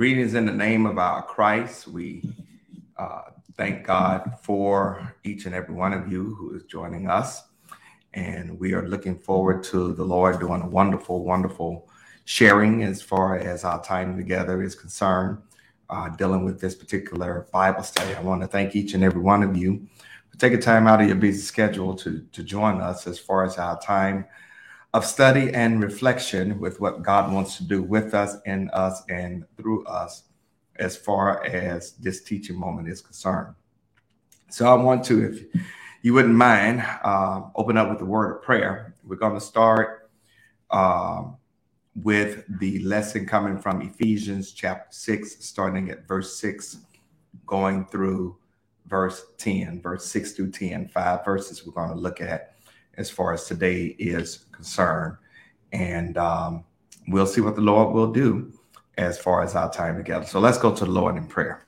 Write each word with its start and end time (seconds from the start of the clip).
Greetings 0.00 0.32
in 0.32 0.46
the 0.46 0.52
name 0.52 0.86
of 0.86 0.96
our 0.96 1.22
Christ. 1.22 1.86
We 1.86 2.34
uh, 2.96 3.20
thank 3.58 3.86
God 3.86 4.38
for 4.42 5.14
each 5.24 5.44
and 5.44 5.54
every 5.54 5.74
one 5.74 5.92
of 5.92 6.10
you 6.10 6.34
who 6.36 6.54
is 6.54 6.62
joining 6.62 7.10
us. 7.10 7.42
And 8.14 8.58
we 8.58 8.72
are 8.72 8.88
looking 8.88 9.18
forward 9.18 9.62
to 9.64 9.92
the 9.92 10.02
Lord 10.02 10.40
doing 10.40 10.62
a 10.62 10.66
wonderful, 10.66 11.22
wonderful 11.22 11.86
sharing 12.24 12.82
as 12.82 13.02
far 13.02 13.36
as 13.36 13.62
our 13.62 13.84
time 13.84 14.16
together 14.16 14.62
is 14.62 14.74
concerned, 14.74 15.36
uh, 15.90 16.08
dealing 16.08 16.46
with 16.46 16.58
this 16.58 16.74
particular 16.74 17.46
Bible 17.52 17.82
study. 17.82 18.14
I 18.14 18.22
want 18.22 18.40
to 18.40 18.48
thank 18.48 18.74
each 18.74 18.94
and 18.94 19.04
every 19.04 19.20
one 19.20 19.42
of 19.42 19.54
you 19.54 19.86
for 20.30 20.38
taking 20.38 20.60
time 20.60 20.86
out 20.86 21.02
of 21.02 21.08
your 21.08 21.16
busy 21.16 21.42
schedule 21.42 21.94
to, 21.96 22.26
to 22.32 22.42
join 22.42 22.80
us 22.80 23.06
as 23.06 23.18
far 23.18 23.44
as 23.44 23.58
our 23.58 23.78
time 23.78 24.24
of 24.92 25.06
study 25.06 25.52
and 25.54 25.82
reflection 25.82 26.58
with 26.58 26.80
what 26.80 27.02
God 27.02 27.32
wants 27.32 27.56
to 27.58 27.64
do 27.64 27.82
with 27.82 28.12
us, 28.14 28.36
in 28.44 28.70
us, 28.70 29.02
and 29.08 29.44
through 29.56 29.84
us 29.84 30.24
as 30.76 30.96
far 30.96 31.44
as 31.44 31.92
this 31.92 32.22
teaching 32.22 32.58
moment 32.58 32.88
is 32.88 33.00
concerned. 33.00 33.54
So 34.48 34.66
I 34.66 34.74
want 34.74 35.04
to, 35.04 35.24
if 35.24 35.62
you 36.02 36.14
wouldn't 36.14 36.34
mind, 36.34 36.84
uh, 37.04 37.42
open 37.54 37.76
up 37.76 37.88
with 37.88 37.98
the 37.98 38.04
word 38.04 38.36
of 38.36 38.42
prayer. 38.42 38.94
We're 39.04 39.16
going 39.16 39.34
to 39.34 39.40
start 39.40 40.10
uh, 40.70 41.24
with 41.94 42.44
the 42.58 42.80
lesson 42.80 43.26
coming 43.26 43.58
from 43.58 43.82
Ephesians 43.82 44.52
chapter 44.52 44.88
6, 44.90 45.44
starting 45.44 45.90
at 45.90 46.08
verse 46.08 46.36
6, 46.38 46.78
going 47.46 47.84
through 47.86 48.36
verse 48.86 49.24
10, 49.38 49.80
verse 49.82 50.04
6 50.06 50.32
through 50.32 50.50
10, 50.50 50.88
five 50.88 51.24
verses 51.24 51.64
we're 51.64 51.72
going 51.72 51.90
to 51.90 51.94
look 51.94 52.20
at 52.20 52.54
as 52.94 53.10
far 53.10 53.32
as 53.32 53.44
today 53.44 53.86
is 53.98 54.46
concerned. 54.52 55.16
And 55.72 56.16
um, 56.18 56.64
we'll 57.08 57.26
see 57.26 57.40
what 57.40 57.54
the 57.54 57.60
Lord 57.62 57.94
will 57.94 58.12
do 58.12 58.52
as 58.98 59.18
far 59.18 59.42
as 59.42 59.54
our 59.54 59.72
time 59.72 59.96
together. 59.96 60.26
So 60.26 60.40
let's 60.40 60.58
go 60.58 60.74
to 60.74 60.84
the 60.84 60.90
Lord 60.90 61.16
in 61.16 61.26
prayer. 61.26 61.66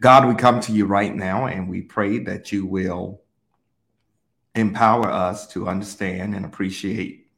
God, 0.00 0.26
we 0.26 0.34
come 0.34 0.60
to 0.60 0.72
you 0.72 0.86
right 0.86 1.14
now 1.14 1.46
and 1.46 1.68
we 1.68 1.82
pray 1.82 2.18
that 2.18 2.52
you 2.52 2.66
will 2.66 3.22
empower 4.54 5.10
us 5.10 5.48
to 5.48 5.68
understand 5.68 6.34
and 6.34 6.44
appreciate 6.44 7.28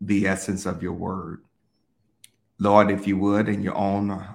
the 0.00 0.26
essence 0.26 0.66
of 0.66 0.82
your 0.82 0.92
word. 0.92 1.42
Lord, 2.58 2.90
if 2.90 3.06
you 3.06 3.18
would, 3.18 3.48
in 3.48 3.62
your 3.62 3.76
own 3.76 4.26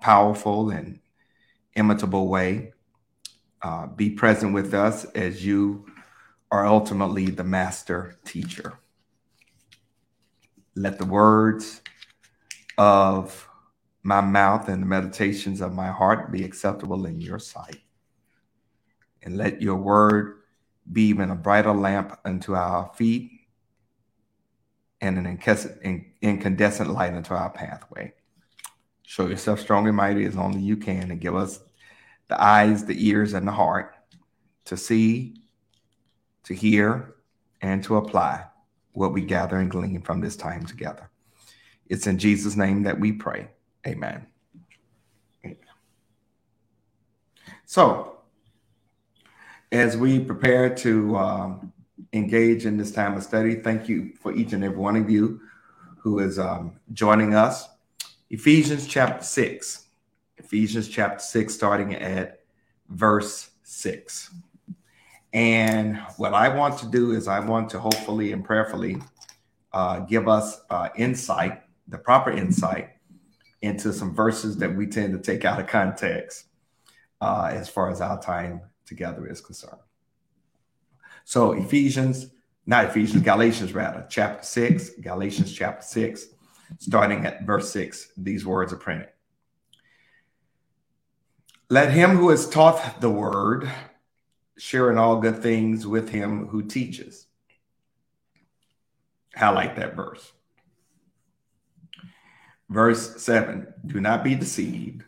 powerful 0.00 0.70
and 0.70 0.98
imitable 1.74 2.28
way, 2.28 2.72
uh, 3.62 3.86
be 3.86 4.10
present 4.10 4.52
with 4.52 4.74
us 4.74 5.04
as 5.14 5.44
you 5.44 5.86
are 6.52 6.66
ultimately 6.66 7.30
the 7.30 7.42
master 7.42 8.18
teacher. 8.26 8.74
Let 10.76 10.98
the 10.98 11.06
words 11.06 11.80
of 12.76 13.48
my 14.02 14.20
mouth 14.20 14.68
and 14.68 14.82
the 14.82 14.86
meditations 14.86 15.62
of 15.62 15.72
my 15.72 15.90
heart 15.90 16.30
be 16.30 16.44
acceptable 16.44 17.06
in 17.06 17.22
your 17.22 17.38
sight. 17.38 17.80
And 19.22 19.38
let 19.38 19.62
your 19.62 19.76
word 19.76 20.42
be 20.92 21.04
even 21.04 21.30
a 21.30 21.34
brighter 21.34 21.72
lamp 21.72 22.18
unto 22.22 22.54
our 22.54 22.92
feet 22.96 23.30
and 25.00 25.16
an 25.16 25.38
incandescent 26.20 26.90
light 26.90 27.14
unto 27.14 27.32
our 27.32 27.50
pathway. 27.50 28.12
Show 29.04 29.26
yourself 29.26 29.58
strong 29.58 29.86
and 29.86 29.96
mighty 29.96 30.26
as 30.26 30.36
only 30.36 30.60
you 30.60 30.76
can 30.76 31.10
and 31.10 31.20
give 31.20 31.34
us 31.34 31.60
the 32.28 32.42
eyes, 32.42 32.84
the 32.84 33.08
ears, 33.08 33.32
and 33.32 33.48
the 33.48 33.52
heart 33.52 33.94
to 34.66 34.76
see 34.76 35.41
to 36.44 36.54
hear, 36.54 37.14
and 37.60 37.82
to 37.84 37.96
apply 37.96 38.44
what 38.92 39.12
we 39.12 39.22
gather 39.22 39.56
and 39.56 39.70
glean 39.70 40.02
from 40.02 40.20
this 40.20 40.36
time 40.36 40.66
together. 40.66 41.08
It's 41.86 42.06
in 42.06 42.18
Jesus' 42.18 42.56
name 42.56 42.82
that 42.82 42.98
we 42.98 43.12
pray. 43.12 43.48
Amen. 43.86 44.26
Amen. 45.44 45.56
So, 47.64 48.18
as 49.70 49.96
we 49.96 50.20
prepare 50.20 50.74
to 50.76 51.16
um, 51.16 51.72
engage 52.12 52.66
in 52.66 52.76
this 52.76 52.92
time 52.92 53.16
of 53.16 53.22
study, 53.22 53.56
thank 53.56 53.88
you 53.88 54.12
for 54.20 54.34
each 54.34 54.52
and 54.52 54.62
every 54.62 54.78
one 54.78 54.96
of 54.96 55.08
you 55.08 55.40
who 55.98 56.18
is 56.18 56.38
um, 56.38 56.72
joining 56.92 57.34
us. 57.34 57.68
Ephesians 58.30 58.86
chapter 58.86 59.24
6. 59.24 59.86
Ephesians 60.38 60.88
chapter 60.88 61.22
6, 61.22 61.54
starting 61.54 61.94
at 61.94 62.40
verse 62.88 63.50
6. 63.64 64.30
And 65.32 65.98
what 66.18 66.34
I 66.34 66.48
want 66.48 66.78
to 66.78 66.86
do 66.86 67.12
is 67.12 67.26
I 67.26 67.40
want 67.40 67.70
to 67.70 67.78
hopefully 67.78 68.32
and 68.32 68.44
prayerfully 68.44 68.98
uh, 69.72 70.00
give 70.00 70.28
us 70.28 70.60
uh, 70.68 70.90
insight, 70.96 71.62
the 71.88 71.98
proper 71.98 72.30
insight 72.30 72.90
into 73.62 73.92
some 73.92 74.14
verses 74.14 74.56
that 74.58 74.74
we 74.74 74.86
tend 74.86 75.12
to 75.14 75.18
take 75.18 75.44
out 75.44 75.60
of 75.60 75.66
context 75.66 76.46
uh, 77.20 77.50
as 77.52 77.68
far 77.68 77.90
as 77.90 78.00
our 78.00 78.20
time 78.20 78.60
together 78.84 79.26
is 79.26 79.40
concerned. 79.40 79.80
So 81.24 81.52
Ephesians, 81.52 82.26
not 82.66 82.86
Ephesians, 82.86 83.22
Galatians 83.22 83.72
rather, 83.72 84.04
chapter 84.10 84.44
6, 84.44 84.90
Galatians 85.00 85.52
chapter 85.52 85.86
6, 85.86 86.26
starting 86.78 87.24
at 87.24 87.44
verse 87.44 87.70
6, 87.70 88.12
these 88.16 88.44
words 88.44 88.72
are 88.72 88.76
printed. 88.76 89.08
Let 91.70 91.92
him 91.92 92.16
who 92.16 92.28
has 92.28 92.48
taught 92.48 93.00
the 93.00 93.08
word 93.08 93.70
sharing 94.58 94.98
all 94.98 95.20
good 95.20 95.42
things 95.42 95.86
with 95.86 96.10
him 96.10 96.48
who 96.48 96.62
teaches. 96.62 97.26
Highlight 99.34 99.76
that 99.76 99.96
verse. 99.96 100.32
Verse 102.68 103.22
7 103.22 103.72
Do 103.86 104.00
not 104.00 104.24
be 104.24 104.34
deceived. 104.34 105.04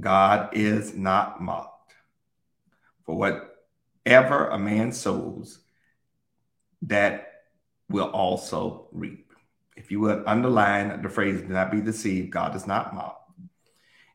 God 0.00 0.50
is 0.52 0.94
not 0.94 1.42
mocked. 1.42 1.94
For 3.04 3.16
whatever 3.16 4.48
a 4.48 4.58
man 4.58 4.92
sows, 4.92 5.60
that 6.82 7.42
will 7.88 8.10
also 8.10 8.88
reap. 8.92 9.32
If 9.76 9.90
you 9.90 10.00
would 10.00 10.24
underline 10.26 11.02
the 11.02 11.08
phrase, 11.08 11.40
do 11.40 11.48
not 11.48 11.70
be 11.70 11.80
deceived, 11.80 12.30
God 12.30 12.56
is 12.56 12.66
not 12.66 12.94
mocked. 12.94 13.30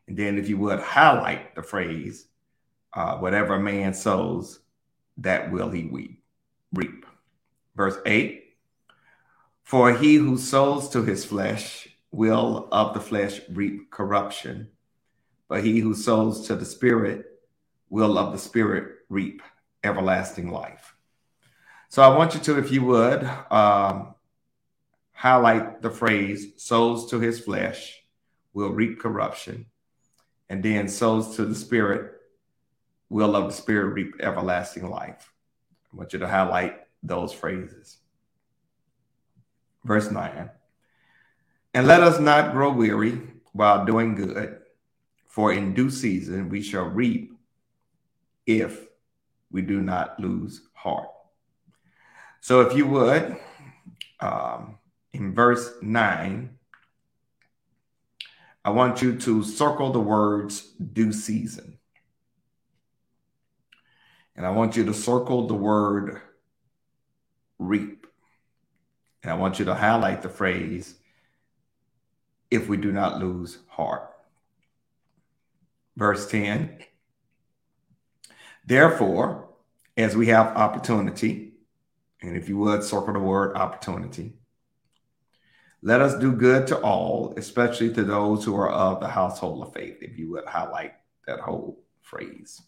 And 0.08 0.16
then 0.16 0.36
if 0.36 0.48
you 0.48 0.58
would 0.58 0.80
highlight 0.80 1.54
the 1.54 1.62
phrase, 1.62 2.26
uh, 2.94 3.16
whatever 3.18 3.58
man 3.58 3.94
sows, 3.94 4.60
that 5.18 5.50
will 5.50 5.70
he 5.70 5.84
weep, 5.84 6.22
reap. 6.72 7.06
Verse 7.74 7.96
8 8.06 8.44
For 9.62 9.92
he 9.92 10.16
who 10.16 10.36
sows 10.36 10.88
to 10.90 11.02
his 11.02 11.24
flesh 11.24 11.88
will 12.10 12.68
of 12.70 12.94
the 12.94 13.00
flesh 13.00 13.40
reap 13.50 13.90
corruption, 13.90 14.68
but 15.48 15.64
he 15.64 15.80
who 15.80 15.94
sows 15.94 16.46
to 16.46 16.56
the 16.56 16.64
Spirit 16.64 17.26
will 17.88 18.18
of 18.18 18.32
the 18.32 18.38
Spirit 18.38 18.96
reap 19.08 19.42
everlasting 19.84 20.50
life. 20.50 20.94
So 21.88 22.02
I 22.02 22.16
want 22.16 22.34
you 22.34 22.40
to, 22.40 22.58
if 22.58 22.70
you 22.70 22.84
would, 22.84 23.22
um, 23.50 24.14
highlight 25.12 25.82
the 25.82 25.90
phrase 25.90 26.54
sows 26.56 27.10
to 27.10 27.20
his 27.20 27.38
flesh 27.38 28.02
will 28.54 28.70
reap 28.70 28.98
corruption, 28.98 29.66
and 30.48 30.62
then 30.62 30.88
sows 30.88 31.36
to 31.36 31.44
the 31.44 31.54
Spirit 31.54 32.14
will 33.12 33.36
of 33.36 33.44
the 33.44 33.52
Spirit 33.52 33.92
reap 33.92 34.14
everlasting 34.20 34.88
life. 34.88 35.30
I 35.92 35.96
want 35.96 36.14
you 36.14 36.18
to 36.20 36.26
highlight 36.26 36.80
those 37.02 37.30
phrases. 37.32 37.98
Verse 39.84 40.10
9 40.10 40.50
And 41.74 41.86
let 41.86 42.02
us 42.02 42.18
not 42.18 42.52
grow 42.52 42.72
weary 42.72 43.20
while 43.52 43.84
doing 43.84 44.14
good, 44.14 44.60
for 45.26 45.52
in 45.52 45.74
due 45.74 45.90
season 45.90 46.48
we 46.48 46.62
shall 46.62 46.84
reap 46.84 47.34
if 48.46 48.86
we 49.50 49.60
do 49.60 49.82
not 49.82 50.18
lose 50.18 50.62
heart. 50.72 51.08
So, 52.40 52.62
if 52.62 52.74
you 52.74 52.86
would, 52.86 53.36
um, 54.20 54.78
in 55.12 55.34
verse 55.34 55.70
9, 55.82 56.58
I 58.64 58.70
want 58.70 59.02
you 59.02 59.18
to 59.18 59.42
circle 59.42 59.92
the 59.92 60.00
words 60.00 60.62
due 60.92 61.12
season. 61.12 61.78
And 64.42 64.48
I 64.48 64.50
want 64.50 64.76
you 64.76 64.84
to 64.86 64.92
circle 64.92 65.46
the 65.46 65.54
word 65.54 66.20
reap. 67.60 68.08
And 69.22 69.30
I 69.30 69.36
want 69.36 69.60
you 69.60 69.66
to 69.66 69.74
highlight 69.76 70.22
the 70.22 70.28
phrase, 70.28 70.96
if 72.50 72.66
we 72.66 72.76
do 72.76 72.90
not 72.90 73.20
lose 73.20 73.58
heart. 73.68 74.10
Verse 75.96 76.28
10 76.28 76.76
Therefore, 78.66 79.48
as 79.96 80.16
we 80.16 80.26
have 80.26 80.56
opportunity, 80.56 81.52
and 82.20 82.36
if 82.36 82.48
you 82.48 82.58
would 82.58 82.82
circle 82.82 83.12
the 83.12 83.20
word 83.20 83.56
opportunity, 83.56 84.32
let 85.82 86.00
us 86.00 86.18
do 86.18 86.32
good 86.32 86.66
to 86.66 86.80
all, 86.80 87.32
especially 87.36 87.94
to 87.94 88.02
those 88.02 88.44
who 88.44 88.56
are 88.56 88.72
of 88.72 88.98
the 88.98 89.06
household 89.06 89.64
of 89.64 89.72
faith, 89.72 89.98
if 90.00 90.18
you 90.18 90.32
would 90.32 90.46
highlight 90.46 90.94
that 91.28 91.38
whole 91.38 91.84
phrase. 92.00 92.60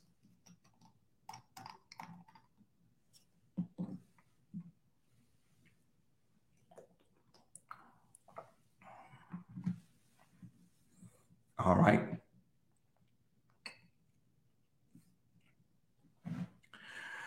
All 11.65 11.77
right. 11.77 12.03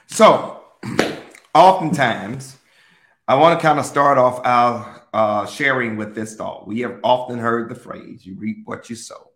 So, 0.06 0.64
oftentimes, 1.56 2.58
I 3.28 3.34
want 3.34 3.60
to 3.60 3.66
kind 3.66 3.80
of 3.80 3.86
start 3.86 4.20
off 4.20 4.40
our 4.46 5.08
uh, 5.12 5.48
sharing 5.48 5.98
with 5.98 6.14
this 6.14 6.36
thought. 6.36 6.68
We 6.68 6.82
have 6.82 7.00
often 7.04 7.40
heard 7.40 7.70
the 7.70 7.76
phrase, 7.76 8.28
you 8.28 8.36
reap 8.36 8.58
what 8.66 8.92
you 8.92 8.96
sow. 8.96 9.32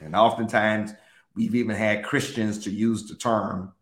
And 0.00 0.16
oftentimes, 0.16 0.92
we've 1.36 1.54
even 1.54 1.76
had 1.76 2.04
Christians 2.04 2.58
to 2.64 2.70
use 2.70 3.06
the 3.08 3.14
term 3.14 3.74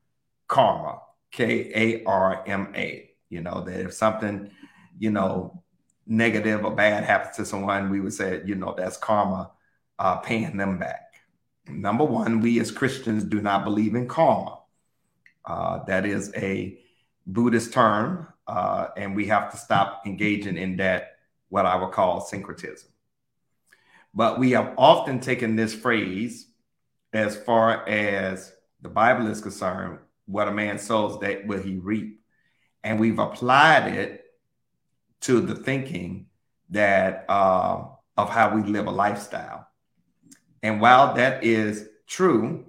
karma, 0.47 1.01
K 1.33 1.73
A 1.75 2.05
R 2.05 2.45
M 2.47 2.71
A. 2.77 3.11
You 3.31 3.41
know, 3.41 3.63
that 3.63 3.81
if 3.81 3.95
something, 3.95 4.51
you 4.99 5.11
know, 5.11 5.63
negative 6.07 6.67
or 6.67 6.75
bad 6.75 7.05
happens 7.05 7.37
to 7.37 7.47
someone, 7.47 7.89
we 7.89 8.01
would 8.01 8.13
say, 8.13 8.43
you 8.45 8.57
know, 8.57 8.75
that's 8.77 8.99
karma 8.99 9.51
uh, 9.99 10.17
paying 10.19 10.57
them 10.57 10.79
back. 10.79 11.21
Number 11.69 12.05
one, 12.05 12.41
we 12.41 12.61
as 12.61 12.71
Christians 12.71 13.25
do 13.25 13.41
not 13.41 13.65
believe 13.65 13.95
in 13.95 14.07
karma. 14.07 14.59
Uh, 15.45 15.85
that 15.85 16.07
is 16.07 16.33
a 16.37 16.79
Buddhist 17.27 17.73
term, 17.73 18.29
uh, 18.47 18.89
and 18.97 19.17
we 19.17 19.27
have 19.27 19.51
to 19.51 19.57
stop 19.57 20.03
engaging 20.07 20.57
in 20.57 20.77
that, 20.77 21.17
what 21.49 21.67
I 21.67 21.77
would 21.77 21.93
call 21.93 22.21
syncretism. 22.21 22.91
But 24.13 24.39
we 24.39 24.53
have 24.53 24.75
often 24.77 25.21
taken 25.21 25.57
this 25.57 25.75
phrase 25.75 26.49
as 27.13 27.37
far 27.37 27.89
as 27.89 28.53
the 28.83 28.89
Bible 28.89 29.29
is 29.29 29.41
concerned, 29.41 29.99
what 30.27 30.49
a 30.49 30.53
man 30.53 30.79
sows, 30.79 31.21
that 31.21 31.47
will 31.47 31.63
he 31.63 31.77
reap. 31.77 32.21
And 32.83 33.01
we've 33.01 33.19
applied 33.19 33.95
it 33.95 34.25
to 35.23 35.41
the 35.41 35.55
thinking 35.55 36.27
that 36.71 37.25
uh, 37.29 37.85
of 38.17 38.31
how 38.31 38.55
we 38.55 38.63
live 38.63 38.87
a 38.87 38.91
lifestyle. 38.91 39.67
And 40.65 40.81
while 40.81 41.13
that 41.17 41.45
is 41.45 41.91
true, 42.07 42.65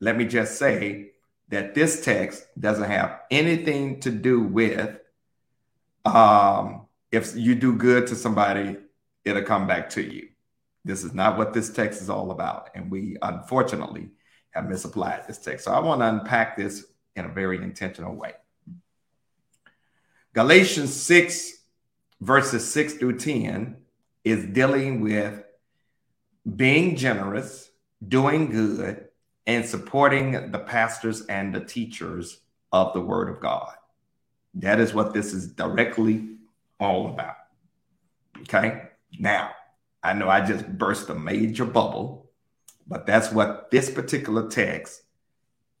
let 0.00 0.16
me 0.16 0.24
just 0.24 0.58
say 0.58 1.12
that 1.50 1.72
this 1.72 2.04
text 2.04 2.44
doesn't 2.58 2.90
have 2.90 3.20
anything 3.30 4.00
to 4.00 4.10
do 4.10 4.40
with 4.40 4.98
um, 6.04 6.86
if 7.12 7.36
you 7.36 7.54
do 7.54 7.76
good 7.76 8.08
to 8.08 8.16
somebody, 8.16 8.76
it'll 9.24 9.42
come 9.42 9.68
back 9.68 9.88
to 9.90 10.02
you. 10.02 10.30
This 10.84 11.04
is 11.04 11.14
not 11.14 11.38
what 11.38 11.52
this 11.52 11.70
text 11.70 12.02
is 12.02 12.10
all 12.10 12.32
about. 12.32 12.70
And 12.74 12.90
we 12.90 13.16
unfortunately 13.22 14.08
have 14.50 14.68
misapplied 14.68 15.28
this 15.28 15.38
text. 15.38 15.64
So 15.66 15.72
I 15.72 15.78
want 15.78 16.00
to 16.00 16.08
unpack 16.08 16.56
this 16.56 16.86
in 17.14 17.24
a 17.24 17.28
very 17.28 17.58
intentional 17.58 18.16
way. 18.16 18.32
Galatians 20.34 20.92
6, 20.92 21.52
verses 22.20 22.68
6 22.72 22.94
through 22.94 23.18
10, 23.18 23.76
is 24.24 24.44
dealing 24.46 25.02
with 25.02 25.44
being 26.56 26.96
generous, 26.96 27.70
doing 28.06 28.50
good, 28.50 29.08
and 29.46 29.64
supporting 29.64 30.50
the 30.50 30.58
pastors 30.58 31.24
and 31.26 31.54
the 31.54 31.64
teachers 31.64 32.40
of 32.72 32.92
the 32.92 33.00
Word 33.00 33.28
of 33.28 33.40
God. 33.40 33.72
That 34.54 34.80
is 34.80 34.94
what 34.94 35.14
this 35.14 35.32
is 35.32 35.48
directly 35.48 36.36
all 36.78 37.08
about. 37.08 37.36
Okay. 38.42 38.82
Now, 39.18 39.52
I 40.02 40.12
know 40.12 40.28
I 40.28 40.44
just 40.44 40.66
burst 40.78 41.08
a 41.08 41.14
major 41.14 41.64
bubble, 41.64 42.30
but 42.86 43.06
that's 43.06 43.32
what 43.32 43.70
this 43.70 43.90
particular 43.90 44.48
text, 44.48 45.02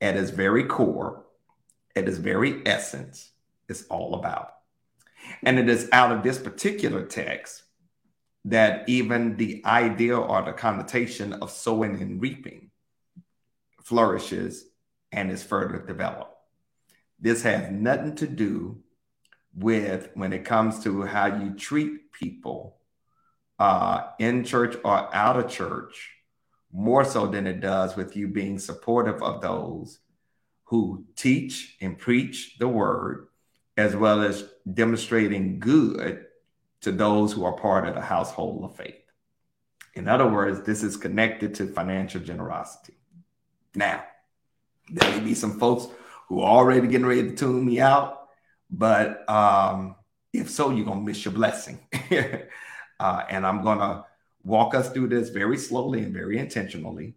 at 0.00 0.16
its 0.16 0.30
very 0.30 0.64
core, 0.64 1.24
at 1.94 2.08
its 2.08 2.18
very 2.18 2.66
essence, 2.66 3.32
is 3.68 3.86
all 3.90 4.14
about. 4.14 4.54
And 5.42 5.58
it 5.58 5.68
is 5.68 5.88
out 5.92 6.12
of 6.12 6.22
this 6.22 6.38
particular 6.38 7.04
text 7.04 7.64
that 8.44 8.88
even 8.88 9.36
the 9.36 9.62
idea 9.64 10.16
or 10.16 10.42
the 10.42 10.52
connotation 10.52 11.32
of 11.34 11.50
sowing 11.50 12.00
and 12.00 12.20
reaping 12.20 12.70
flourishes 13.82 14.64
and 15.12 15.30
is 15.30 15.42
further 15.42 15.78
developed. 15.78 16.34
This 17.18 17.42
has 17.42 17.70
nothing 17.70 18.14
to 18.16 18.26
do 18.26 18.82
with 19.54 20.10
when 20.14 20.32
it 20.32 20.44
comes 20.44 20.82
to 20.84 21.02
how 21.02 21.26
you 21.26 21.54
treat 21.54 22.12
people 22.12 22.76
uh, 23.58 24.02
in 24.18 24.44
church 24.44 24.76
or 24.84 25.14
out 25.14 25.38
of 25.38 25.50
church, 25.50 26.10
more 26.72 27.04
so 27.04 27.26
than 27.26 27.46
it 27.46 27.60
does 27.60 27.96
with 27.96 28.16
you 28.16 28.28
being 28.28 28.58
supportive 28.58 29.22
of 29.22 29.40
those 29.40 29.98
who 30.64 31.04
teach 31.16 31.76
and 31.80 31.98
preach 31.98 32.56
the 32.58 32.68
word, 32.68 33.28
as 33.76 33.96
well 33.96 34.22
as 34.22 34.44
demonstrating 34.72 35.58
good 35.58 36.26
to 36.82 36.92
those 36.92 37.32
who 37.32 37.44
are 37.44 37.52
part 37.52 37.86
of 37.86 37.94
the 37.94 38.00
household 38.00 38.64
of 38.64 38.76
faith. 38.76 39.02
In 39.94 40.08
other 40.08 40.28
words, 40.28 40.62
this 40.62 40.82
is 40.82 40.96
connected 40.96 41.54
to 41.56 41.66
financial 41.66 42.20
generosity. 42.20 42.94
Now, 43.74 44.04
there 44.90 45.10
may 45.10 45.20
be 45.20 45.34
some 45.34 45.58
folks 45.58 45.88
who 46.28 46.40
are 46.40 46.58
already 46.58 46.86
getting 46.86 47.06
ready 47.06 47.30
to 47.30 47.36
tune 47.36 47.64
me 47.64 47.80
out, 47.80 48.28
but 48.70 49.28
um, 49.28 49.96
if 50.32 50.50
so, 50.50 50.70
you're 50.70 50.84
going 50.84 51.00
to 51.00 51.04
miss 51.04 51.24
your 51.24 51.34
blessing. 51.34 51.80
uh, 53.00 53.24
and 53.28 53.46
I'm 53.46 53.62
going 53.62 53.78
to 53.78 54.04
walk 54.44 54.74
us 54.74 54.90
through 54.90 55.08
this 55.08 55.30
very 55.30 55.58
slowly 55.58 56.02
and 56.02 56.14
very 56.14 56.38
intentionally 56.38 57.14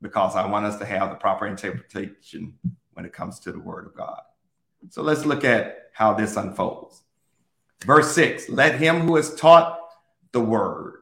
because 0.00 0.36
I 0.36 0.46
want 0.46 0.66
us 0.66 0.78
to 0.78 0.84
have 0.84 1.10
the 1.10 1.16
proper 1.16 1.46
interpretation 1.46 2.58
when 2.92 3.04
it 3.04 3.12
comes 3.12 3.40
to 3.40 3.52
the 3.52 3.60
word 3.60 3.86
of 3.86 3.94
God. 3.94 4.20
So 4.90 5.02
let's 5.02 5.24
look 5.24 5.44
at 5.44 5.90
how 5.92 6.14
this 6.14 6.36
unfolds. 6.36 7.02
Verse 7.84 8.12
6 8.14 8.48
Let 8.48 8.78
him 8.78 9.00
who 9.00 9.16
is 9.16 9.34
taught 9.34 9.78
the 10.32 10.40
word 10.40 10.94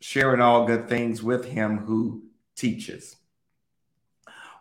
share 0.00 0.34
in 0.34 0.40
all 0.40 0.66
good 0.66 0.88
things 0.88 1.22
with 1.22 1.44
him 1.44 1.78
who 1.78 2.22
teaches. 2.56 3.16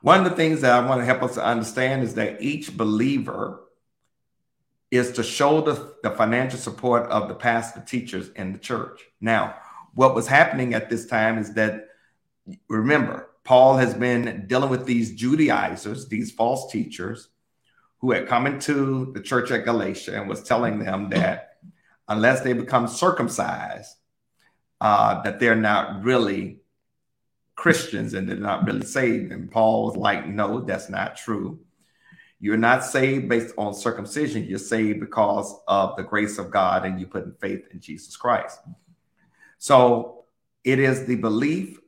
One 0.02 0.24
of 0.24 0.30
the 0.30 0.36
things 0.36 0.62
that 0.62 0.72
I 0.72 0.88
want 0.88 1.02
to 1.02 1.06
help 1.06 1.24
us 1.24 1.36
to 1.36 1.46
understand 1.46 2.04
is 2.04 2.16
that 2.16 2.42
each 2.42 2.76
believer 2.76 3.62
is 4.90 5.12
to 5.14 5.24
show 5.24 5.62
the, 5.62 5.96
the 6.04 6.12
financial 6.12 6.60
support 6.60 7.10
of 7.10 7.28
the 7.28 7.36
pastor 7.36 7.84
teachers 7.86 8.30
in 8.30 8.54
the 8.54 8.60
church. 8.60 9.02
Now, 9.20 9.56
what 9.94 10.16
was 10.16 10.28
happening 10.28 10.74
at 10.74 10.90
this 10.90 11.08
time 11.08 11.38
is 11.38 11.54
that, 11.56 11.88
remember, 12.70 13.30
Paul 13.44 13.78
has 13.78 13.94
been 13.94 14.46
dealing 14.48 14.70
with 14.70 14.86
these 14.86 15.16
Judaizers, 15.16 16.08
these 16.08 16.32
false 16.32 16.72
teachers, 16.72 17.30
who 18.00 18.12
had 18.12 18.28
come 18.28 18.46
into 18.46 19.12
the 19.14 19.22
church 19.22 19.52
at 19.52 19.66
Galatia 19.66 20.20
and 20.20 20.30
was 20.30 20.44
telling 20.44 20.80
them 20.80 21.10
that 21.10 21.47
unless 22.08 22.42
they 22.42 22.54
become 22.54 22.88
circumcised, 22.88 23.96
uh, 24.82 25.22
that 25.24 25.40
they're 25.40 25.56
not 25.56 26.04
really 26.04 26.60
Christians 27.56 28.14
and 28.14 28.30
they're 28.30 28.38
not 28.38 28.66
really 28.66 28.86
saved. 28.86 29.32
And 29.32 29.52
Paul 29.52 29.88
was 29.88 29.98
like, 29.98 30.28
no, 30.28 30.62
that's 30.62 30.90
not 30.90 31.18
true. 31.18 31.60
You're 32.40 32.58
not 32.58 32.86
saved 32.86 33.28
based 33.28 33.54
on 33.58 33.74
circumcision. 33.74 34.46
You're 34.46 34.60
saved 34.60 35.00
because 35.00 35.56
of 35.68 35.96
the 35.96 36.04
grace 36.04 36.38
of 36.38 36.52
God 36.52 36.86
and 36.86 37.00
you 37.00 37.08
put 37.08 37.26
in 37.26 37.34
faith 37.42 37.66
in 37.72 37.80
Jesus 37.80 38.16
Christ. 38.16 38.60
So 39.58 40.26
it 40.64 40.78
is 40.78 41.06
the 41.06 41.16
belief 41.16 41.80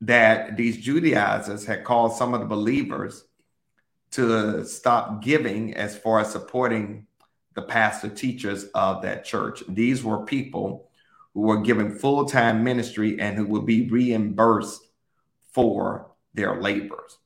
that 0.00 0.56
these 0.56 0.78
Judaizers 0.78 1.66
had 1.66 1.84
called 1.84 2.14
some 2.14 2.32
of 2.32 2.40
the 2.40 2.46
believers 2.46 3.24
to 4.12 4.64
stop 4.64 5.22
giving 5.22 5.74
as 5.74 5.96
far 5.96 6.20
as 6.20 6.32
supporting 6.32 7.06
the 7.54 7.62
pastor 7.62 8.08
teachers 8.08 8.64
of 8.74 9.02
that 9.02 9.24
church. 9.24 9.62
These 9.68 10.02
were 10.02 10.24
people 10.24 10.88
who 11.34 11.42
were 11.42 11.60
given 11.60 11.98
full 11.98 12.24
time 12.24 12.64
ministry 12.64 13.20
and 13.20 13.36
who 13.36 13.46
would 13.46 13.66
be 13.66 13.88
reimbursed 13.88 14.88
for 15.52 16.10
their 16.34 16.60
labors. 16.60 17.18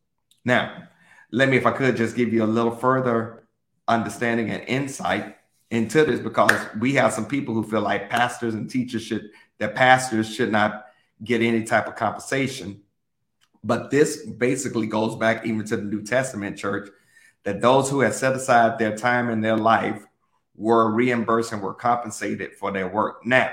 Now, 0.45 0.85
let 1.31 1.49
me, 1.49 1.57
if 1.57 1.67
I 1.67 1.73
could, 1.73 1.97
just 1.97 2.17
give 2.17 2.33
you 2.33 2.45
a 2.45 2.47
little 2.47 2.75
further 2.75 3.49
understanding 3.89 4.51
and 4.51 4.63
insight 4.69 5.37
into 5.71 6.05
this 6.05 6.21
because 6.21 6.53
we 6.79 6.95
have 6.95 7.13
some 7.13 7.27
people 7.27 7.55
who 7.55 7.65
feel 7.65 7.81
like 7.81 8.11
pastors 8.11 8.55
and 8.55 8.71
teachers 8.71 9.03
should, 9.03 9.31
that 9.59 9.75
pastors 9.75 10.33
should 10.33 10.53
not 10.53 10.87
get 11.25 11.41
any 11.41 11.65
type 11.65 11.89
of 11.89 11.97
compensation 11.97 12.81
but 13.67 13.91
this 13.91 14.25
basically 14.25 14.87
goes 14.87 15.17
back 15.17 15.45
even 15.45 15.65
to 15.67 15.77
the 15.77 15.83
New 15.83 16.03
Testament 16.03 16.57
church 16.57 16.89
that 17.43 17.61
those 17.61 17.91
who 17.91 18.01
had 18.01 18.15
set 18.15 18.37
aside 18.37 18.79
their 18.79 18.97
time 18.97 19.29
in 19.29 19.41
their 19.41 19.57
life 19.57 20.06
were 20.57 20.91
reimbursed 20.91 21.53
and 21.53 21.63
were 21.63 21.75
compensated 21.75 22.55
for 22.55 22.73
their 22.73 22.89
work. 22.89 23.25
Now, 23.25 23.53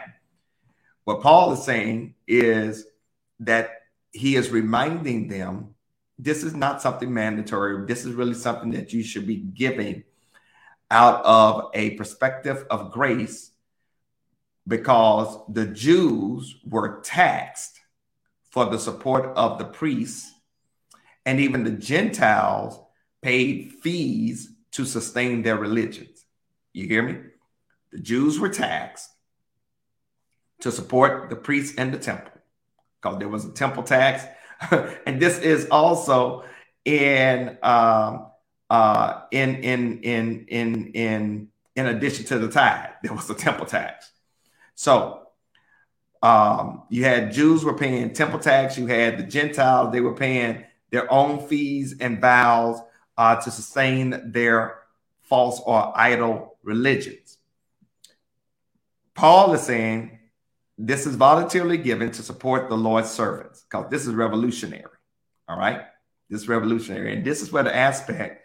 what 1.04 1.22
Paul 1.22 1.54
is 1.54 1.64
saying 1.64 2.16
is 2.28 2.86
that 3.40 3.72
he 4.12 4.36
is 4.36 4.50
reminding 4.50 5.28
them 5.28 5.76
this 6.18 6.44
is 6.44 6.56
not 6.56 6.82
something 6.82 7.14
mandatory. 7.14 7.86
This 7.86 8.06
is 8.06 8.14
really 8.14 8.36
something 8.36 8.72
that 8.72 8.94
you 8.94 9.04
should 9.04 9.28
be 9.28 9.38
giving 9.38 10.04
out 10.90 11.26
of 11.26 11.72
a 11.74 11.92
perspective 11.92 12.66
of 12.70 12.92
grace 12.92 13.52
because 14.68 15.38
the 15.50 15.66
Jews 15.66 16.56
were 16.66 17.02
taxed 17.02 17.80
for 18.52 18.66
the 18.66 18.80
support 18.80 19.36
of 19.36 19.58
the 19.58 19.66
priests, 19.66 20.32
and 21.26 21.40
even 21.40 21.64
the 21.64 21.72
Gentiles 21.72 22.80
paid 23.22 23.74
fees 23.82 24.54
to 24.72 24.86
sustain 24.86 25.42
their 25.42 25.58
religions. 25.58 26.13
You 26.74 26.88
hear 26.88 27.04
me? 27.04 27.18
The 27.92 28.00
Jews 28.00 28.40
were 28.40 28.50
taxed 28.50 29.10
to 30.62 30.72
support 30.72 31.30
the 31.30 31.36
priests 31.36 31.76
and 31.78 31.94
the 31.94 32.00
temple, 32.00 32.32
because 33.02 33.20
there 33.20 33.30
was 33.30 33.46
a 33.46 33.52
temple 33.52 33.84
tax. 33.84 34.26
and 35.06 35.22
this 35.22 35.38
is 35.40 35.68
also 35.70 36.44
in 36.84 37.58
um, 37.62 38.28
uh, 38.70 39.22
in 39.32 39.56
in 39.58 40.02
in 40.02 40.46
in 40.48 40.92
in 40.94 41.48
in 41.76 41.86
addition 41.88 42.26
to 42.26 42.40
the 42.40 42.50
tithe, 42.50 42.90
there 43.04 43.14
was 43.14 43.30
a 43.30 43.36
temple 43.36 43.68
tax. 43.68 44.12
So 44.74 45.28
um, 46.24 46.84
you 46.90 47.04
had 47.04 47.32
Jews 47.32 47.64
were 47.64 47.78
paying 47.78 48.14
temple 48.14 48.40
tax. 48.40 48.78
You 48.78 48.88
had 48.88 49.20
the 49.20 49.24
Gentiles; 49.24 49.92
they 49.92 50.02
were 50.02 50.16
paying 50.16 50.64
their 50.90 51.12
own 51.12 51.48
fees 51.48 51.96
and 52.00 52.20
vows 52.20 52.80
uh, 53.18 53.36
to 53.36 53.52
sustain 53.52 54.32
their 54.32 54.80
false 55.22 55.62
or 55.66 55.92
idol 55.96 56.53
religions. 56.64 57.38
Paul 59.16 59.54
is 59.54 59.62
saying 59.62 60.20
this 60.78 61.06
is 61.06 61.16
voluntarily 61.16 61.78
given 61.78 62.12
to 62.12 62.24
support 62.24 62.70
the 62.70 62.78
Lord's 62.78 63.12
servants 63.12 63.64
because 63.64 63.90
this 63.92 64.08
is 64.08 64.14
revolutionary. 64.14 64.86
All 65.48 65.58
right. 65.58 65.82
This 66.30 66.42
is 66.42 66.48
revolutionary. 66.48 67.14
And 67.14 67.24
this 67.24 67.42
is 67.42 67.52
where 67.52 67.64
the 67.64 67.76
aspect 67.76 68.42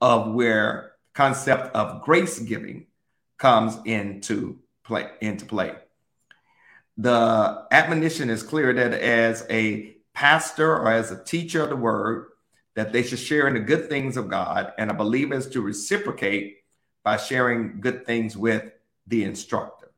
of 0.00 0.34
where 0.34 0.92
concept 1.14 1.74
of 1.74 2.02
grace 2.02 2.38
giving 2.38 2.86
comes 3.38 3.78
into 3.84 4.58
play 4.84 5.08
into 5.20 5.46
play. 5.46 5.74
The 6.98 7.66
admonition 7.70 8.28
is 8.28 8.42
clear 8.42 8.72
that 8.74 8.92
as 8.92 9.46
a 9.48 9.96
pastor 10.12 10.76
or 10.76 10.92
as 10.92 11.10
a 11.10 11.24
teacher 11.24 11.62
of 11.62 11.70
the 11.70 11.76
word, 11.76 12.28
that 12.74 12.92
they 12.92 13.02
should 13.02 13.18
share 13.18 13.48
in 13.48 13.54
the 13.54 13.60
good 13.60 13.88
things 13.88 14.16
of 14.16 14.28
God, 14.28 14.72
and 14.78 14.90
a 14.90 14.94
believer 14.94 15.34
is 15.34 15.48
to 15.48 15.60
reciprocate 15.60 16.58
by 17.04 17.16
sharing 17.16 17.80
good 17.80 18.06
things 18.06 18.36
with 18.36 18.70
the 19.06 19.24
instructor. 19.24 19.90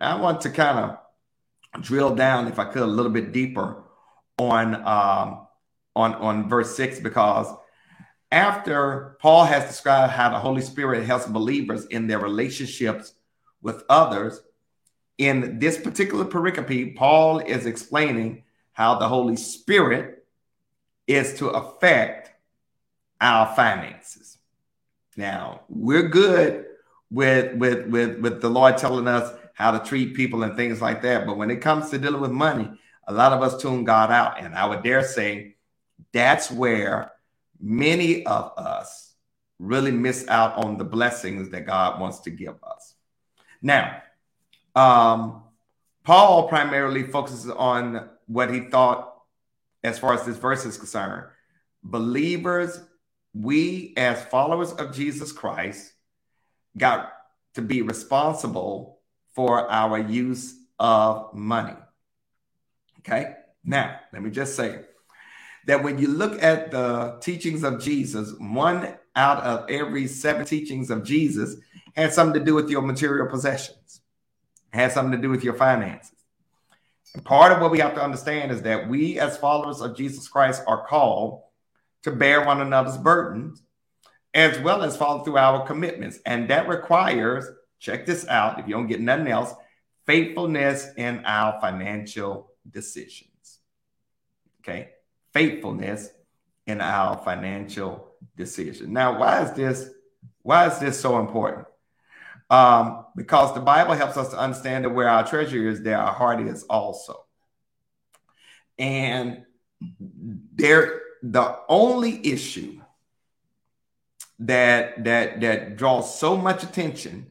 Now, 0.00 0.16
I 0.16 0.20
want 0.20 0.40
to 0.42 0.50
kind 0.50 0.78
of 0.78 1.82
drill 1.82 2.14
down, 2.14 2.48
if 2.48 2.58
I 2.58 2.64
could, 2.64 2.82
a 2.82 2.86
little 2.86 3.12
bit 3.12 3.32
deeper 3.32 3.82
on 4.38 4.74
um, 4.74 5.46
on 5.96 6.14
on 6.14 6.48
verse 6.48 6.76
six 6.76 6.98
because 6.98 7.46
after 8.32 9.16
Paul 9.20 9.44
has 9.44 9.64
described 9.64 10.12
how 10.12 10.30
the 10.30 10.38
Holy 10.38 10.60
Spirit 10.60 11.04
helps 11.04 11.26
believers 11.26 11.86
in 11.86 12.08
their 12.08 12.18
relationships 12.18 13.14
with 13.62 13.84
others, 13.88 14.40
in 15.18 15.60
this 15.60 15.78
particular 15.78 16.24
pericope, 16.24 16.96
Paul 16.96 17.38
is 17.38 17.66
explaining 17.66 18.42
how 18.72 18.98
the 18.98 19.06
Holy 19.06 19.36
Spirit 19.36 20.26
is 21.06 21.34
to 21.34 21.50
affect 21.50 22.32
our 23.20 23.54
finances. 23.54 24.23
Now, 25.16 25.62
we're 25.68 26.08
good 26.08 26.66
with 27.10 27.54
with 27.56 27.86
with 27.86 28.18
with 28.20 28.40
the 28.40 28.48
Lord 28.48 28.76
telling 28.78 29.06
us 29.06 29.32
how 29.54 29.70
to 29.70 29.84
treat 29.88 30.14
people 30.14 30.42
and 30.42 30.56
things 30.56 30.80
like 30.80 31.02
that, 31.02 31.26
but 31.26 31.36
when 31.36 31.50
it 31.50 31.60
comes 31.60 31.90
to 31.90 31.98
dealing 31.98 32.20
with 32.20 32.32
money, 32.32 32.68
a 33.06 33.12
lot 33.12 33.32
of 33.32 33.42
us 33.42 33.60
tune 33.60 33.84
God 33.84 34.10
out, 34.10 34.42
and 34.42 34.54
I 34.54 34.66
would 34.66 34.82
dare 34.82 35.04
say 35.04 35.56
that's 36.12 36.50
where 36.50 37.12
many 37.60 38.26
of 38.26 38.52
us 38.56 39.14
really 39.58 39.92
miss 39.92 40.26
out 40.28 40.56
on 40.56 40.76
the 40.76 40.84
blessings 40.84 41.50
that 41.50 41.66
God 41.66 42.00
wants 42.00 42.20
to 42.20 42.30
give 42.30 42.56
us. 42.62 42.94
Now, 43.62 44.02
um, 44.74 45.42
Paul 46.02 46.48
primarily 46.48 47.04
focuses 47.04 47.48
on 47.50 48.08
what 48.26 48.52
he 48.52 48.60
thought 48.68 49.14
as 49.82 49.98
far 49.98 50.14
as 50.14 50.24
this 50.24 50.36
verse 50.36 50.64
is 50.66 50.76
concerned. 50.76 51.24
Believers, 51.82 52.80
we 53.34 53.92
as 53.96 54.24
followers 54.26 54.72
of 54.72 54.94
Jesus 54.94 55.32
Christ 55.32 55.92
got 56.78 57.12
to 57.54 57.62
be 57.62 57.82
responsible 57.82 59.00
for 59.34 59.70
our 59.70 59.98
use 59.98 60.54
of 60.78 61.34
money. 61.34 61.76
Okay. 63.00 63.34
Now, 63.64 63.98
let 64.12 64.22
me 64.22 64.30
just 64.30 64.56
say 64.56 64.80
that 65.66 65.82
when 65.82 65.98
you 65.98 66.08
look 66.08 66.42
at 66.42 66.70
the 66.70 67.18
teachings 67.20 67.64
of 67.64 67.82
Jesus, 67.82 68.32
one 68.38 68.96
out 69.16 69.42
of 69.42 69.68
every 69.70 70.06
seven 70.06 70.44
teachings 70.44 70.90
of 70.90 71.04
Jesus 71.04 71.56
had 71.94 72.12
something 72.12 72.38
to 72.38 72.44
do 72.44 72.54
with 72.54 72.68
your 72.68 72.82
material 72.82 73.28
possessions, 73.28 74.00
had 74.72 74.92
something 74.92 75.12
to 75.12 75.22
do 75.22 75.30
with 75.30 75.44
your 75.44 75.54
finances. 75.54 76.12
And 77.14 77.24
part 77.24 77.52
of 77.52 77.60
what 77.60 77.70
we 77.70 77.78
have 77.78 77.94
to 77.94 78.02
understand 78.02 78.50
is 78.50 78.62
that 78.62 78.88
we, 78.88 79.18
as 79.18 79.36
followers 79.36 79.80
of 79.80 79.96
Jesus 79.96 80.28
Christ, 80.28 80.62
are 80.66 80.86
called 80.86 81.42
to 82.04 82.12
bear 82.12 82.44
one 82.44 82.60
another's 82.60 82.96
burdens 82.96 83.62
as 84.32 84.58
well 84.60 84.82
as 84.82 84.96
follow 84.96 85.22
through 85.22 85.38
our 85.38 85.66
commitments. 85.66 86.18
And 86.24 86.48
that 86.50 86.68
requires, 86.68 87.46
check 87.78 88.06
this 88.06 88.26
out, 88.28 88.58
if 88.58 88.66
you 88.66 88.74
don't 88.74 88.86
get 88.86 89.00
nothing 89.00 89.28
else, 89.28 89.52
faithfulness 90.06 90.88
in 90.96 91.24
our 91.24 91.60
financial 91.60 92.50
decisions. 92.70 93.58
Okay 94.60 94.90
faithfulness 95.34 96.10
in 96.66 96.80
our 96.80 97.18
financial 97.18 98.14
decision. 98.36 98.92
Now, 98.92 99.18
why 99.18 99.42
is 99.42 99.52
this? 99.52 99.90
Why 100.42 100.68
is 100.68 100.78
this 100.78 100.98
so 100.98 101.18
important? 101.18 101.66
Um, 102.48 103.06
because 103.16 103.52
the 103.52 103.60
Bible 103.60 103.94
helps 103.94 104.16
us 104.16 104.30
to 104.30 104.38
understand 104.38 104.84
that 104.84 104.90
where 104.90 105.08
our 105.08 105.26
treasure 105.26 105.68
is, 105.68 105.82
there 105.82 105.98
our 105.98 106.12
heart 106.12 106.40
is 106.40 106.62
also. 106.64 107.24
And 108.78 109.44
there, 110.54 111.00
the 111.24 111.58
only 111.70 112.20
issue 112.26 112.82
that 114.40 115.04
that 115.04 115.40
that 115.40 115.76
draws 115.76 116.18
so 116.18 116.36
much 116.36 116.62
attention 116.62 117.28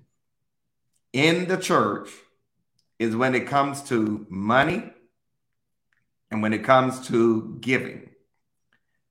in 1.12 1.48
the 1.48 1.58
church 1.58 2.10
is 2.98 3.16
when 3.16 3.36
it 3.36 3.46
comes 3.46 3.84
to 3.84 4.26
money 4.30 4.92
and 6.32 6.42
when 6.42 6.54
it 6.54 6.64
comes 6.64 7.08
to 7.08 7.56
giving. 7.62 8.10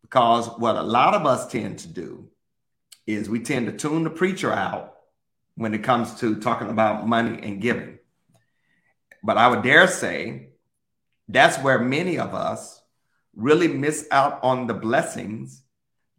Because 0.02 0.48
what 0.58 0.74
a 0.74 0.82
lot 0.82 1.14
of 1.14 1.26
us 1.26 1.46
tend 1.46 1.78
to 1.80 1.88
do 1.88 2.28
is 3.06 3.30
we 3.30 3.38
tend 3.38 3.66
to 3.66 3.72
tune 3.72 4.02
the 4.02 4.10
preacher 4.10 4.52
out 4.52 4.96
when 5.54 5.74
it 5.74 5.84
comes 5.84 6.18
to 6.20 6.40
talking 6.40 6.70
about 6.70 7.06
money 7.06 7.38
and 7.40 7.62
giving. 7.62 7.98
But 9.22 9.38
I 9.38 9.46
would 9.46 9.62
dare 9.62 9.86
say 9.86 10.48
that's 11.28 11.58
where 11.58 11.78
many 11.78 12.18
of 12.18 12.34
us 12.34 12.81
really 13.36 13.68
miss 13.68 14.06
out 14.10 14.40
on 14.42 14.66
the 14.66 14.74
blessings 14.74 15.62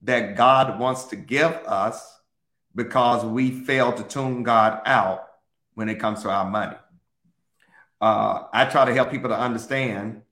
that 0.04 0.36
God 0.36 0.80
wants 0.80 1.06
to 1.06 1.16
give 1.16 1.52
us 1.66 2.20
because 2.76 3.24
we 3.26 3.52
fail 3.52 3.94
to 3.94 4.04
tune 4.04 4.44
God 4.44 4.82
out 4.86 5.28
when 5.76 5.90
it 5.90 6.00
comes 6.00 6.24
to 6.24 6.30
our 6.30 6.50
money. 6.50 6.76
Uh, 8.02 8.44
I 8.52 8.66
try 8.66 8.86
to 8.86 8.94
help 8.94 9.12
people 9.12 9.30
to 9.30 9.40
understand 9.40 10.24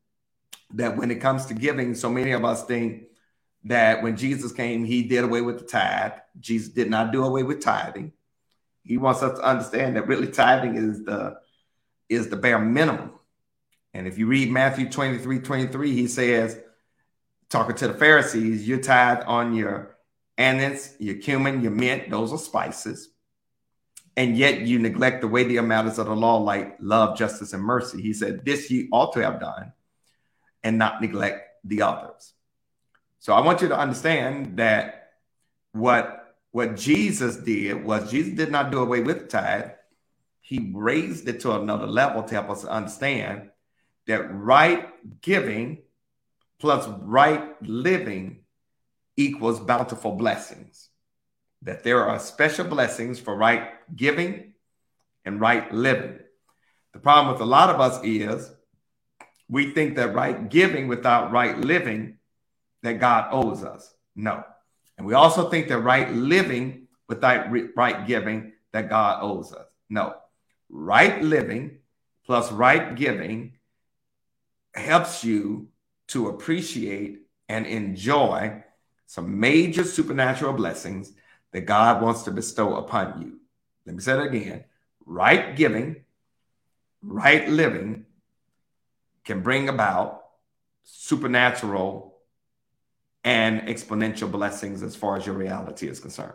that 0.74 0.98
when 0.98 1.12
it 1.12 1.22
comes 1.22 1.46
to 1.48 1.54
giving, 1.54 1.96
so 1.96 2.10
many 2.10 2.32
of 2.32 2.44
us 2.44 2.66
think 2.66 3.04
that 3.66 4.02
when 4.02 4.18
Jesus 4.18 4.52
came, 4.52 4.84
he 4.84 5.04
did 5.04 5.24
away 5.24 5.42
with 5.42 5.60
the 5.60 5.66
tithe. 5.66 6.14
Jesus 6.40 6.70
did 6.70 6.90
not 6.90 7.12
do 7.12 7.24
away 7.24 7.44
with 7.44 7.62
tithing. 7.62 8.12
He 8.84 8.98
wants 8.98 9.22
us 9.22 9.38
to 9.38 9.46
understand 9.46 9.96
that 9.96 10.08
really 10.08 10.28
tithing 10.28 10.76
is 10.76 11.04
the 11.04 11.38
is 12.10 12.28
the 12.28 12.36
bare 12.36 12.60
minimum. 12.60 13.12
And 13.94 14.08
if 14.08 14.18
you 14.18 14.28
read 14.28 14.52
Matthew 14.52 14.90
23, 14.90 15.40
23, 15.40 15.94
he 15.94 16.08
says, 16.08 16.60
talking 17.52 17.76
to 17.76 17.88
the 17.90 17.94
Pharisees, 17.94 18.68
you 18.68 18.82
tithe 18.82 19.24
on 19.28 19.54
your 19.54 19.98
anise, 20.38 20.96
your 21.00 21.16
cumin, 21.16 21.62
your 21.62 21.72
mint, 21.72 22.10
those 22.10 22.32
are 22.34 22.38
spices. 22.38 23.10
And 24.18 24.38
yet 24.38 24.62
you 24.62 24.80
neglect 24.80 25.22
the 25.22 25.28
weightier 25.28 25.62
matters 25.62 26.00
of 26.00 26.08
the 26.08 26.16
law, 26.16 26.38
like 26.38 26.78
love, 26.80 27.18
justice, 27.18 27.54
and 27.54 27.64
mercy. 27.64 28.02
He 28.02 28.14
said, 28.14 28.44
This 28.44 28.70
you 28.72 28.88
ought 28.92 29.14
to 29.14 29.22
have 29.22 29.40
done 29.40 29.74
and 30.64 30.78
not 30.78 31.02
neglect 31.02 31.48
the 31.64 31.82
others. 31.84 32.34
So 33.20 33.34
I 33.34 33.42
want 33.42 33.62
you 33.62 33.68
to 33.70 33.78
understand 33.78 34.58
that 34.58 35.12
what 35.74 36.18
what 36.52 36.76
Jesus 36.76 37.38
did 37.38 37.86
was 37.86 38.12
Jesus 38.12 38.34
did 38.34 38.52
not 38.52 38.72
do 38.72 38.80
away 38.80 39.02
with 39.02 39.20
the 39.20 39.28
tithe. 39.28 39.72
He 40.42 40.72
raised 40.74 41.28
it 41.30 41.40
to 41.42 41.54
another 41.54 41.88
level 41.88 42.24
to 42.24 42.34
help 42.34 42.50
us 42.50 42.66
understand 42.66 43.52
that 44.08 44.34
right 44.34 44.90
giving 45.22 45.84
plus 46.62 46.88
right 47.02 47.62
living 47.64 48.42
equals 49.18 49.60
bountiful 49.60 50.12
blessings. 50.12 50.90
That 51.64 51.84
there 51.84 52.06
are 52.06 52.20
special 52.20 52.66
blessings 52.66 53.20
for 53.20 53.36
right 53.36 53.70
giving 53.96 54.54
and 55.26 55.42
right 55.42 55.72
living. 55.74 56.20
The 56.94 57.00
problem 57.00 57.34
with 57.34 57.42
a 57.42 57.46
lot 57.46 57.70
of 57.70 57.82
us 57.82 58.00
is 58.04 58.52
we 59.50 59.72
think 59.72 59.96
that 59.96 60.14
right 60.14 60.50
giving 60.50 60.88
without 60.88 61.32
right 61.32 61.58
living 61.58 62.18
that 62.84 63.00
God 63.00 63.30
owes 63.32 63.64
us. 63.64 63.94
No. 64.16 64.44
And 64.98 65.06
we 65.06 65.14
also 65.14 65.50
think 65.50 65.68
that 65.68 65.80
right 65.80 66.12
living 66.12 66.88
without 67.08 67.48
right 67.76 68.08
giving 68.08 68.54
that 68.72 68.90
God 68.90 69.24
owes 69.24 69.52
us. 69.52 69.66
No. 69.90 70.16
Right 70.70 71.22
living 71.24 71.80
plus 72.26 72.52
right 72.52 72.96
giving 72.96 73.54
helps 74.74 75.24
you 75.24 75.68
to 76.12 76.30
appreciate 76.30 77.22
and 77.50 77.66
enjoy 77.66 78.64
some 79.06 79.40
major 79.40 79.84
supernatural 79.84 80.54
blessings 80.54 81.12
that 81.52 81.62
God 81.62 82.02
wants 82.02 82.24
to 82.24 82.32
bestow 82.32 82.76
upon 82.76 83.22
you. 83.22 83.40
Let 83.86 83.96
me 83.96 84.02
say 84.02 84.18
it 84.18 84.26
again. 84.26 84.64
Right 85.06 85.56
giving, 85.56 86.04
right 87.02 87.50
living 87.50 88.06
can 89.26 89.42
bring 89.42 89.70
about 89.70 90.24
supernatural 90.84 92.18
and 93.24 93.62
exponential 93.62 94.32
blessings 94.32 94.82
as 94.84 94.96
far 94.96 95.18
as 95.18 95.26
your 95.26 95.36
reality 95.36 95.88
is 95.88 96.00
concerned. 96.00 96.34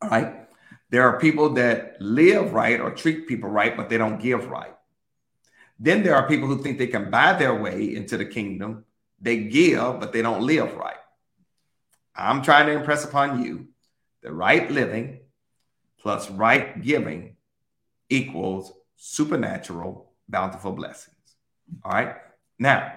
All 0.00 0.08
right. 0.08 0.48
There 0.90 1.08
are 1.08 1.18
people 1.18 1.54
that 1.54 1.96
live 2.00 2.52
right 2.52 2.80
or 2.80 2.90
treat 2.90 3.26
people 3.26 3.48
right, 3.48 3.76
but 3.76 3.88
they 3.88 3.98
don't 3.98 4.20
give 4.20 4.48
right. 4.48 4.74
Then 5.82 6.04
there 6.04 6.14
are 6.14 6.28
people 6.28 6.46
who 6.46 6.62
think 6.62 6.78
they 6.78 6.86
can 6.86 7.10
buy 7.10 7.32
their 7.32 7.60
way 7.60 7.96
into 7.96 8.16
the 8.16 8.24
kingdom. 8.24 8.84
They 9.20 9.38
give, 9.38 9.98
but 9.98 10.12
they 10.12 10.22
don't 10.22 10.46
live 10.46 10.76
right. 10.76 10.94
I'm 12.14 12.40
trying 12.42 12.66
to 12.66 12.72
impress 12.72 13.04
upon 13.04 13.42
you 13.42 13.66
that 14.22 14.32
right 14.32 14.70
living 14.70 15.22
plus 16.00 16.30
right 16.30 16.80
giving 16.80 17.34
equals 18.08 18.72
supernatural, 18.94 20.12
bountiful 20.28 20.70
blessings. 20.70 21.16
All 21.84 21.90
right. 21.90 22.14
Now, 22.60 22.92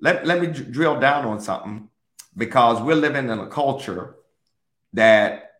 let, 0.00 0.26
let 0.26 0.40
me 0.40 0.46
drill 0.46 0.98
down 0.98 1.26
on 1.26 1.42
something 1.42 1.90
because 2.34 2.80
we're 2.80 2.94
living 2.94 3.28
in 3.28 3.38
a 3.38 3.48
culture 3.48 4.14
that 4.94 5.56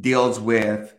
deals 0.00 0.40
with 0.40 0.94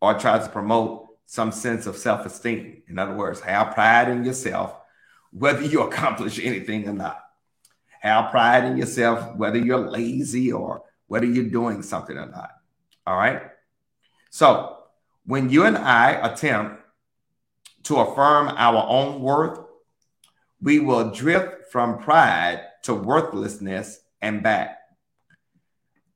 or 0.00 0.14
tries 0.14 0.44
to 0.44 0.50
promote 0.50 1.03
some 1.26 1.52
sense 1.52 1.86
of 1.86 1.96
self 1.96 2.26
esteem. 2.26 2.82
In 2.88 2.98
other 2.98 3.14
words, 3.14 3.40
have 3.40 3.74
pride 3.74 4.08
in 4.08 4.24
yourself, 4.24 4.74
whether 5.30 5.62
you 5.62 5.82
accomplish 5.88 6.38
anything 6.38 6.88
or 6.88 6.92
not. 6.92 7.20
Have 8.00 8.30
pride 8.30 8.64
in 8.64 8.76
yourself, 8.76 9.34
whether 9.36 9.58
you're 9.58 9.90
lazy 9.90 10.52
or 10.52 10.82
whether 11.06 11.26
you're 11.26 11.44
doing 11.44 11.82
something 11.82 12.16
or 12.16 12.26
not. 12.26 12.50
All 13.06 13.16
right. 13.16 13.42
So 14.30 14.78
when 15.26 15.48
you 15.48 15.64
and 15.64 15.78
I 15.78 16.10
attempt 16.10 16.82
to 17.84 17.96
affirm 17.96 18.48
our 18.48 18.84
own 18.86 19.22
worth, 19.22 19.58
we 20.60 20.80
will 20.80 21.10
drift 21.10 21.70
from 21.70 21.98
pride 21.98 22.62
to 22.82 22.94
worthlessness 22.94 24.00
and 24.20 24.42
back. 24.42 24.78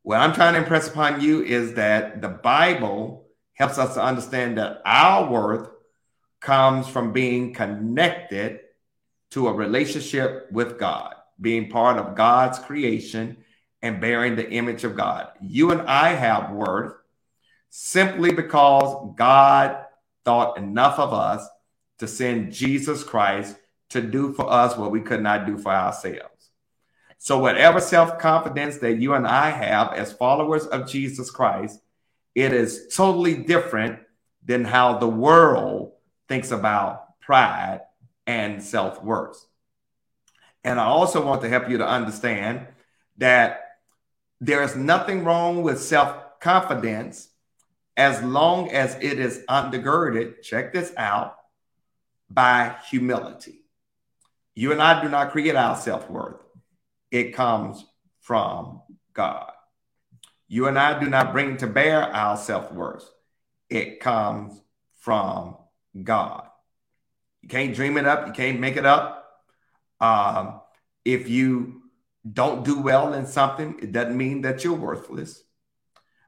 What 0.02 0.20
I'm 0.20 0.32
trying 0.32 0.54
to 0.54 0.60
impress 0.60 0.88
upon 0.88 1.20
you 1.20 1.42
is 1.42 1.74
that 1.74 2.22
the 2.22 2.28
Bible 2.28 3.27
helps 3.58 3.76
us 3.76 3.94
to 3.94 4.02
understand 4.02 4.56
that 4.56 4.80
our 4.84 5.28
worth 5.28 5.68
comes 6.40 6.86
from 6.86 7.12
being 7.12 7.52
connected 7.52 8.60
to 9.32 9.48
a 9.48 9.52
relationship 9.52 10.50
with 10.52 10.78
God, 10.78 11.14
being 11.40 11.68
part 11.68 11.98
of 11.98 12.14
God's 12.14 12.60
creation 12.60 13.36
and 13.82 14.00
bearing 14.00 14.36
the 14.36 14.48
image 14.48 14.84
of 14.84 14.96
God. 14.96 15.28
You 15.40 15.72
and 15.72 15.82
I 15.82 16.10
have 16.10 16.52
worth 16.52 16.94
simply 17.68 18.32
because 18.32 19.12
God 19.16 19.84
thought 20.24 20.56
enough 20.56 21.00
of 21.00 21.12
us 21.12 21.46
to 21.98 22.06
send 22.06 22.52
Jesus 22.52 23.02
Christ 23.02 23.56
to 23.90 24.00
do 24.00 24.32
for 24.32 24.50
us 24.50 24.76
what 24.76 24.92
we 24.92 25.00
could 25.00 25.22
not 25.22 25.46
do 25.46 25.58
for 25.58 25.72
ourselves. 25.72 26.50
So, 27.18 27.38
whatever 27.38 27.80
self 27.80 28.20
confidence 28.20 28.78
that 28.78 28.98
you 28.98 29.14
and 29.14 29.26
I 29.26 29.50
have 29.50 29.92
as 29.94 30.12
followers 30.12 30.66
of 30.66 30.88
Jesus 30.88 31.30
Christ, 31.30 31.80
it 32.38 32.52
is 32.52 32.94
totally 32.94 33.34
different 33.34 33.98
than 34.44 34.64
how 34.64 34.98
the 34.98 35.08
world 35.08 35.92
thinks 36.28 36.52
about 36.52 37.18
pride 37.20 37.80
and 38.28 38.62
self 38.62 39.02
worth. 39.02 39.44
And 40.62 40.78
I 40.78 40.84
also 40.84 41.24
want 41.24 41.42
to 41.42 41.48
help 41.48 41.68
you 41.68 41.78
to 41.78 41.86
understand 41.86 42.68
that 43.16 43.78
there 44.40 44.62
is 44.62 44.76
nothing 44.76 45.24
wrong 45.24 45.64
with 45.64 45.82
self 45.82 46.38
confidence 46.38 47.28
as 47.96 48.22
long 48.22 48.70
as 48.70 48.94
it 49.00 49.18
is 49.18 49.44
undergirded, 49.48 50.40
check 50.42 50.72
this 50.72 50.92
out, 50.96 51.36
by 52.30 52.76
humility. 52.88 53.64
You 54.54 54.70
and 54.70 54.80
I 54.80 55.02
do 55.02 55.08
not 55.08 55.32
create 55.32 55.56
our 55.56 55.76
self 55.76 56.08
worth, 56.08 56.40
it 57.10 57.34
comes 57.34 57.84
from 58.20 58.82
God. 59.12 59.50
You 60.48 60.66
and 60.66 60.78
I 60.78 60.98
do 60.98 61.08
not 61.08 61.32
bring 61.32 61.58
to 61.58 61.66
bear 61.66 62.02
our 62.02 62.36
self 62.36 62.72
worth, 62.72 63.08
it 63.68 64.00
comes 64.00 64.60
from 65.00 65.56
God. 66.02 66.48
You 67.42 67.48
can't 67.48 67.74
dream 67.74 67.96
it 67.98 68.06
up, 68.06 68.26
you 68.26 68.32
can't 68.32 68.58
make 68.58 68.76
it 68.76 68.86
up. 68.86 69.26
Um, 70.00 70.60
if 71.04 71.28
you 71.28 71.82
don't 72.30 72.64
do 72.64 72.80
well 72.80 73.12
in 73.12 73.26
something, 73.26 73.78
it 73.80 73.92
doesn't 73.92 74.16
mean 74.16 74.42
that 74.42 74.64
you're 74.64 74.74
worthless. 74.74 75.42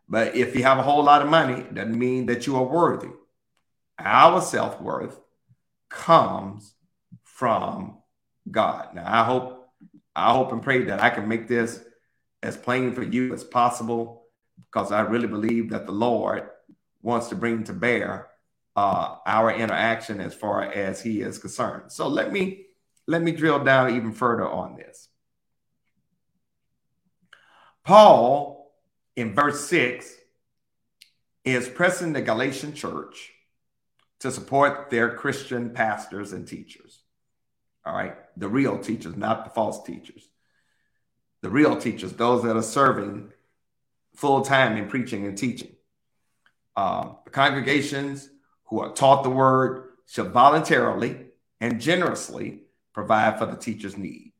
But 0.09 0.35
if 0.35 0.57
you 0.57 0.65
have 0.65 0.79
a 0.79 0.83
whole 0.83 1.05
lot 1.05 1.23
of 1.23 1.29
money, 1.29 1.61
it 1.61 1.75
doesn't 1.75 1.99
mean 1.99 2.27
that 2.27 2.47
you 2.47 2.57
are 2.57 2.65
worthy. 2.65 3.11
Our 3.99 4.41
self 4.41 4.81
worth 4.81 5.19
comes 5.89 6.75
from 7.23 7.99
God. 8.51 8.95
Now, 8.95 9.05
I 9.07 9.25
hope, 9.25 9.69
I 10.15 10.33
hope 10.33 10.53
and 10.53 10.63
pray 10.63 10.85
that 10.85 11.01
I 11.01 11.11
can 11.11 11.29
make 11.29 11.49
this 11.49 11.81
as 12.42 12.57
plain 12.57 12.92
for 12.94 13.03
you 13.03 13.35
as 13.35 13.44
possible, 13.44 14.24
because 14.57 14.92
I 14.92 15.00
really 15.00 15.26
believe 15.26 15.70
that 15.70 15.87
the 15.87 15.92
Lord 15.92 16.48
wants 17.03 17.29
to 17.29 17.35
bring 17.35 17.64
to 17.64 17.72
bear 17.72 18.29
uh, 18.76 19.16
our 19.26 19.53
interaction 19.53 20.20
as 20.20 20.35
far 20.35 20.62
as 20.62 21.03
He 21.03 21.20
is 21.20 21.38
concerned. 21.38 21.92
So 21.92 22.09
let 22.09 22.33
me 22.33 22.66
let 23.07 23.22
me 23.22 23.33
drill 23.33 23.62
down 23.64 23.94
even 23.96 24.12
further 24.12 24.48
on 24.48 24.76
this. 24.76 25.09
Paul, 27.85 28.72
in 29.16 29.35
verse 29.35 29.66
six, 29.66 30.14
is 31.44 31.68
pressing 31.68 32.12
the 32.12 32.22
Galatian 32.22 32.72
church 32.72 33.33
to 34.20 34.31
support 34.31 34.90
their 34.90 35.14
Christian 35.14 35.70
pastors 35.70 36.33
and 36.33 36.46
teachers. 36.46 37.03
All 37.85 37.94
right, 37.94 38.14
the 38.37 38.48
real 38.48 38.79
teachers, 38.79 39.16
not 39.16 39.44
the 39.44 39.50
false 39.50 39.83
teachers. 39.83 40.29
The 41.42 41.50
real 41.50 41.76
teachers, 41.76 42.12
those 42.12 42.42
that 42.42 42.57
are 42.57 42.62
serving 42.62 43.33
full 44.14 44.42
time 44.42 44.76
in 44.76 44.88
preaching 44.88 45.26
and 45.26 45.37
teaching. 45.37 45.74
Um, 46.76 47.16
the 47.24 47.31
congregations 47.31 48.29
who 48.66 48.81
are 48.81 48.92
taught 48.92 49.22
the 49.22 49.31
word 49.31 49.90
should 50.07 50.33
voluntarily 50.33 51.26
and 51.61 51.81
generously 51.81 52.62
provide 52.92 53.38
for 53.38 53.46
the 53.46 53.57
teacher's 53.57 53.96
need. 53.96 54.33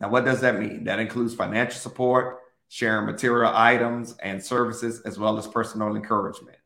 Now, 0.00 0.10
what 0.10 0.24
does 0.24 0.40
that 0.42 0.58
mean? 0.58 0.84
That 0.84 0.98
includes 0.98 1.34
financial 1.34 1.78
support, 1.78 2.38
sharing 2.68 3.06
material 3.06 3.52
items 3.54 4.14
and 4.22 4.42
services, 4.42 5.00
as 5.02 5.18
well 5.18 5.38
as 5.38 5.46
personal 5.46 5.96
encouragement. 5.96 6.58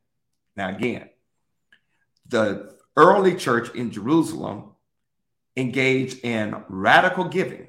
Now, 0.56 0.70
again, 0.74 1.10
the 2.26 2.76
early 2.96 3.36
church 3.36 3.74
in 3.74 3.90
Jerusalem 3.90 4.72
engaged 5.56 6.24
in 6.24 6.64
radical 6.68 7.24
giving. 7.24 7.68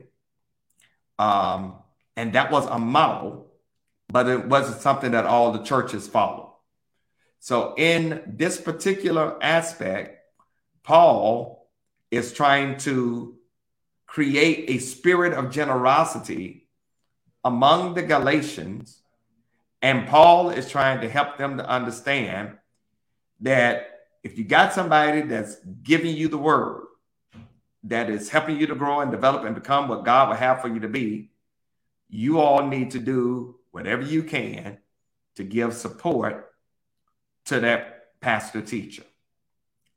Um, 1.19 1.75
and 2.15 2.33
that 2.33 2.51
was 2.51 2.65
a 2.67 2.79
model, 2.79 3.51
but 4.09 4.27
it 4.27 4.47
wasn't 4.47 4.81
something 4.81 5.11
that 5.11 5.25
all 5.25 5.51
the 5.51 5.63
churches 5.63 6.07
followed. 6.07 6.53
So, 7.39 7.73
in 7.77 8.21
this 8.27 8.59
particular 8.59 9.41
aspect, 9.43 10.19
Paul 10.83 11.69
is 12.11 12.33
trying 12.33 12.77
to 12.79 13.37
create 14.05 14.69
a 14.69 14.77
spirit 14.77 15.33
of 15.33 15.51
generosity 15.51 16.67
among 17.43 17.93
the 17.93 18.03
Galatians. 18.03 19.01
And 19.81 20.07
Paul 20.07 20.49
is 20.49 20.69
trying 20.69 21.01
to 21.01 21.09
help 21.09 21.37
them 21.37 21.57
to 21.57 21.67
understand 21.67 22.57
that 23.39 24.01
if 24.23 24.37
you 24.37 24.43
got 24.43 24.73
somebody 24.73 25.21
that's 25.21 25.55
giving 25.81 26.15
you 26.15 26.27
the 26.27 26.37
word, 26.37 26.83
that 27.85 28.09
is 28.09 28.29
helping 28.29 28.59
you 28.59 28.67
to 28.67 28.75
grow 28.75 28.99
and 28.99 29.09
develop 29.09 29.43
and 29.43 29.55
become 29.55 29.87
what 29.87 30.05
God 30.05 30.29
would 30.29 30.37
have 30.37 30.61
for 30.61 30.67
you 30.67 30.81
to 30.81 30.87
be, 30.87 31.30
you 32.11 32.39
all 32.39 32.67
need 32.67 32.91
to 32.91 32.99
do 32.99 33.55
whatever 33.71 34.03
you 34.03 34.23
can 34.23 34.77
to 35.37 35.43
give 35.43 35.73
support 35.73 36.51
to 37.45 37.61
that 37.61 38.19
pastor 38.19 38.61
teacher. 38.61 39.03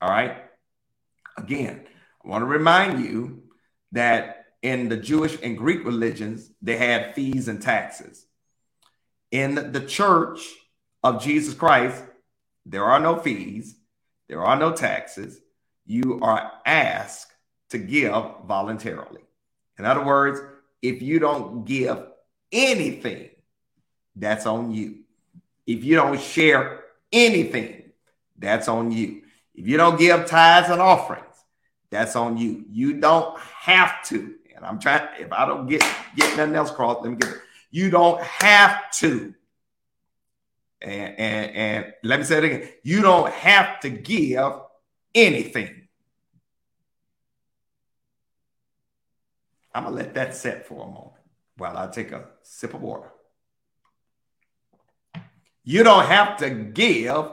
All 0.00 0.08
right. 0.08 0.36
Again, 1.36 1.84
I 2.24 2.28
want 2.28 2.42
to 2.42 2.46
remind 2.46 3.04
you 3.04 3.42
that 3.92 4.46
in 4.62 4.88
the 4.88 4.96
Jewish 4.96 5.36
and 5.42 5.58
Greek 5.58 5.84
religions, 5.84 6.50
they 6.62 6.76
had 6.76 7.14
fees 7.14 7.48
and 7.48 7.60
taxes. 7.60 8.24
In 9.30 9.72
the 9.72 9.80
church 9.80 10.40
of 11.02 11.22
Jesus 11.22 11.54
Christ, 11.54 12.02
there 12.64 12.84
are 12.84 13.00
no 13.00 13.18
fees, 13.18 13.76
there 14.28 14.42
are 14.42 14.56
no 14.56 14.72
taxes. 14.72 15.40
You 15.84 16.20
are 16.22 16.52
asked 16.64 17.32
to 17.70 17.78
give 17.78 18.14
voluntarily. 18.46 19.22
In 19.78 19.84
other 19.84 20.04
words, 20.04 20.40
if 20.84 21.00
you 21.00 21.18
don't 21.18 21.64
give 21.64 21.98
anything, 22.52 23.30
that's 24.14 24.44
on 24.44 24.70
you. 24.70 24.98
If 25.66 25.82
you 25.82 25.96
don't 25.96 26.20
share 26.20 26.84
anything, 27.10 27.84
that's 28.38 28.68
on 28.68 28.92
you. 28.92 29.22
If 29.54 29.66
you 29.66 29.78
don't 29.78 29.98
give 29.98 30.26
tithes 30.26 30.68
and 30.68 30.82
offerings, 30.82 31.24
that's 31.90 32.16
on 32.16 32.36
you. 32.36 32.66
You 32.70 33.00
don't 33.00 33.38
have 33.40 34.04
to. 34.08 34.34
And 34.54 34.64
I'm 34.64 34.78
trying, 34.78 35.08
if 35.18 35.32
I 35.32 35.46
don't 35.46 35.66
get 35.66 35.82
get 36.16 36.36
nothing 36.36 36.54
else 36.54 36.70
crossed, 36.70 37.00
let 37.00 37.10
me 37.12 37.16
get 37.16 37.30
it. 37.30 37.40
You 37.70 37.88
don't 37.88 38.20
have 38.22 38.90
to. 38.98 39.34
And, 40.82 41.18
and, 41.18 41.56
and 41.56 41.94
let 42.02 42.18
me 42.18 42.26
say 42.26 42.38
it 42.38 42.44
again. 42.44 42.68
You 42.82 43.00
don't 43.00 43.32
have 43.32 43.80
to 43.80 43.88
give 43.88 44.52
anything. 45.14 45.83
I'm 49.74 49.84
going 49.84 49.96
to 49.96 50.02
let 50.02 50.14
that 50.14 50.34
set 50.36 50.66
for 50.66 50.84
a 50.84 50.86
moment 50.86 51.22
while 51.56 51.76
I 51.76 51.88
take 51.88 52.12
a 52.12 52.26
sip 52.42 52.74
of 52.74 52.80
water. 52.80 53.10
You 55.64 55.82
don't 55.82 56.06
have 56.06 56.36
to 56.38 56.50
give 56.50 57.30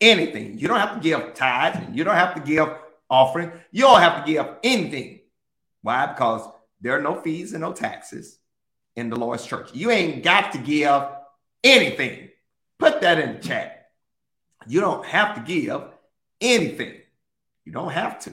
anything. 0.00 0.58
You 0.58 0.68
don't 0.68 0.80
have 0.80 0.94
to 0.94 1.00
give 1.00 1.34
tithes. 1.34 1.78
You 1.92 2.04
don't 2.04 2.16
have 2.16 2.34
to 2.34 2.40
give 2.40 2.68
offering. 3.08 3.52
You 3.70 3.82
don't 3.82 4.00
have 4.00 4.24
to 4.24 4.32
give 4.32 4.46
anything. 4.62 5.20
Why? 5.82 6.06
Because 6.06 6.48
there 6.80 6.98
are 6.98 7.02
no 7.02 7.20
fees 7.20 7.52
and 7.52 7.62
no 7.62 7.72
taxes 7.72 8.38
in 8.96 9.08
the 9.08 9.16
Lord's 9.16 9.46
church. 9.46 9.70
You 9.72 9.90
ain't 9.90 10.22
got 10.22 10.52
to 10.52 10.58
give 10.58 11.02
anything. 11.62 12.28
Put 12.78 13.00
that 13.00 13.18
in 13.18 13.34
the 13.34 13.38
chat. 13.40 13.88
You 14.66 14.80
don't 14.80 15.04
have 15.06 15.36
to 15.36 15.40
give 15.40 15.82
anything. 16.40 16.94
You 17.64 17.72
don't 17.72 17.90
have 17.90 18.18
to. 18.20 18.32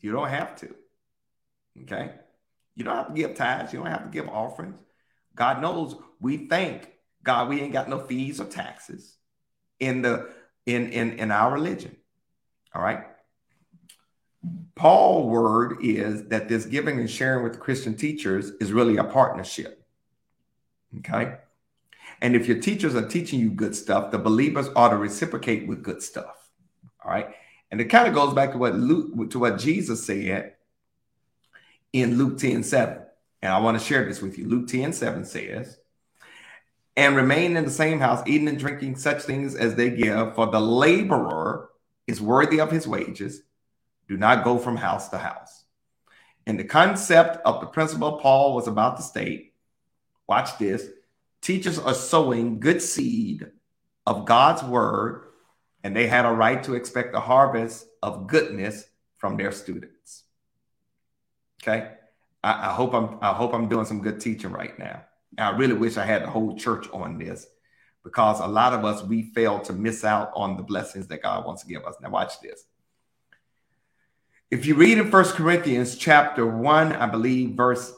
You 0.00 0.12
don't 0.12 0.28
have 0.28 0.56
to. 0.56 0.74
Okay? 1.82 2.12
You 2.74 2.84
don't 2.84 2.96
have 2.96 3.08
to 3.08 3.14
give 3.14 3.34
tithes. 3.34 3.72
You 3.72 3.80
don't 3.80 3.88
have 3.88 4.04
to 4.04 4.10
give 4.10 4.28
offerings. 4.28 4.80
God 5.34 5.60
knows 5.60 5.96
we 6.20 6.48
think, 6.48 6.90
God, 7.22 7.48
we 7.48 7.60
ain't 7.60 7.72
got 7.72 7.88
no 7.88 7.98
fees 7.98 8.40
or 8.40 8.44
taxes 8.44 9.16
in 9.78 10.02
the 10.02 10.30
in 10.66 10.90
in, 10.92 11.12
in 11.18 11.30
our 11.30 11.52
religion. 11.52 11.96
All 12.74 12.82
right. 12.82 13.04
Paul 14.74 15.28
word 15.28 15.78
is 15.82 16.28
that 16.28 16.48
this 16.48 16.64
giving 16.64 16.98
and 16.98 17.10
sharing 17.10 17.44
with 17.44 17.60
Christian 17.60 17.94
teachers 17.94 18.50
is 18.60 18.72
really 18.72 18.96
a 18.96 19.04
partnership. 19.04 19.84
Okay. 20.98 21.36
And 22.22 22.34
if 22.34 22.46
your 22.46 22.60
teachers 22.60 22.94
are 22.94 23.06
teaching 23.08 23.40
you 23.40 23.50
good 23.50 23.74
stuff, 23.74 24.10
the 24.10 24.18
believers 24.18 24.68
ought 24.76 24.90
to 24.90 24.96
reciprocate 24.96 25.66
with 25.66 25.82
good 25.82 26.02
stuff. 26.02 26.50
All 27.04 27.10
right. 27.10 27.34
And 27.70 27.80
it 27.80 27.86
kind 27.86 28.08
of 28.08 28.14
goes 28.14 28.34
back 28.34 28.52
to 28.52 28.58
what 28.58 28.74
Luke 28.74 29.30
to 29.30 29.38
what 29.38 29.58
Jesus 29.58 30.04
said 30.04 30.54
in 31.92 32.18
Luke 32.18 32.38
10 32.38 32.62
7. 32.62 32.98
And 33.42 33.52
I 33.52 33.58
want 33.58 33.78
to 33.78 33.84
share 33.84 34.04
this 34.04 34.20
with 34.20 34.38
you. 34.38 34.46
Luke 34.46 34.68
10 34.68 34.92
7 34.92 35.24
says, 35.24 35.78
and 36.96 37.16
remain 37.16 37.56
in 37.56 37.64
the 37.64 37.70
same 37.70 38.00
house, 38.00 38.22
eating 38.26 38.48
and 38.48 38.58
drinking 38.58 38.96
such 38.96 39.22
things 39.22 39.54
as 39.54 39.74
they 39.74 39.90
give, 39.90 40.34
for 40.34 40.46
the 40.46 40.60
laborer 40.60 41.70
is 42.06 42.20
worthy 42.20 42.60
of 42.60 42.70
his 42.70 42.86
wages. 42.86 43.42
Do 44.08 44.16
not 44.16 44.44
go 44.44 44.58
from 44.58 44.76
house 44.76 45.08
to 45.10 45.18
house. 45.18 45.64
And 46.46 46.58
the 46.58 46.64
concept 46.64 47.38
of 47.46 47.60
the 47.60 47.68
principle 47.68 48.18
Paul 48.18 48.54
was 48.54 48.66
about 48.66 48.96
to 48.96 49.02
state 49.02 49.50
watch 50.26 50.58
this 50.58 50.86
teachers 51.42 51.78
are 51.78 51.94
sowing 51.94 52.60
good 52.60 52.80
seed 52.80 53.50
of 54.06 54.26
God's 54.26 54.62
word, 54.62 55.24
and 55.82 55.94
they 55.94 56.06
had 56.06 56.24
a 56.24 56.30
right 56.30 56.62
to 56.64 56.74
expect 56.74 57.14
a 57.14 57.20
harvest 57.20 57.86
of 58.02 58.26
goodness 58.26 58.84
from 59.16 59.36
their 59.36 59.52
students. 59.52 60.24
Okay. 61.62 61.92
I, 62.42 62.70
I 62.70 62.72
hope 62.72 62.94
I'm 62.94 63.18
I 63.20 63.32
hope 63.32 63.54
I'm 63.54 63.68
doing 63.68 63.84
some 63.84 64.00
good 64.00 64.20
teaching 64.20 64.52
right 64.52 64.78
now. 64.78 65.02
I 65.38 65.50
really 65.50 65.74
wish 65.74 65.96
I 65.96 66.04
had 66.04 66.22
the 66.22 66.30
whole 66.30 66.56
church 66.56 66.88
on 66.92 67.18
this 67.18 67.46
because 68.02 68.40
a 68.40 68.46
lot 68.46 68.72
of 68.72 68.84
us 68.84 69.02
we 69.02 69.30
fail 69.34 69.60
to 69.60 69.72
miss 69.72 70.04
out 70.04 70.30
on 70.34 70.56
the 70.56 70.62
blessings 70.62 71.06
that 71.08 71.22
God 71.22 71.44
wants 71.44 71.62
to 71.62 71.68
give 71.68 71.84
us. 71.84 71.96
Now 72.00 72.10
watch 72.10 72.40
this. 72.40 72.64
If 74.50 74.66
you 74.66 74.74
read 74.74 74.98
in 74.98 75.10
First 75.10 75.34
Corinthians 75.34 75.96
chapter 75.96 76.44
1, 76.44 76.92
I 76.94 77.06
believe 77.06 77.50
verse 77.50 77.92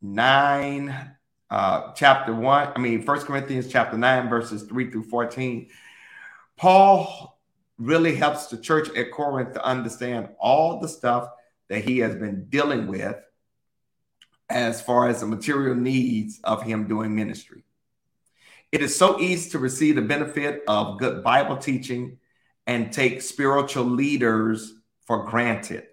9, 0.00 1.12
uh, 1.48 1.92
chapter 1.92 2.34
1, 2.34 2.72
I 2.74 2.78
mean 2.80 3.02
First 3.02 3.26
Corinthians 3.26 3.68
chapter 3.68 3.96
9, 3.96 4.28
verses 4.28 4.64
3 4.64 4.90
through 4.90 5.04
14, 5.04 5.68
Paul 6.56 7.38
really 7.78 8.16
helps 8.16 8.46
the 8.46 8.56
church 8.56 8.88
at 8.96 9.12
Corinth 9.12 9.54
to 9.54 9.64
understand 9.64 10.30
all 10.40 10.80
the 10.80 10.88
stuff 10.88 11.28
that 11.72 11.86
he 11.86 12.00
has 12.00 12.14
been 12.14 12.44
dealing 12.50 12.86
with 12.86 13.16
as 14.50 14.82
far 14.82 15.08
as 15.08 15.20
the 15.20 15.26
material 15.26 15.74
needs 15.74 16.38
of 16.44 16.62
him 16.62 16.86
doing 16.86 17.16
ministry. 17.16 17.64
It 18.70 18.82
is 18.82 18.94
so 18.94 19.18
easy 19.18 19.48
to 19.52 19.58
receive 19.58 19.94
the 19.94 20.02
benefit 20.02 20.64
of 20.68 20.98
good 20.98 21.24
Bible 21.24 21.56
teaching 21.56 22.18
and 22.66 22.92
take 22.92 23.22
spiritual 23.22 23.86
leaders 23.86 24.74
for 25.06 25.24
granted 25.24 25.84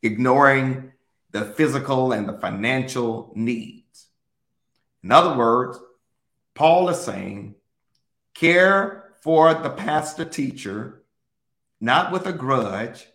ignoring 0.00 0.92
the 1.32 1.44
physical 1.44 2.12
and 2.12 2.28
the 2.28 2.38
financial 2.38 3.32
needs. 3.34 4.06
In 5.02 5.10
other 5.10 5.36
words, 5.36 5.76
Paul 6.54 6.88
is 6.88 7.00
saying, 7.00 7.56
care 8.34 9.12
for 9.22 9.54
the 9.54 9.70
pastor 9.70 10.24
teacher, 10.24 11.02
not 11.80 12.12
with 12.12 12.26
a 12.26 12.32
grudge 12.32 13.08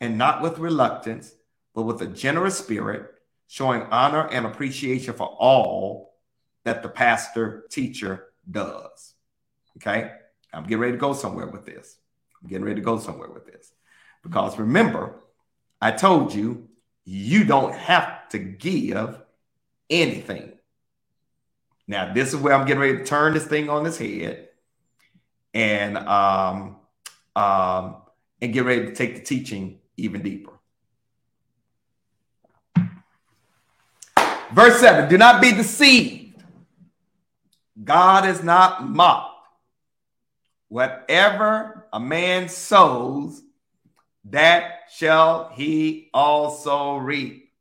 and 0.00 0.16
not 0.16 0.42
with 0.42 0.58
reluctance, 0.58 1.34
but 1.74 1.82
with 1.82 2.02
a 2.02 2.06
generous 2.06 2.58
spirit, 2.58 3.10
showing 3.46 3.82
honor 3.90 4.28
and 4.28 4.46
appreciation 4.46 5.14
for 5.14 5.26
all 5.26 6.14
that 6.64 6.82
the 6.82 6.88
pastor 6.88 7.66
teacher 7.70 8.28
does. 8.50 9.14
Okay? 9.76 10.12
I'm 10.52 10.64
getting 10.64 10.78
ready 10.78 10.92
to 10.92 10.98
go 10.98 11.12
somewhere 11.12 11.46
with 11.46 11.64
this. 11.64 11.96
I'm 12.42 12.48
getting 12.48 12.64
ready 12.64 12.80
to 12.80 12.84
go 12.84 12.98
somewhere 12.98 13.30
with 13.30 13.46
this. 13.46 13.72
Because 14.22 14.58
remember, 14.58 15.20
I 15.80 15.92
told 15.92 16.34
you, 16.34 16.68
you 17.04 17.44
don't 17.44 17.74
have 17.74 18.28
to 18.30 18.38
give 18.38 19.20
anything. 19.88 20.52
Now, 21.88 22.12
this 22.12 22.32
is 22.32 22.36
where 22.36 22.54
I'm 22.54 22.66
getting 22.66 22.80
ready 22.80 22.98
to 22.98 23.04
turn 23.04 23.34
this 23.34 23.46
thing 23.46 23.68
on 23.68 23.84
its 23.84 23.98
head 23.98 24.48
and 25.52 25.98
um, 25.98 26.76
um, 27.34 27.96
and 28.40 28.52
get 28.52 28.64
ready 28.64 28.86
to 28.86 28.94
take 28.94 29.16
the 29.16 29.22
teaching 29.22 29.80
even 29.96 30.22
deeper. 30.22 30.52
Verse 34.52 34.80
7 34.80 35.08
Do 35.08 35.18
not 35.18 35.40
be 35.40 35.52
deceived. 35.52 36.42
God 37.82 38.26
is 38.26 38.42
not 38.42 38.86
mocked. 38.88 39.28
Whatever 40.68 41.86
a 41.92 41.98
man 41.98 42.48
sows, 42.48 43.42
that 44.24 44.80
shall 44.92 45.50
he 45.54 46.10
also 46.12 46.96
reap. 46.96 47.52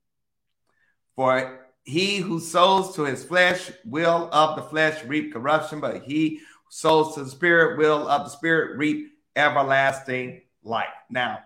For 1.16 1.68
he 1.84 2.18
who 2.18 2.40
sows 2.40 2.96
to 2.96 3.04
his 3.04 3.24
flesh 3.24 3.72
will 3.86 4.30
of 4.32 4.56
the 4.56 4.64
flesh 4.64 5.04
reap 5.06 5.34
corruption, 5.34 5.80
but 5.80 6.04
he 6.04 6.38
who 6.38 6.70
sows 6.70 7.16
to 7.16 7.24
the 7.24 7.30
spirit 7.30 7.78
will 7.78 8.08
of 8.08 8.26
the 8.26 8.30
spirit 8.30 8.78
reap 8.78 9.14
everlasting 9.36 10.42
life. 10.64 10.88
Now, 11.10 11.40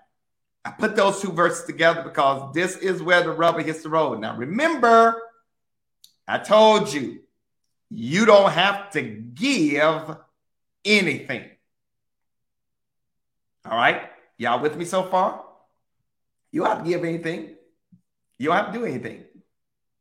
I 0.65 0.71
put 0.71 0.95
those 0.95 1.21
two 1.21 1.31
verses 1.31 1.65
together 1.65 2.03
because 2.03 2.53
this 2.53 2.77
is 2.77 3.01
where 3.01 3.21
the 3.21 3.31
rubber 3.31 3.61
hits 3.61 3.83
the 3.83 3.89
road. 3.89 4.19
Now, 4.19 4.35
remember, 4.35 5.21
I 6.27 6.37
told 6.37 6.93
you, 6.93 7.19
you 7.89 8.25
don't 8.25 8.51
have 8.51 8.91
to 8.91 9.01
give 9.01 10.15
anything. 10.83 11.49
All 13.65 13.77
right? 13.77 14.09
Y'all 14.37 14.61
with 14.61 14.75
me 14.75 14.85
so 14.85 15.03
far? 15.03 15.43
You 16.51 16.61
don't 16.61 16.69
have 16.69 16.83
to 16.83 16.89
give 16.89 17.03
anything. 17.03 17.55
You 18.37 18.49
don't 18.49 18.57
have 18.57 18.73
to 18.73 18.79
do 18.79 18.85
anything. 18.85 19.23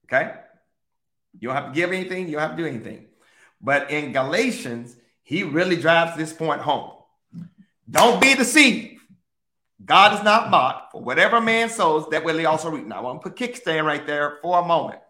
Okay? 0.07 0.33
You 1.39 1.49
don't 1.49 1.57
have 1.57 1.73
to 1.73 1.75
give 1.75 1.93
anything. 1.93 2.27
You 2.27 2.33
don't 2.33 2.49
have 2.49 2.57
to 2.57 2.63
do 2.63 2.69
anything. 2.69 3.07
But 3.61 3.91
in 3.91 4.13
Galatians, 4.13 4.97
he 5.23 5.43
really 5.43 5.77
drives 5.77 6.17
this 6.17 6.33
point 6.33 6.61
home. 6.61 6.91
Don't 7.89 8.21
be 8.21 8.35
deceived. 8.35 9.01
God 9.85 10.15
is 10.19 10.25
not 10.25 10.51
mocked. 10.51 10.93
For 10.93 11.03
whatever 11.03 11.41
man 11.41 11.69
sows, 11.69 12.09
that 12.11 12.25
will 12.25 12.39
he 12.39 12.47
also 12.47 12.71
reap. 12.71 12.87
Now, 12.87 12.99
I 12.99 13.01
want 13.01 13.23
to 13.23 13.31
put 13.31 13.39
kickstand 13.39 13.85
right 13.85 14.07
there 14.07 14.39
for 14.43 14.61
a 14.61 14.65
moment. 14.65 15.01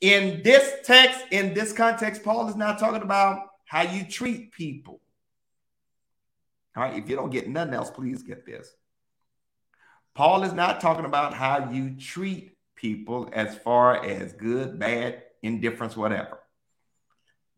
In 0.00 0.42
this 0.42 0.74
text, 0.84 1.20
in 1.30 1.54
this 1.54 1.72
context, 1.72 2.22
Paul 2.22 2.48
is 2.48 2.56
not 2.56 2.78
talking 2.78 3.02
about 3.02 3.48
how 3.64 3.82
you 3.82 4.04
treat 4.04 4.52
people. 4.52 5.00
All 6.76 6.82
right, 6.82 6.96
if 6.96 7.08
you 7.08 7.16
don't 7.16 7.30
get 7.30 7.48
nothing 7.48 7.74
else, 7.74 7.90
please 7.90 8.22
get 8.22 8.44
this. 8.44 8.68
Paul 10.14 10.44
is 10.44 10.52
not 10.52 10.80
talking 10.80 11.06
about 11.06 11.34
how 11.34 11.70
you 11.70 11.96
treat 11.96 12.56
people 12.74 13.30
as 13.32 13.56
far 13.58 14.04
as 14.04 14.32
good, 14.34 14.78
bad, 14.78 15.22
indifference, 15.42 15.96
whatever. 15.96 16.40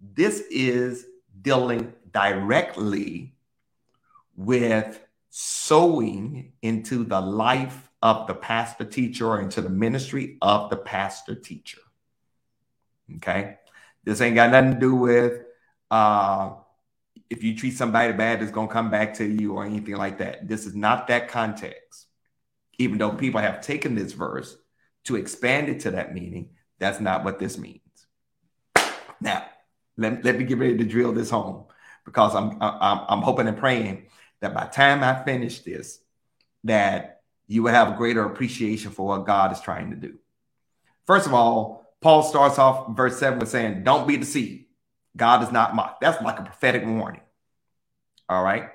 This 0.01 0.43
is 0.51 1.07
dealing 1.43 1.93
directly 2.13 3.35
with 4.37 5.01
sowing 5.31 6.53
into 6.63 7.05
the 7.05 7.21
life 7.21 7.91
of 8.03 8.29
the 8.29 8.35
pastor 8.35 8.85
teacher 8.85 9.27
or 9.27 9.41
into 9.41 9.61
the 9.61 9.69
ministry 9.69 10.39
of 10.41 10.71
the 10.71 10.77
pastor 10.77 11.35
teacher. 11.35 11.81
Okay. 13.17 13.57
This 14.05 14.21
ain't 14.21 14.35
got 14.35 14.51
nothing 14.51 14.75
to 14.75 14.81
do 14.81 14.95
with 14.95 15.43
uh, 15.91 16.53
if 17.31 17.43
you 17.43 17.57
treat 17.57 17.77
somebody 17.77 18.13
bad, 18.13 18.43
it's 18.43 18.53
going 18.53 18.69
to 18.69 18.73
come 18.73 18.91
back 18.91 19.15
to 19.15 19.25
you 19.25 19.55
or 19.55 19.65
anything 19.65 19.97
like 19.97 20.19
that. 20.19 20.49
This 20.49 20.67
is 20.67 20.75
not 20.75 21.09
that 21.09 21.29
context. 21.29 22.07
Even 22.79 22.99
though 22.99 23.11
people 23.11 23.41
have 23.41 23.61
taken 23.61 23.95
this 23.95 24.13
verse 24.13 24.57
to 25.05 25.17
expand 25.17 25.69
it 25.69 25.81
to 25.81 25.91
that 25.93 26.15
meaning, 26.15 26.51
that's 26.79 27.01
not 27.01 27.25
what 27.25 27.39
this 27.39 27.59
means. 27.59 27.81
Now, 29.21 29.47
let, 29.97 30.25
let 30.25 30.39
me 30.39 30.45
get 30.45 30.59
ready 30.59 30.77
to 30.79 30.85
drill 30.85 31.13
this 31.13 31.31
home 31.31 31.65
because 32.05 32.35
I'm, 32.35 32.57
I'm, 32.63 33.01
I'm 33.09 33.23
hoping 33.23 33.49
and 33.49 33.59
praying 33.59 34.07
that 34.41 34.55
by 34.55 34.67
time 34.67 35.03
I 35.03 35.23
finish 35.25 35.61
this, 35.61 35.99
that 36.65 37.23
you 37.49 37.63
will 37.63 37.73
have 37.73 37.93
a 37.93 37.97
greater 37.97 38.25
appreciation 38.25 38.93
for 38.93 39.07
what 39.07 39.27
God 39.27 39.53
is 39.53 39.61
trying 39.61 39.91
to 39.91 39.97
do. 39.97 40.19
First 41.05 41.27
of 41.27 41.35
all, 41.35 41.78
Paul 42.01 42.23
starts 42.23 42.59
off 42.59 42.97
verse 42.97 43.19
7 43.19 43.39
with 43.39 43.49
saying, 43.49 43.83
Don't 43.85 44.07
be 44.07 44.17
deceived. 44.17 44.65
God 45.17 45.43
is 45.43 45.51
not 45.51 45.75
mocked. 45.75 46.01
That's 46.01 46.23
like 46.23 46.39
a 46.39 46.45
prophetic 46.45 46.87
warning. 46.87 47.23
All 48.29 48.43
right. 48.43 48.71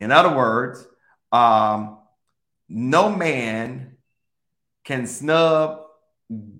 In 0.00 0.12
other 0.12 0.34
words, 0.34 0.86
um, 1.32 1.98
no 2.68 3.10
man 3.10 3.96
can 4.84 5.06
snub 5.06 5.82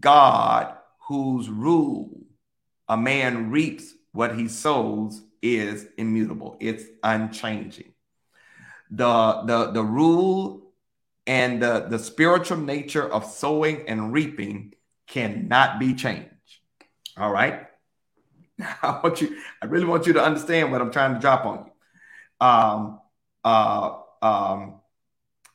God 0.00 0.74
whose 1.08 1.48
rule 1.48 2.26
a 2.88 2.96
man 2.96 3.50
reaps 3.50 3.94
what 4.12 4.36
he 4.36 4.48
sows 4.48 5.22
is 5.42 5.86
immutable. 5.98 6.56
It's 6.60 6.84
unchanging. 7.02 7.92
The, 8.90 9.42
the, 9.44 9.72
the 9.72 9.82
rule 9.82 10.72
and 11.26 11.60
the, 11.60 11.86
the 11.88 11.98
spiritual 11.98 12.58
nature 12.58 13.08
of 13.08 13.24
sowing 13.24 13.88
and 13.88 14.12
reaping 14.12 14.74
cannot 15.06 15.78
be 15.78 15.94
changed. 15.94 16.30
All 17.16 17.30
right. 17.30 17.66
I 18.82 19.00
want 19.02 19.20
you, 19.20 19.36
I 19.62 19.66
really 19.66 19.86
want 19.86 20.06
you 20.06 20.14
to 20.14 20.22
understand 20.22 20.72
what 20.72 20.80
I'm 20.80 20.90
trying 20.90 21.14
to 21.14 21.20
drop 21.20 21.44
on 21.44 21.66
you. 21.66 22.46
Um, 22.46 23.00
uh, 23.44 23.98
um, 24.22 24.80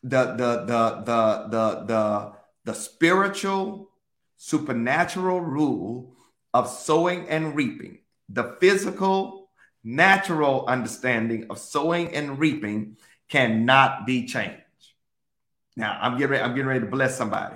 the, 0.04 0.26
the, 0.26 0.66
the, 0.66 1.04
the, 1.06 1.48
the, 1.50 1.86
the, 1.86 2.34
the 2.66 2.74
spiritual, 2.74 3.92
supernatural 4.38 5.42
rule 5.42 6.16
of 6.54 6.70
sowing 6.70 7.28
and 7.30 7.56
reaping, 7.56 8.00
the 8.30 8.56
physical, 8.60 9.50
natural 9.84 10.66
understanding 10.68 11.48
of 11.50 11.58
sowing 11.58 12.14
and 12.16 12.40
reaping 12.40 12.98
cannot 13.30 14.06
be 14.06 14.26
changed. 14.26 14.58
Now, 15.76 15.98
I'm 16.02 16.18
getting 16.18 16.32
ready, 16.32 16.44
I'm 16.44 16.52
getting 16.52 16.68
ready 16.68 16.82
to 16.82 16.86
bless 16.86 17.18
somebody. 17.18 17.56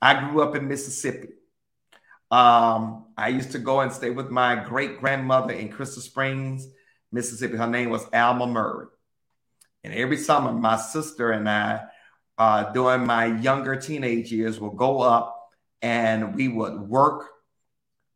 I 0.00 0.30
grew 0.30 0.42
up 0.42 0.56
in 0.56 0.68
Mississippi. 0.68 1.28
Um, 2.30 3.06
I 3.16 3.28
used 3.28 3.52
to 3.52 3.58
go 3.58 3.80
and 3.80 3.92
stay 3.92 4.10
with 4.10 4.30
my 4.30 4.54
great 4.54 5.00
grandmother 5.00 5.52
in 5.52 5.68
Crystal 5.68 6.02
Springs, 6.02 6.68
Mississippi. 7.12 7.56
Her 7.56 7.66
name 7.66 7.90
was 7.90 8.06
Alma 8.12 8.46
Murray. 8.46 8.86
And 9.82 9.92
every 9.94 10.16
summer, 10.16 10.52
my 10.52 10.76
sister 10.76 11.32
and 11.32 11.48
I, 11.48 11.82
uh, 12.38 12.72
during 12.72 13.06
my 13.06 13.26
younger 13.26 13.76
teenage 13.76 14.30
years, 14.32 14.60
would 14.60 14.76
go 14.76 15.00
up 15.00 15.50
and 15.82 16.34
we 16.34 16.48
would 16.48 16.80
work 16.80 17.26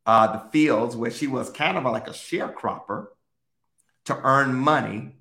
uh, 0.06 0.26
the 0.32 0.50
fields 0.50 0.96
where 0.96 1.10
she 1.10 1.26
was 1.26 1.50
kind 1.50 1.76
of 1.76 1.84
like 1.84 2.06
a 2.06 2.12
sharecropper 2.12 3.06
to 4.04 4.16
earn 4.22 4.54
money 4.54 5.16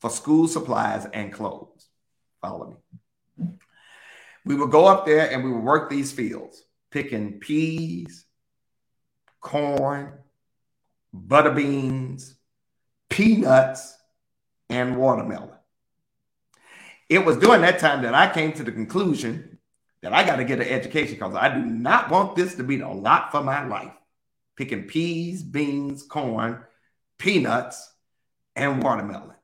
for 0.00 0.10
school 0.10 0.48
supplies 0.48 1.06
and 1.12 1.32
clothes. 1.32 1.88
Follow 2.42 2.70
me. 2.70 2.76
We 4.46 4.54
would 4.54 4.70
go 4.70 4.86
up 4.86 5.04
there 5.04 5.28
and 5.28 5.42
we 5.42 5.50
would 5.50 5.64
work 5.64 5.90
these 5.90 6.12
fields, 6.12 6.62
picking 6.92 7.40
peas, 7.40 8.24
corn, 9.40 10.12
butter 11.12 11.50
beans, 11.50 12.36
peanuts, 13.10 13.92
and 14.70 14.96
watermelon. 14.96 15.50
It 17.08 17.24
was 17.24 17.38
during 17.38 17.62
that 17.62 17.80
time 17.80 18.02
that 18.02 18.14
I 18.14 18.32
came 18.32 18.52
to 18.52 18.62
the 18.62 18.70
conclusion 18.70 19.58
that 20.02 20.12
I 20.12 20.24
got 20.24 20.36
to 20.36 20.44
get 20.44 20.60
an 20.60 20.68
education 20.68 21.14
because 21.14 21.34
I 21.34 21.52
do 21.52 21.64
not 21.64 22.08
want 22.08 22.36
this 22.36 22.54
to 22.54 22.62
be 22.62 22.78
a 22.80 22.88
lot 22.88 23.32
for 23.32 23.42
my 23.42 23.66
life. 23.66 23.92
Picking 24.56 24.84
peas, 24.84 25.42
beans, 25.42 26.04
corn, 26.04 26.62
peanuts, 27.18 27.92
and 28.54 28.80
watermelon. 28.80 29.34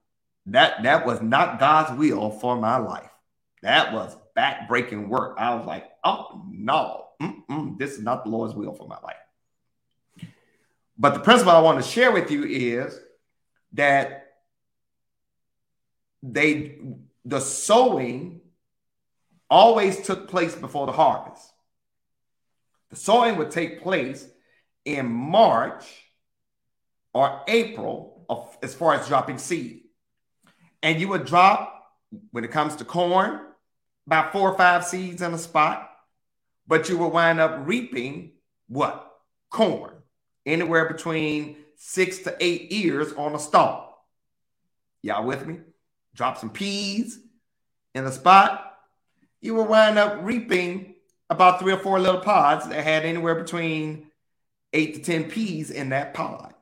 That 0.47 0.85
that 0.85 1.07
was 1.07 1.21
not 1.21 1.59
God's 1.59 1.99
will 1.99 2.31
for 2.31 2.57
my 2.57 2.77
life. 2.77 3.11
That 3.63 3.93
was 3.93 4.17
back-breaking 4.35 5.09
work. 5.09 5.37
I 5.39 5.55
was 5.55 5.67
like, 5.67 5.91
oh 6.05 6.45
no, 6.51 7.07
Mm-mm, 7.21 7.79
this 7.79 7.93
is 7.93 8.03
not 8.03 8.25
the 8.25 8.31
Lord's 8.31 8.55
will 8.55 8.75
for 8.75 8.89
my 8.89 8.99
life. 9.03 9.17
But 10.99 11.15
the 11.15 11.21
principle 11.21 11.53
I 11.53 11.61
want 11.61 11.83
to 11.83 11.89
share 11.89 12.13
with 12.13 12.31
you 12.31 12.45
is 12.45 12.99
that 13.73 14.27
they 16.23 16.79
the 17.25 17.41
sowing 17.41 18.41
always 19.49 20.03
took 20.07 20.29
place 20.29 20.55
before 20.55 20.87
the 20.87 20.93
harvest. 20.93 21.53
The 22.91 22.97
sowing 22.97 23.37
would 23.37 23.51
take 23.51 23.83
place 23.83 24.27
in 24.85 25.11
March 25.11 25.85
or 27.15 27.43
April 27.47 28.25
of, 28.29 28.57
as 28.63 28.75
far 28.75 28.95
as 28.95 29.07
dropping 29.09 29.39
seed. 29.39 29.83
And 30.83 31.01
you 31.01 31.09
would 31.09 31.25
drop, 31.25 31.93
when 32.31 32.45
it 32.45 32.51
comes 32.51 32.77
to 32.77 32.85
corn, 32.85 33.41
about 34.07 34.33
four 34.33 34.51
or 34.51 34.57
five 34.57 34.85
seeds 34.85 35.23
in 35.23 35.35
a 35.35 35.39
spot, 35.39 35.91
but 36.67 36.89
you 36.89 36.99
will 36.99 37.11
wind 37.11 37.41
up 37.41 37.67
reaping 37.67 38.33
what? 38.69 39.09
Corn, 39.51 39.93
anywhere 40.47 40.89
between 40.89 41.57
six 41.77 42.19
to 42.21 42.37
eight 42.41 42.73
ears 42.73 43.13
on 43.13 43.35
a 43.35 43.39
stalk. 43.39 43.99
Y'all 45.03 45.27
with 45.27 45.47
me? 45.47 45.59
Drop 46.15 46.39
some 46.39 46.51
peas 46.51 47.19
in 47.95 48.05
the 48.05 48.13
spot, 48.13 48.79
you 49.41 49.55
will 49.55 49.67
wind 49.67 49.99
up 49.99 50.21
reaping 50.23 50.95
about 51.29 51.61
three 51.61 51.73
or 51.73 51.79
four 51.79 51.99
little 52.01 52.21
pods 52.21 52.69
that 52.69 52.85
had 52.85 53.05
anywhere 53.05 53.35
between 53.35 54.07
eight 54.73 54.95
to 54.95 55.03
10 55.03 55.25
peas 55.25 55.71
in 55.71 55.91
that 55.91 56.15
pod. 56.15 56.55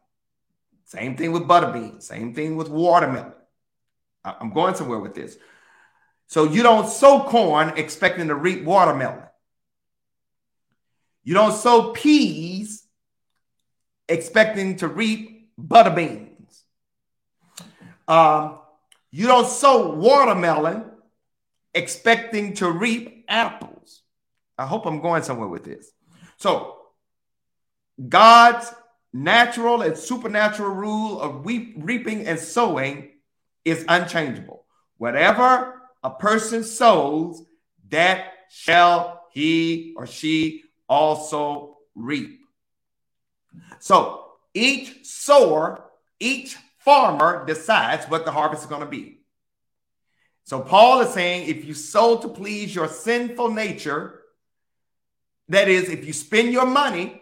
Same 0.84 1.16
thing 1.16 1.32
with 1.32 1.46
butter 1.46 1.70
beans, 1.72 2.06
same 2.06 2.34
thing 2.34 2.56
with 2.56 2.68
watermelon. 2.68 3.32
I'm 4.24 4.52
going 4.52 4.74
somewhere 4.74 4.98
with 4.98 5.14
this. 5.14 5.36
So 6.30 6.44
you 6.44 6.62
don't 6.62 6.88
sow 6.88 7.24
corn 7.24 7.72
expecting 7.76 8.28
to 8.28 8.36
reap 8.36 8.62
watermelon. 8.62 9.24
You 11.24 11.34
don't 11.34 11.52
sow 11.52 11.90
peas 11.90 12.86
expecting 14.08 14.76
to 14.76 14.86
reap 14.86 15.50
butter 15.58 15.90
beans. 15.90 16.62
Um, 18.06 18.60
you 19.10 19.26
don't 19.26 19.48
sow 19.48 19.92
watermelon 19.96 20.84
expecting 21.74 22.54
to 22.54 22.70
reap 22.70 23.24
apples. 23.26 24.02
I 24.56 24.66
hope 24.66 24.86
I'm 24.86 25.00
going 25.00 25.24
somewhere 25.24 25.48
with 25.48 25.64
this. 25.64 25.90
So, 26.36 26.76
God's 28.08 28.72
natural 29.12 29.82
and 29.82 29.98
supernatural 29.98 30.70
rule 30.70 31.20
of 31.20 31.44
reaping 31.44 32.28
and 32.28 32.38
sowing 32.38 33.14
is 33.64 33.84
unchangeable. 33.88 34.64
Whatever 34.96 35.79
a 36.02 36.10
person 36.10 36.64
sows, 36.64 37.44
that 37.88 38.32
shall 38.50 39.26
he 39.32 39.94
or 39.96 40.06
she 40.06 40.62
also 40.88 41.78
reap. 41.94 42.40
So 43.78 44.24
each 44.54 45.06
sower, 45.06 45.84
each 46.18 46.56
farmer 46.78 47.44
decides 47.46 48.06
what 48.06 48.24
the 48.24 48.32
harvest 48.32 48.62
is 48.62 48.68
going 48.68 48.80
to 48.80 48.86
be. 48.86 49.20
So 50.44 50.60
Paul 50.60 51.00
is 51.02 51.10
saying 51.10 51.48
if 51.48 51.64
you 51.64 51.74
sow 51.74 52.18
to 52.18 52.28
please 52.28 52.74
your 52.74 52.88
sinful 52.88 53.50
nature, 53.50 54.22
that 55.48 55.68
is, 55.68 55.88
if 55.88 56.06
you 56.06 56.12
spend 56.12 56.52
your 56.52 56.66
money 56.66 57.20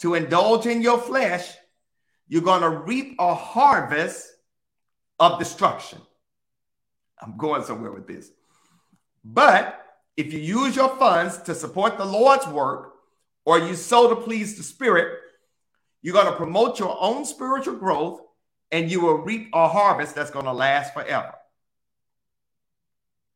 to 0.00 0.14
indulge 0.14 0.66
in 0.66 0.82
your 0.82 0.98
flesh, 0.98 1.52
you're 2.28 2.42
going 2.42 2.62
to 2.62 2.70
reap 2.70 3.16
a 3.18 3.34
harvest 3.34 4.26
of 5.18 5.38
destruction. 5.38 5.98
I'm 7.20 7.36
going 7.36 7.64
somewhere 7.64 7.92
with 7.92 8.06
this. 8.06 8.30
But 9.24 9.84
if 10.16 10.32
you 10.32 10.40
use 10.40 10.76
your 10.76 10.96
funds 10.96 11.38
to 11.42 11.54
support 11.54 11.96
the 11.98 12.04
Lord's 12.04 12.46
work 12.46 12.94
or 13.44 13.58
you 13.58 13.74
sow 13.74 14.08
to 14.08 14.16
please 14.16 14.56
the 14.56 14.62
Spirit, 14.62 15.18
you're 16.02 16.14
going 16.14 16.26
to 16.26 16.36
promote 16.36 16.78
your 16.78 16.96
own 17.00 17.24
spiritual 17.24 17.76
growth 17.76 18.20
and 18.70 18.90
you 18.90 19.00
will 19.00 19.18
reap 19.18 19.50
a 19.54 19.68
harvest 19.68 20.14
that's 20.14 20.30
going 20.30 20.44
to 20.44 20.52
last 20.52 20.92
forever. 20.92 21.34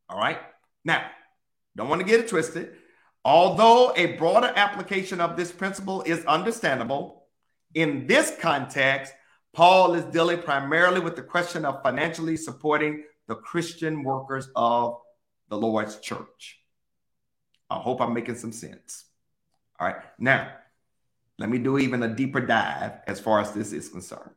All 0.09 0.19
right. 0.19 0.39
Now, 0.85 1.05
don't 1.77 1.89
want 1.89 2.01
to 2.01 2.07
get 2.07 2.21
it 2.21 2.29
twisted. 2.29 2.75
Although 3.25 3.93
a 3.97 4.17
broader 4.17 4.53
application 4.55 5.21
of 5.21 5.37
this 5.37 5.53
principle 5.53 6.03
is 6.03 6.25
understandable, 6.25 7.25
in 7.75 8.07
this 8.07 8.37
context, 8.41 9.13
Paul 9.55 9.95
is 9.95 10.05
dealing 10.05 10.43
primarily 10.43 11.01
with 11.01 11.17
the 11.17 11.23
question 11.23 11.65
of 11.65 11.83
financially 11.83 12.37
supporting 12.37 13.05
the 13.29 13.35
Christian 13.35 14.03
workers 14.03 14.49
of 14.57 14.99
the 15.49 15.57
Lord's 15.57 15.99
church. 15.99 16.61
I 17.71 17.77
hope 17.77 18.01
I'm 18.01 18.15
making 18.15 18.37
some 18.37 18.53
sense. 18.53 19.05
All 19.79 19.87
right. 19.87 19.97
Now, 20.19 20.53
let 21.39 21.49
me 21.49 21.59
do 21.59 21.79
even 21.79 22.03
a 22.03 22.15
deeper 22.15 22.41
dive 22.41 22.93
as 23.07 23.19
far 23.19 23.41
as 23.41 23.53
this 23.53 23.73
is 23.73 23.89
concerned. 23.89 24.31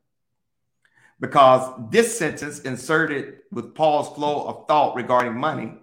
Because 1.19 1.71
this 1.91 2.17
sentence, 2.17 2.59
inserted 2.59 3.37
with 3.51 3.75
Paul's 3.75 4.13
flow 4.15 4.47
of 4.47 4.67
thought 4.67 4.95
regarding 4.95 5.37
money, 5.37 5.73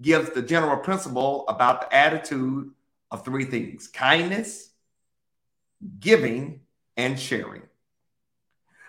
gives 0.00 0.30
the 0.30 0.42
general 0.42 0.78
principle 0.78 1.44
about 1.48 1.82
the 1.82 1.94
attitude 1.94 2.70
of 3.10 3.24
three 3.24 3.44
things 3.44 3.86
kindness, 3.88 4.70
giving, 6.00 6.60
and 6.96 7.18
sharing. 7.18 7.62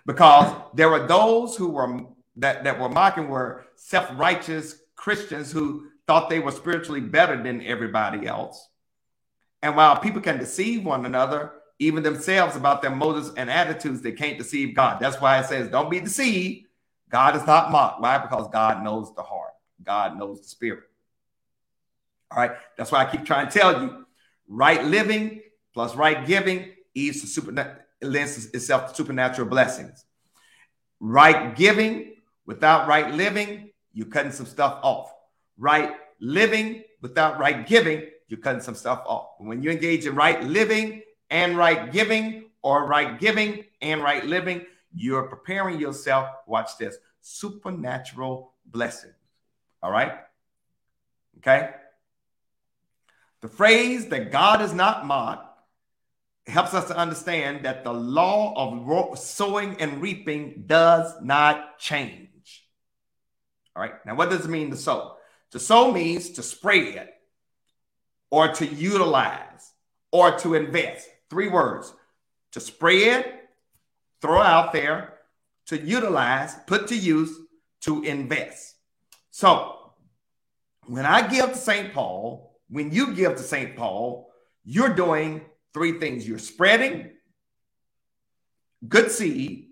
Because 0.06 0.54
there 0.74 0.92
are 0.92 1.08
those 1.08 1.56
who 1.56 1.70
were 1.70 2.06
that, 2.38 2.64
that 2.64 2.80
were 2.80 2.90
mocking 2.90 3.30
were 3.30 3.66
self-righteous 3.76 4.80
Christians 4.96 5.52
who 5.52 5.88
thought 6.08 6.30
they 6.30 6.40
were 6.40 6.52
spiritually 6.52 7.02
better 7.02 7.42
than 7.42 7.62
everybody 7.62 8.28
else. 8.28 8.70
And 9.62 9.76
while 9.76 9.98
people 9.98 10.22
can 10.22 10.38
deceive 10.38 10.84
one 10.84 11.06
another, 11.06 11.54
even 11.80 12.04
themselves 12.04 12.56
about 12.56 12.82
their 12.82 12.96
motives 12.96 13.32
and 13.36 13.50
attitudes, 13.50 14.02
they 14.02 14.12
can't 14.12 14.38
deceive 14.38 14.76
God. 14.76 15.00
That's 15.00 15.22
why 15.22 15.40
it 15.40 15.46
says, 15.46 15.70
don't 15.70 15.90
be 15.90 16.00
deceived. 16.00 16.68
God 17.10 17.36
is 17.36 17.46
not 17.46 17.72
mocked. 17.72 18.02
Why? 18.02 18.18
Because 18.18 18.50
God 18.52 18.84
knows 18.84 19.14
the 19.16 19.24
heart, 19.24 19.54
God 19.84 20.18
knows 20.18 20.42
the 20.42 20.48
spirit. 20.48 20.84
All 22.32 22.40
right. 22.40 22.52
That's 22.78 22.92
why 22.92 23.06
I 23.06 23.12
keep 23.12 23.26
trying 23.26 23.48
to 23.48 23.60
tell 23.60 23.82
you 23.82 24.06
right 24.48 24.84
living 24.84 25.42
plus 25.74 25.96
right 25.96 26.26
giving 26.26 26.72
is 26.96 27.34
super, 27.34 27.84
lends 28.02 28.48
itself 28.48 28.90
to 28.90 28.96
supernatural 28.96 29.48
blessings. 29.48 30.06
Right 31.00 31.56
giving 31.56 32.13
without 32.46 32.88
right 32.88 33.14
living, 33.14 33.72
you're 33.94 34.08
cutting 34.08 34.32
some 34.32 34.46
stuff 34.46 34.80
off. 34.84 35.12
Right 35.58 35.92
living 36.20 36.84
without 37.02 37.40
right 37.40 37.66
giving, 37.68 38.04
you're 38.28 38.40
cutting 38.40 38.62
some 38.62 38.76
stuff 38.76 39.04
off. 39.06 39.28
When 39.38 39.62
you 39.62 39.72
engage 39.72 40.06
in 40.06 40.16
right 40.16 40.44
living 40.44 41.04
and 41.30 41.58
right 41.58 41.92
giving, 41.92 42.44
or 42.64 42.88
right 42.88 43.20
giving 43.20 43.66
and 43.82 44.02
right 44.02 44.26
living, 44.26 44.66
you're 44.96 45.24
preparing 45.24 45.80
yourself. 45.80 46.30
Watch 46.48 46.78
this 46.80 46.98
supernatural 47.22 48.54
blessings. 48.66 49.14
All 49.84 49.92
right. 49.92 50.14
Okay. 51.38 51.72
The 53.42 53.48
phrase 53.50 54.08
that 54.08 54.32
God 54.32 54.62
is 54.62 54.74
not 54.74 55.06
mocked 55.06 55.50
helps 56.48 56.74
us 56.74 56.88
to 56.88 56.98
understand 56.98 57.66
that 57.66 57.84
the 57.84 57.94
law 57.94 58.54
of 58.56 59.20
sowing 59.20 59.80
and 59.82 60.02
reaping 60.02 60.64
does 60.66 61.14
not 61.22 61.78
change. 61.80 62.30
All 63.76 63.82
right. 63.82 63.94
Now, 64.06 64.16
what 64.16 64.30
does 64.30 64.46
it 64.46 64.50
mean 64.50 64.72
to 64.72 64.78
sow? 64.78 65.18
To 65.52 65.60
sow 65.60 65.92
means 65.92 66.32
to 66.32 66.44
spread 66.44 67.10
or 68.30 68.50
to 68.54 68.66
utilize 68.66 69.74
or 70.12 70.38
to 70.40 70.56
invest. 70.56 71.08
Three 71.30 71.48
words 71.48 71.94
to 72.52 72.60
spread, 72.60 73.40
throw 74.22 74.42
out 74.42 74.74
there, 74.74 75.16
to 75.68 75.80
utilize, 75.80 76.54
put 76.68 76.88
to 76.88 76.96
use, 76.96 77.36
to 77.82 78.04
invest. 78.04 78.76
So, 79.32 79.94
when 80.86 81.06
I 81.06 81.28
give 81.28 81.52
to 81.52 81.58
St. 81.58 81.94
Paul, 81.94 82.60
when 82.70 82.92
you 82.92 83.14
give 83.14 83.36
to 83.38 83.42
St. 83.42 83.76
Paul, 83.76 84.30
you're 84.64 84.94
doing 84.94 85.42
three 85.74 86.00
things 86.00 86.28
you're 86.28 86.38
spreading 86.38 87.10
good 88.88 89.12
seed 89.12 89.70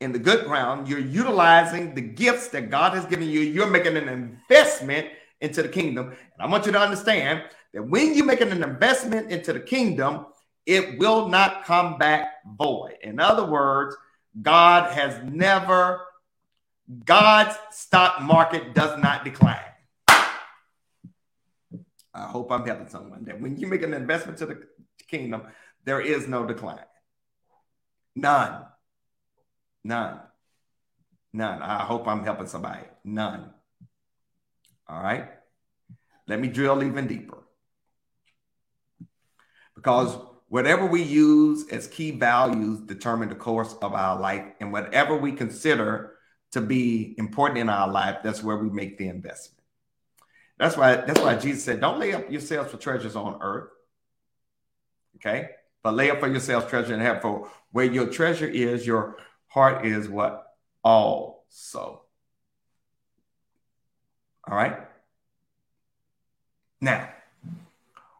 in 0.00 0.12
the 0.12 0.18
good 0.18 0.46
ground, 0.46 0.88
you're 0.88 0.98
utilizing 0.98 1.94
the 1.94 2.00
gifts 2.00 2.48
that 2.48 2.70
God 2.70 2.94
has 2.94 3.04
given 3.04 3.28
you, 3.28 3.40
you're 3.40 3.66
making 3.66 3.96
an 3.96 4.08
investment 4.08 5.08
into 5.40 5.62
the 5.62 5.68
kingdom. 5.68 6.08
And 6.08 6.40
I 6.40 6.46
want 6.46 6.66
you 6.66 6.72
to 6.72 6.80
understand 6.80 7.42
that 7.72 7.82
when 7.82 8.14
you're 8.14 8.26
making 8.26 8.50
an 8.50 8.62
investment 8.62 9.30
into 9.30 9.52
the 9.52 9.60
kingdom, 9.60 10.26
it 10.66 10.98
will 10.98 11.28
not 11.28 11.64
come 11.64 11.98
back 11.98 12.28
void. 12.56 12.96
In 13.02 13.20
other 13.20 13.44
words, 13.44 13.96
God 14.40 14.92
has 14.92 15.22
never, 15.24 16.00
God's 17.04 17.56
stock 17.70 18.22
market 18.22 18.74
does 18.74 19.00
not 19.02 19.24
decline. 19.24 19.58
I 22.12 22.26
hope 22.26 22.50
I'm 22.50 22.66
helping 22.66 22.88
someone 22.88 23.24
that 23.24 23.40
when 23.40 23.56
you 23.56 23.66
make 23.66 23.82
an 23.82 23.94
investment 23.94 24.38
to 24.38 24.46
the 24.46 24.62
kingdom, 25.08 25.42
there 25.84 26.00
is 26.00 26.26
no 26.26 26.44
decline. 26.44 26.84
None. 28.16 28.64
None. 29.84 30.20
None. 31.32 31.62
I 31.62 31.84
hope 31.84 32.06
I'm 32.08 32.24
helping 32.24 32.46
somebody. 32.46 32.84
None. 33.04 33.50
All 34.88 35.02
right. 35.02 35.28
Let 36.26 36.40
me 36.40 36.48
drill 36.48 36.82
even 36.82 37.06
deeper. 37.06 37.38
Because 39.74 40.16
whatever 40.48 40.86
we 40.86 41.02
use 41.02 41.68
as 41.68 41.86
key 41.86 42.10
values 42.10 42.80
determine 42.80 43.28
the 43.28 43.34
course 43.34 43.74
of 43.80 43.94
our 43.94 44.20
life, 44.20 44.44
and 44.60 44.72
whatever 44.72 45.16
we 45.16 45.32
consider 45.32 46.16
to 46.52 46.60
be 46.60 47.14
important 47.18 47.58
in 47.58 47.68
our 47.68 47.88
life, 47.88 48.18
that's 48.22 48.42
where 48.42 48.58
we 48.58 48.68
make 48.68 48.98
the 48.98 49.08
investment. 49.08 49.62
That's 50.58 50.76
why 50.76 50.96
that's 50.96 51.20
why 51.20 51.36
Jesus 51.36 51.64
said, 51.64 51.80
"Don't 51.80 51.98
lay 51.98 52.12
up 52.12 52.30
yourselves 52.30 52.70
for 52.70 52.76
treasures 52.76 53.16
on 53.16 53.38
earth." 53.40 53.70
Okay, 55.16 55.50
but 55.82 55.94
lay 55.94 56.10
up 56.10 56.20
for 56.20 56.28
yourselves 56.28 56.66
treasure 56.66 56.92
in 56.92 57.00
heaven. 57.00 57.22
For 57.22 57.50
where 57.70 57.86
your 57.86 58.08
treasure 58.08 58.48
is, 58.48 58.86
your 58.86 59.16
heart 59.50 59.86
is 59.86 60.08
what 60.08 60.46
also. 60.82 62.02
All 64.48 64.56
right. 64.56 64.78
Now, 66.80 67.10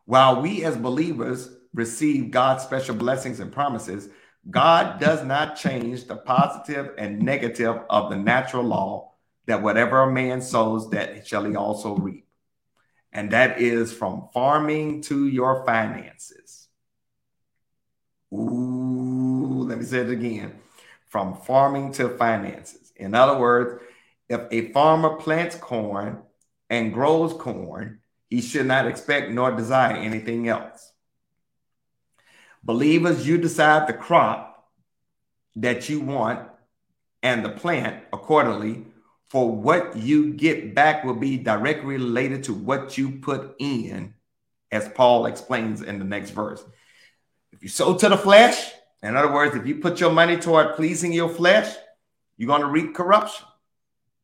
while 0.05 0.43
we 0.43 0.65
as 0.65 0.77
believers 0.77 1.49
receive 1.73 2.31
God's 2.31 2.63
special 2.63 2.95
blessings 2.95 3.41
and 3.41 3.51
promises, 3.51 4.11
God 4.51 5.01
does 5.01 5.25
not 5.25 5.57
change 5.57 6.05
the 6.05 6.17
positive 6.17 6.93
and 6.99 7.23
negative 7.23 7.81
of 7.89 8.11
the 8.11 8.17
natural 8.17 8.65
law 8.65 9.13
that 9.47 9.63
whatever 9.63 10.03
a 10.03 10.13
man 10.13 10.43
sows, 10.43 10.91
that 10.91 11.27
shall 11.27 11.45
he 11.45 11.57
also 11.57 11.97
reap 11.97 12.27
and 13.13 13.33
that 13.33 13.61
is 13.61 13.93
from 13.93 14.29
farming 14.33 15.03
to 15.03 15.27
your 15.27 15.65
finances. 15.65 16.69
Ooh, 18.33 19.65
let 19.69 19.79
me 19.79 19.85
say 19.85 19.99
it 19.99 20.11
again 20.11 20.53
from 21.11 21.35
farming 21.35 21.93
to 21.93 22.09
finances. 22.09 22.93
In 22.97 23.15
other 23.15 23.39
words, 23.39 23.83
if 24.29 24.41
a 24.51 24.73
farmer 24.73 25.17
plants 25.17 25.57
corn 25.57 26.23
and 26.71 26.95
grows 26.95 27.33
corn, 27.35 27.99
he 28.29 28.41
should 28.41 28.67
not 28.67 28.87
expect 28.87 29.31
nor 29.31 29.51
desire 29.51 29.97
anything 29.97 30.49
else. 30.49 30.93
Believers, 32.63 33.27
you 33.27 33.39
decide 33.39 33.89
the 33.89 33.93
crop 33.93 34.69
that 35.57 35.89
you 35.89 36.01
want 36.01 36.49
and 37.23 37.45
the 37.45 37.51
plant 37.51 38.05
accordingly 38.13 38.87
for 39.29 39.51
what 39.51 39.97
you 39.97 40.33
get 40.33 40.75
back 40.75 41.05
will 41.05 41.15
be 41.15 41.37
directly 41.37 41.95
related 41.95 42.45
to 42.45 42.55
what 42.55 42.99
you 42.99 43.19
put 43.19 43.55
in, 43.59 44.15
as 44.73 44.89
Paul 44.89 45.27
explains 45.27 45.83
in 45.83 45.99
the 45.99 46.05
next 46.05 46.31
verse. 46.31 46.65
If 47.53 47.63
you 47.63 47.69
sow 47.69 47.97
to 47.97 48.09
the 48.09 48.17
flesh, 48.17 48.73
in 49.03 49.17
other 49.17 49.33
words, 49.33 49.57
if 49.57 49.67
you 49.67 49.77
put 49.77 50.01
your 50.01 50.13
money 50.13 50.37
toward 50.37 50.77
pleasing 50.77 51.13
your 51.13 51.29
flesh, 51.29 51.75
you're 52.37 52.47
going 52.47 52.61
to 52.61 52.67
reap 52.67 52.95
corruption. 52.95 53.47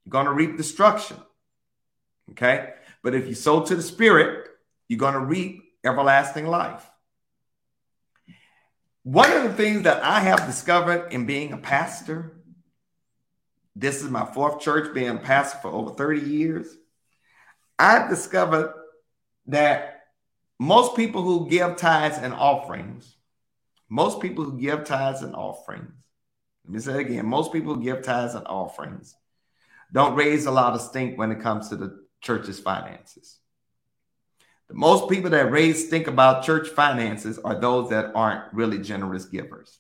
You're 0.05 0.13
going 0.13 0.27
to 0.27 0.33
reap 0.33 0.57
destruction. 0.57 1.17
Okay? 2.31 2.75
But 3.03 3.15
if 3.15 3.27
you 3.27 3.35
sow 3.35 3.65
to 3.65 3.75
the 3.75 3.83
spirit, 3.83 4.49
you're 4.89 4.99
going 4.99 5.15
to 5.15 5.21
reap 5.21 5.63
everlasting 5.85 6.47
life. 6.47 6.89
One 9.03 9.33
of 9.33 9.45
the 9.45 9.53
things 9.55 9.83
that 9.85 10.03
I 10.03 10.21
have 10.21 10.47
discovered 10.47 11.13
in 11.13 11.27
being 11.27 11.53
a 11.53 11.59
pastor 11.59 12.37
this 13.79 14.03
is 14.03 14.09
my 14.09 14.25
fourth 14.25 14.61
church 14.61 14.95
being 14.95 15.19
pastor 15.19 15.59
for 15.59 15.69
over 15.69 15.91
30 15.91 16.23
years. 16.23 16.67
I've 17.79 18.09
discovered 18.09 18.73
that 19.49 20.05
most 20.59 20.97
people 20.97 21.23
who 21.23 21.51
give 21.51 21.77
tithes 21.77 22.17
and 22.17 22.33
offerings, 22.33 23.16
most 23.89 24.21
people 24.21 24.45
who 24.45 24.59
give 24.59 24.85
tithes 24.85 25.23
and 25.23 25.35
offerings, 25.35 26.07
let 26.65 26.75
me 26.75 26.81
say 26.81 26.95
it 26.95 27.07
again, 27.07 27.27
most 27.27 27.53
people 27.53 27.75
who 27.75 27.83
give 27.83 28.03
tithes 28.03 28.35
and 28.35 28.47
offerings 28.47 29.15
don't 29.93 30.17
raise 30.17 30.47
a 30.47 30.51
lot 30.51 30.75
of 30.75 30.81
stink 30.81 31.17
when 31.17 31.31
it 31.31 31.41
comes 31.41 31.69
to 31.69 31.77
the 31.77 32.05
church's 32.21 32.59
finances. 32.59 33.39
The 34.69 34.75
most 34.75 35.09
people 35.09 35.31
that 35.31 35.53
raise 35.53 35.87
stink 35.87 36.09
about 36.09 36.45
church 36.45 36.69
finances 36.69 37.39
are 37.39 37.61
those 37.61 37.91
that 37.91 38.13
aren't 38.17 38.53
really 38.53 38.79
generous 38.79 39.25
givers. 39.25 39.79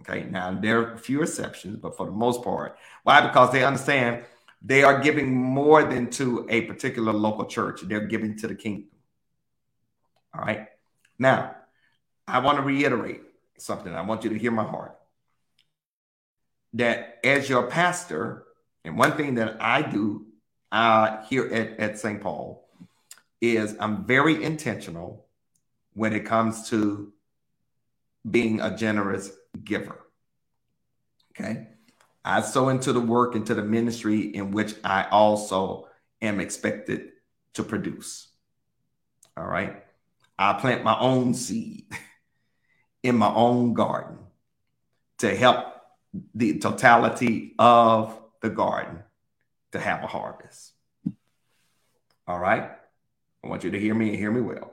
Okay, 0.00 0.28
now 0.30 0.52
there 0.52 0.80
are 0.80 0.92
a 0.92 0.98
few 0.98 1.22
exceptions, 1.22 1.78
but 1.78 1.96
for 1.96 2.06
the 2.06 2.12
most 2.12 2.44
part, 2.44 2.76
why? 3.02 3.26
Because 3.26 3.50
they 3.50 3.64
understand 3.64 4.24
they 4.60 4.82
are 4.82 5.00
giving 5.00 5.34
more 5.34 5.84
than 5.84 6.10
to 6.10 6.46
a 6.50 6.62
particular 6.62 7.12
local 7.12 7.46
church, 7.46 7.80
they're 7.82 8.06
giving 8.06 8.36
to 8.38 8.48
the 8.48 8.54
kingdom. 8.54 8.90
All 10.34 10.42
right, 10.42 10.68
now 11.18 11.54
I 12.28 12.40
want 12.40 12.58
to 12.58 12.62
reiterate 12.62 13.22
something. 13.56 13.92
I 13.92 14.02
want 14.02 14.22
you 14.22 14.30
to 14.30 14.38
hear 14.38 14.50
my 14.50 14.64
heart 14.64 14.98
that 16.74 17.18
as 17.24 17.48
your 17.48 17.66
pastor, 17.66 18.44
and 18.84 18.98
one 18.98 19.12
thing 19.12 19.34
that 19.36 19.56
I 19.60 19.82
do 19.82 20.26
uh, 20.70 21.24
here 21.24 21.46
at, 21.46 21.80
at 21.80 21.98
St. 21.98 22.20
Paul 22.20 22.68
is 23.40 23.74
I'm 23.80 24.04
very 24.04 24.42
intentional 24.42 25.26
when 25.94 26.12
it 26.12 26.26
comes 26.26 26.68
to 26.70 27.12
being 28.28 28.60
a 28.60 28.76
generous 28.76 29.30
giver. 29.64 29.98
Okay. 31.32 31.68
I 32.24 32.42
sow 32.42 32.68
into 32.68 32.92
the 32.92 33.00
work, 33.00 33.34
into 33.34 33.54
the 33.54 33.62
ministry 33.62 34.20
in 34.20 34.50
which 34.50 34.74
I 34.84 35.04
also 35.04 35.88
am 36.20 36.40
expected 36.40 37.12
to 37.54 37.62
produce. 37.62 38.28
All 39.36 39.46
right. 39.46 39.82
I 40.38 40.52
plant 40.54 40.84
my 40.84 40.98
own 40.98 41.32
seed 41.32 41.86
in 43.02 43.16
my 43.16 43.32
own 43.32 43.74
garden 43.74 44.18
to 45.18 45.34
help 45.34 45.74
the 46.34 46.58
totality 46.58 47.54
of 47.58 48.18
the 48.42 48.50
garden 48.50 49.02
to 49.72 49.78
have 49.78 50.02
a 50.02 50.06
harvest. 50.06 50.72
All 52.26 52.38
right. 52.38 52.70
I 53.44 53.48
want 53.48 53.64
you 53.64 53.70
to 53.70 53.78
hear 53.78 53.94
me 53.94 54.08
and 54.10 54.18
hear 54.18 54.30
me 54.30 54.40
well. 54.40 54.72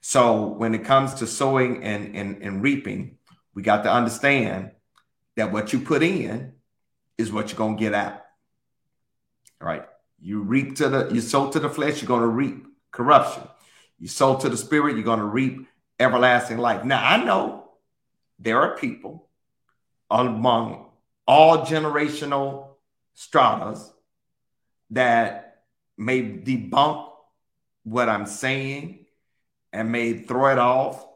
So 0.00 0.48
when 0.48 0.74
it 0.74 0.84
comes 0.84 1.14
to 1.14 1.26
sowing 1.26 1.84
and, 1.84 2.16
and, 2.16 2.42
and 2.42 2.62
reaping, 2.62 3.18
we 3.54 3.62
got 3.62 3.84
to 3.84 3.92
understand 3.92 4.72
that 5.36 5.52
what 5.52 5.72
you 5.72 5.80
put 5.80 6.02
in 6.02 6.54
is 7.16 7.32
what 7.32 7.50
you're 7.50 7.58
going 7.58 7.76
to 7.76 7.80
get 7.80 7.94
out. 7.94 8.20
All 9.60 9.68
right. 9.68 9.84
You 10.20 10.42
reap 10.42 10.76
to 10.76 10.88
the, 10.88 11.10
you 11.12 11.20
sow 11.20 11.50
to 11.50 11.60
the 11.60 11.68
flesh, 11.68 12.00
you're 12.00 12.08
going 12.08 12.22
to 12.22 12.26
reap 12.26 12.66
corruption. 12.90 13.44
You 13.98 14.08
sow 14.08 14.36
to 14.36 14.48
the 14.48 14.56
spirit, 14.56 14.96
you're 14.96 15.04
going 15.04 15.18
to 15.18 15.24
reap 15.24 15.66
everlasting 15.98 16.58
life. 16.58 16.84
Now, 16.84 17.04
I 17.04 17.22
know 17.22 17.70
there 18.38 18.60
are 18.60 18.76
people 18.76 19.28
among 20.10 20.86
all 21.26 21.64
generational 21.64 22.68
stratas 23.14 23.92
that 24.90 25.64
may 25.96 26.22
debunk 26.22 27.08
what 27.84 28.08
I'm 28.08 28.26
saying 28.26 29.06
and 29.72 29.90
may 29.90 30.18
throw 30.18 30.52
it 30.52 30.58
off 30.58 31.06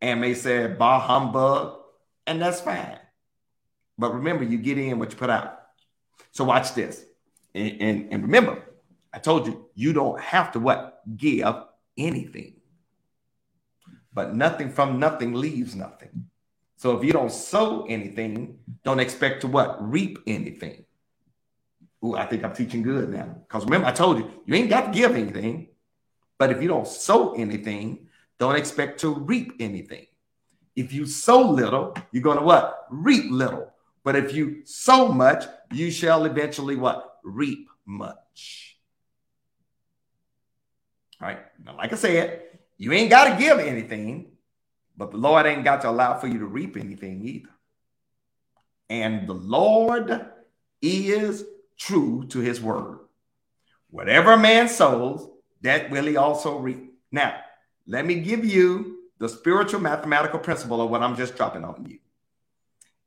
and 0.00 0.20
may 0.20 0.34
say 0.34 0.68
bah 0.68 1.00
humbug, 1.00 1.78
and 2.26 2.40
that's 2.40 2.60
fine. 2.60 2.98
But 3.96 4.14
remember, 4.14 4.44
you 4.44 4.58
get 4.58 4.78
in 4.78 4.98
what 4.98 5.10
you 5.10 5.16
put 5.16 5.30
out. 5.30 5.58
So 6.30 6.44
watch 6.44 6.74
this. 6.74 7.04
And, 7.54 7.82
and, 7.82 8.12
and 8.12 8.22
remember, 8.22 8.62
I 9.12 9.18
told 9.18 9.46
you, 9.46 9.66
you 9.74 9.92
don't 9.92 10.20
have 10.20 10.52
to 10.52 10.60
what? 10.60 11.02
Give 11.16 11.54
anything. 11.96 12.57
But 14.18 14.34
nothing 14.34 14.68
from 14.68 14.98
nothing 14.98 15.32
leaves 15.32 15.76
nothing. 15.76 16.28
So 16.74 16.96
if 16.96 17.04
you 17.04 17.12
don't 17.12 17.30
sow 17.30 17.86
anything, 17.88 18.58
don't 18.82 18.98
expect 18.98 19.42
to 19.42 19.46
what? 19.46 19.76
Reap 19.80 20.18
anything. 20.26 20.86
Ooh, 22.04 22.16
I 22.16 22.26
think 22.26 22.42
I'm 22.42 22.52
teaching 22.52 22.82
good 22.82 23.10
now. 23.10 23.36
Because 23.46 23.62
remember, 23.64 23.86
I 23.86 23.92
told 23.92 24.18
you, 24.18 24.28
you 24.44 24.56
ain't 24.56 24.70
got 24.70 24.86
to 24.86 24.98
give 24.98 25.14
anything. 25.14 25.68
But 26.36 26.50
if 26.50 26.60
you 26.60 26.66
don't 26.66 26.88
sow 26.88 27.34
anything, 27.34 28.08
don't 28.40 28.56
expect 28.56 28.98
to 29.02 29.14
reap 29.14 29.52
anything. 29.60 30.06
If 30.74 30.92
you 30.92 31.06
sow 31.06 31.52
little, 31.52 31.94
you're 32.10 32.24
going 32.24 32.38
to 32.38 32.44
what? 32.44 32.86
Reap 32.90 33.30
little. 33.30 33.72
But 34.02 34.16
if 34.16 34.34
you 34.34 34.62
sow 34.64 35.12
much, 35.12 35.44
you 35.70 35.92
shall 35.92 36.24
eventually 36.24 36.74
what? 36.74 37.18
Reap 37.22 37.68
much. 37.86 38.78
All 41.22 41.28
right. 41.28 41.38
Now, 41.64 41.76
like 41.76 41.92
I 41.92 41.96
said, 41.96 42.47
you 42.78 42.92
ain't 42.92 43.10
got 43.10 43.24
to 43.24 43.38
give 43.42 43.58
anything, 43.58 44.30
but 44.96 45.10
the 45.10 45.16
Lord 45.16 45.46
ain't 45.46 45.64
got 45.64 45.82
to 45.82 45.90
allow 45.90 46.18
for 46.18 46.28
you 46.28 46.38
to 46.38 46.46
reap 46.46 46.76
anything 46.76 47.22
either. 47.22 47.50
And 48.88 49.28
the 49.28 49.34
Lord 49.34 50.26
is 50.80 51.44
true 51.76 52.26
to 52.28 52.38
his 52.38 52.60
word. 52.60 53.00
Whatever 53.90 54.32
a 54.32 54.38
man 54.38 54.68
sows, 54.68 55.28
that 55.62 55.90
will 55.90 56.06
he 56.06 56.16
also 56.16 56.58
reap. 56.58 56.94
Now, 57.10 57.40
let 57.86 58.06
me 58.06 58.20
give 58.20 58.44
you 58.44 58.98
the 59.18 59.28
spiritual 59.28 59.80
mathematical 59.80 60.38
principle 60.38 60.80
of 60.80 60.90
what 60.90 61.02
I'm 61.02 61.16
just 61.16 61.36
dropping 61.36 61.64
on 61.64 61.84
you. 61.88 61.98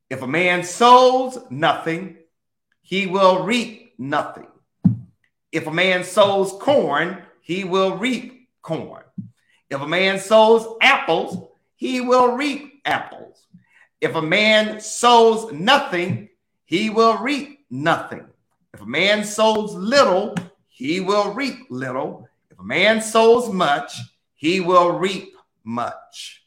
If 0.09 0.21
a 0.21 0.27
man 0.27 0.63
sows 0.63 1.37
nothing, 1.49 2.17
he 2.81 3.07
will 3.07 3.45
reap 3.45 3.93
nothing. 3.97 4.47
If 5.51 5.67
a 5.67 5.71
man 5.71 6.03
sows 6.03 6.51
corn, 6.51 7.21
he 7.41 7.63
will 7.63 7.97
reap 7.97 8.49
corn. 8.61 9.00
If 9.71 9.79
a 9.79 9.87
man 9.87 10.19
sows 10.19 10.67
apples, 10.81 11.47
he 11.77 12.01
will 12.01 12.33
reap 12.35 12.81
apples. 12.83 13.47
If 14.01 14.15
a 14.15 14.21
man 14.21 14.81
sows 14.81 15.53
nothing, 15.53 16.27
he 16.65 16.89
will 16.89 17.17
reap 17.17 17.65
nothing. 17.69 18.25
If 18.73 18.81
a 18.81 18.85
man 18.85 19.23
sows 19.23 19.73
little, 19.73 20.35
he 20.67 20.99
will 20.99 21.33
reap 21.33 21.67
little. 21.69 22.27
If 22.49 22.59
a 22.59 22.63
man 22.63 23.01
sows 23.01 23.49
much, 23.49 23.93
he 24.35 24.59
will 24.59 24.91
reap 24.91 25.35
much. 25.63 26.43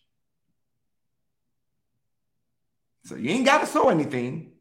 So 3.04 3.14
you 3.16 3.30
ain't 3.30 3.46
got 3.46 3.62
to 3.62 3.66
sow 3.66 3.88
anything, 3.88 4.52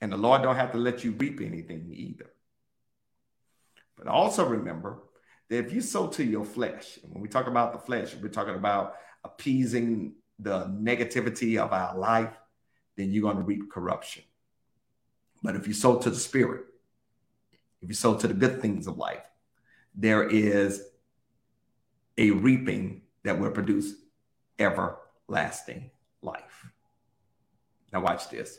and 0.00 0.12
the 0.12 0.16
Lord 0.16 0.42
don't 0.42 0.56
have 0.56 0.72
to 0.72 0.78
let 0.78 1.02
you 1.02 1.12
reap 1.12 1.40
anything 1.40 1.92
either. 1.92 2.30
But 3.96 4.06
also 4.06 4.44
remember 4.46 5.00
that 5.52 5.66
if 5.66 5.70
you 5.70 5.82
sow 5.82 6.06
to 6.06 6.24
your 6.24 6.46
flesh, 6.46 6.98
and 7.02 7.12
when 7.12 7.20
we 7.20 7.28
talk 7.28 7.46
about 7.46 7.74
the 7.74 7.78
flesh, 7.78 8.14
we're 8.14 8.28
talking 8.28 8.54
about 8.54 8.94
appeasing 9.22 10.14
the 10.38 10.64
negativity 10.64 11.58
of 11.58 11.74
our 11.74 11.94
life, 11.98 12.32
then 12.96 13.12
you're 13.12 13.20
going 13.20 13.36
to 13.36 13.42
reap 13.42 13.70
corruption. 13.70 14.22
But 15.42 15.54
if 15.54 15.68
you 15.68 15.74
sow 15.74 15.98
to 15.98 16.08
the 16.08 16.16
spirit, 16.16 16.64
if 17.82 17.90
you 17.90 17.94
sow 17.94 18.16
to 18.16 18.28
the 18.28 18.32
good 18.32 18.62
things 18.62 18.86
of 18.86 18.96
life, 18.96 19.28
there 19.94 20.26
is 20.26 20.82
a 22.16 22.30
reaping 22.30 23.02
that 23.22 23.38
will 23.38 23.50
produce 23.50 23.92
everlasting 24.58 25.90
life. 26.22 26.66
Now, 27.92 28.00
watch 28.00 28.30
this. 28.30 28.58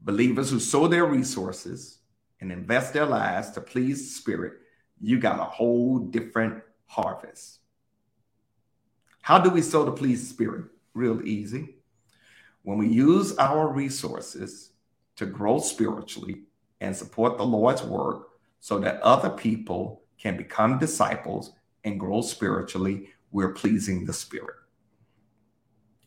Believers 0.00 0.48
who 0.48 0.60
sow 0.60 0.88
their 0.88 1.04
resources 1.04 1.98
and 2.40 2.50
invest 2.50 2.94
their 2.94 3.04
lives 3.04 3.50
to 3.50 3.60
please 3.60 3.98
the 3.98 4.14
Spirit, 4.14 4.54
you 5.00 5.18
got 5.18 5.40
a 5.40 5.44
whole 5.44 5.98
different 5.98 6.62
harvest. 6.86 7.58
How 9.22 9.38
do 9.38 9.50
we 9.50 9.62
sow 9.62 9.84
to 9.84 9.92
please 9.92 10.22
the 10.22 10.34
Spirit? 10.34 10.66
Real 10.94 11.20
easy. 11.26 11.76
When 12.62 12.78
we 12.78 12.88
use 12.88 13.36
our 13.36 13.68
resources 13.68 14.70
to 15.16 15.26
grow 15.26 15.58
spiritually 15.58 16.42
and 16.80 16.96
support 16.96 17.36
the 17.36 17.44
Lord's 17.44 17.82
work 17.82 18.28
so 18.60 18.78
that 18.78 19.00
other 19.02 19.30
people 19.30 20.02
can 20.18 20.36
become 20.36 20.78
disciples 20.78 21.52
and 21.84 22.00
grow 22.00 22.20
spiritually, 22.20 23.10
we're 23.30 23.52
pleasing 23.52 24.04
the 24.04 24.12
Spirit. 24.12 24.56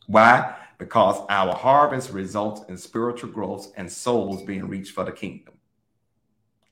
Why? 0.08 0.56
Because 0.78 1.24
our 1.30 1.54
harvest 1.54 2.12
results 2.12 2.62
in 2.68 2.78
spiritual 2.78 3.30
growth 3.30 3.72
and 3.78 3.92
souls 3.92 4.44
being 4.44 4.68
reached 4.68 4.94
for 4.94 5.04
the 5.04 5.12
kingdom. 5.12 5.54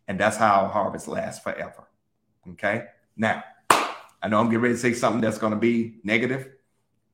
And 0.07 0.19
that's 0.19 0.37
how 0.37 0.61
our 0.61 0.69
harvest 0.69 1.07
lasts 1.07 1.43
forever. 1.43 1.88
Okay. 2.51 2.85
Now, 3.15 3.43
I 3.69 4.27
know 4.27 4.39
I'm 4.39 4.47
getting 4.47 4.61
ready 4.61 4.75
to 4.75 4.79
say 4.79 4.93
something 4.93 5.21
that's 5.21 5.37
going 5.37 5.53
to 5.53 5.59
be 5.59 5.99
negative, 6.03 6.49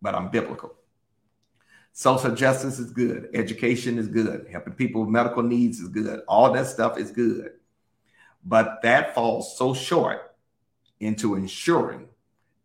but 0.02 0.16
I'm 0.16 0.30
biblical. 0.30 0.76
Social 1.94 2.36
justice 2.36 2.78
is 2.78 2.92
good. 2.92 3.30
Education 3.34 3.98
is 3.98 4.08
good. 4.08 4.48
Helping 4.52 4.74
people 4.74 5.02
with 5.02 5.10
medical 5.10 5.44
needs 5.44 5.80
is 5.80 5.88
good. 5.88 6.22
All 6.28 6.52
that 6.52 6.68
stuff 6.68 6.98
is 6.98 7.12
good. 7.12 7.52
But 8.44 8.82
that 8.84 9.16
falls 9.16 9.58
so 9.58 9.74
short 9.74 10.36
into 11.00 11.36
ensuring 11.36 12.08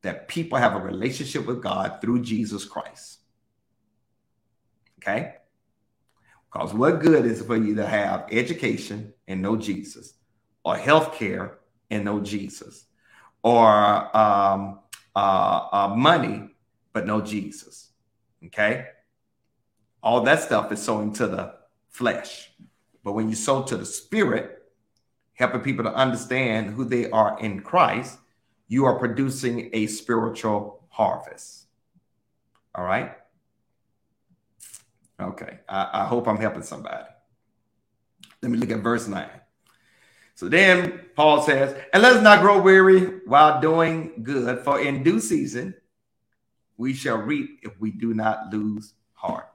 that 0.02 0.28
people 0.28 0.58
have 0.58 0.74
a 0.74 0.80
relationship 0.80 1.46
with 1.46 1.62
God 1.62 2.00
through 2.00 2.22
Jesus 2.22 2.64
Christ. 2.64 3.20
Okay? 4.98 5.34
Because 6.52 6.74
what 6.74 7.00
good 7.00 7.24
is 7.24 7.40
it 7.40 7.46
for 7.46 7.56
you 7.56 7.76
to 7.76 7.86
have 7.86 8.26
education 8.32 9.12
and 9.28 9.40
no 9.40 9.56
Jesus, 9.56 10.14
or 10.64 10.76
health 10.76 11.14
care 11.14 11.59
and 11.90 12.04
no 12.04 12.20
Jesus, 12.20 12.84
or 13.42 14.16
um, 14.16 14.80
uh, 15.14 15.68
uh, 15.72 15.94
money 15.96 16.50
but 16.92 17.06
no 17.06 17.20
Jesus? 17.20 17.90
Okay? 18.46 18.86
All 20.02 20.22
that 20.22 20.40
stuff 20.40 20.72
is 20.72 20.82
sowing 20.82 21.12
to 21.14 21.26
the 21.26 21.54
flesh. 21.88 22.50
But 23.04 23.12
when 23.12 23.28
you 23.28 23.34
sow 23.34 23.62
to 23.64 23.76
the 23.76 23.86
spirit, 23.86 24.62
helping 25.34 25.60
people 25.60 25.84
to 25.84 25.94
understand 25.94 26.74
who 26.74 26.84
they 26.84 27.10
are 27.10 27.38
in 27.40 27.60
Christ, 27.60 28.18
you 28.68 28.84
are 28.84 28.98
producing 28.98 29.70
a 29.72 29.86
spiritual 29.86 30.86
harvest. 30.90 31.66
All 32.74 32.84
right. 32.84 33.12
Okay. 35.20 35.58
I, 35.68 35.88
I 35.92 36.04
hope 36.04 36.28
I'm 36.28 36.36
helping 36.36 36.62
somebody. 36.62 37.04
Let 38.42 38.52
me 38.52 38.58
look 38.58 38.70
at 38.70 38.80
verse 38.80 39.06
9. 39.08 39.28
So 40.40 40.48
then 40.48 41.02
Paul 41.16 41.42
says, 41.42 41.76
And 41.92 42.02
let 42.02 42.16
us 42.16 42.22
not 42.22 42.40
grow 42.40 42.62
weary 42.62 43.20
while 43.26 43.60
doing 43.60 44.22
good, 44.22 44.60
for 44.60 44.80
in 44.80 45.02
due 45.02 45.20
season 45.20 45.74
we 46.78 46.94
shall 46.94 47.18
reap 47.18 47.60
if 47.62 47.78
we 47.78 47.90
do 47.90 48.14
not 48.14 48.50
lose 48.50 48.94
heart. 49.12 49.50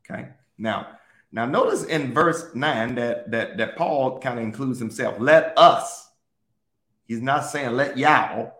Okay. 0.00 0.30
Now, 0.56 0.86
now, 1.30 1.44
notice 1.44 1.84
in 1.84 2.14
verse 2.14 2.46
9 2.54 2.94
that 2.94 3.30
that, 3.30 3.58
that 3.58 3.76
Paul 3.76 4.20
kind 4.20 4.38
of 4.38 4.44
includes 4.46 4.78
himself. 4.78 5.16
Let 5.18 5.52
us. 5.58 6.08
He's 7.04 7.20
not 7.20 7.40
saying 7.40 7.72
let 7.72 7.98
y'all. 7.98 8.54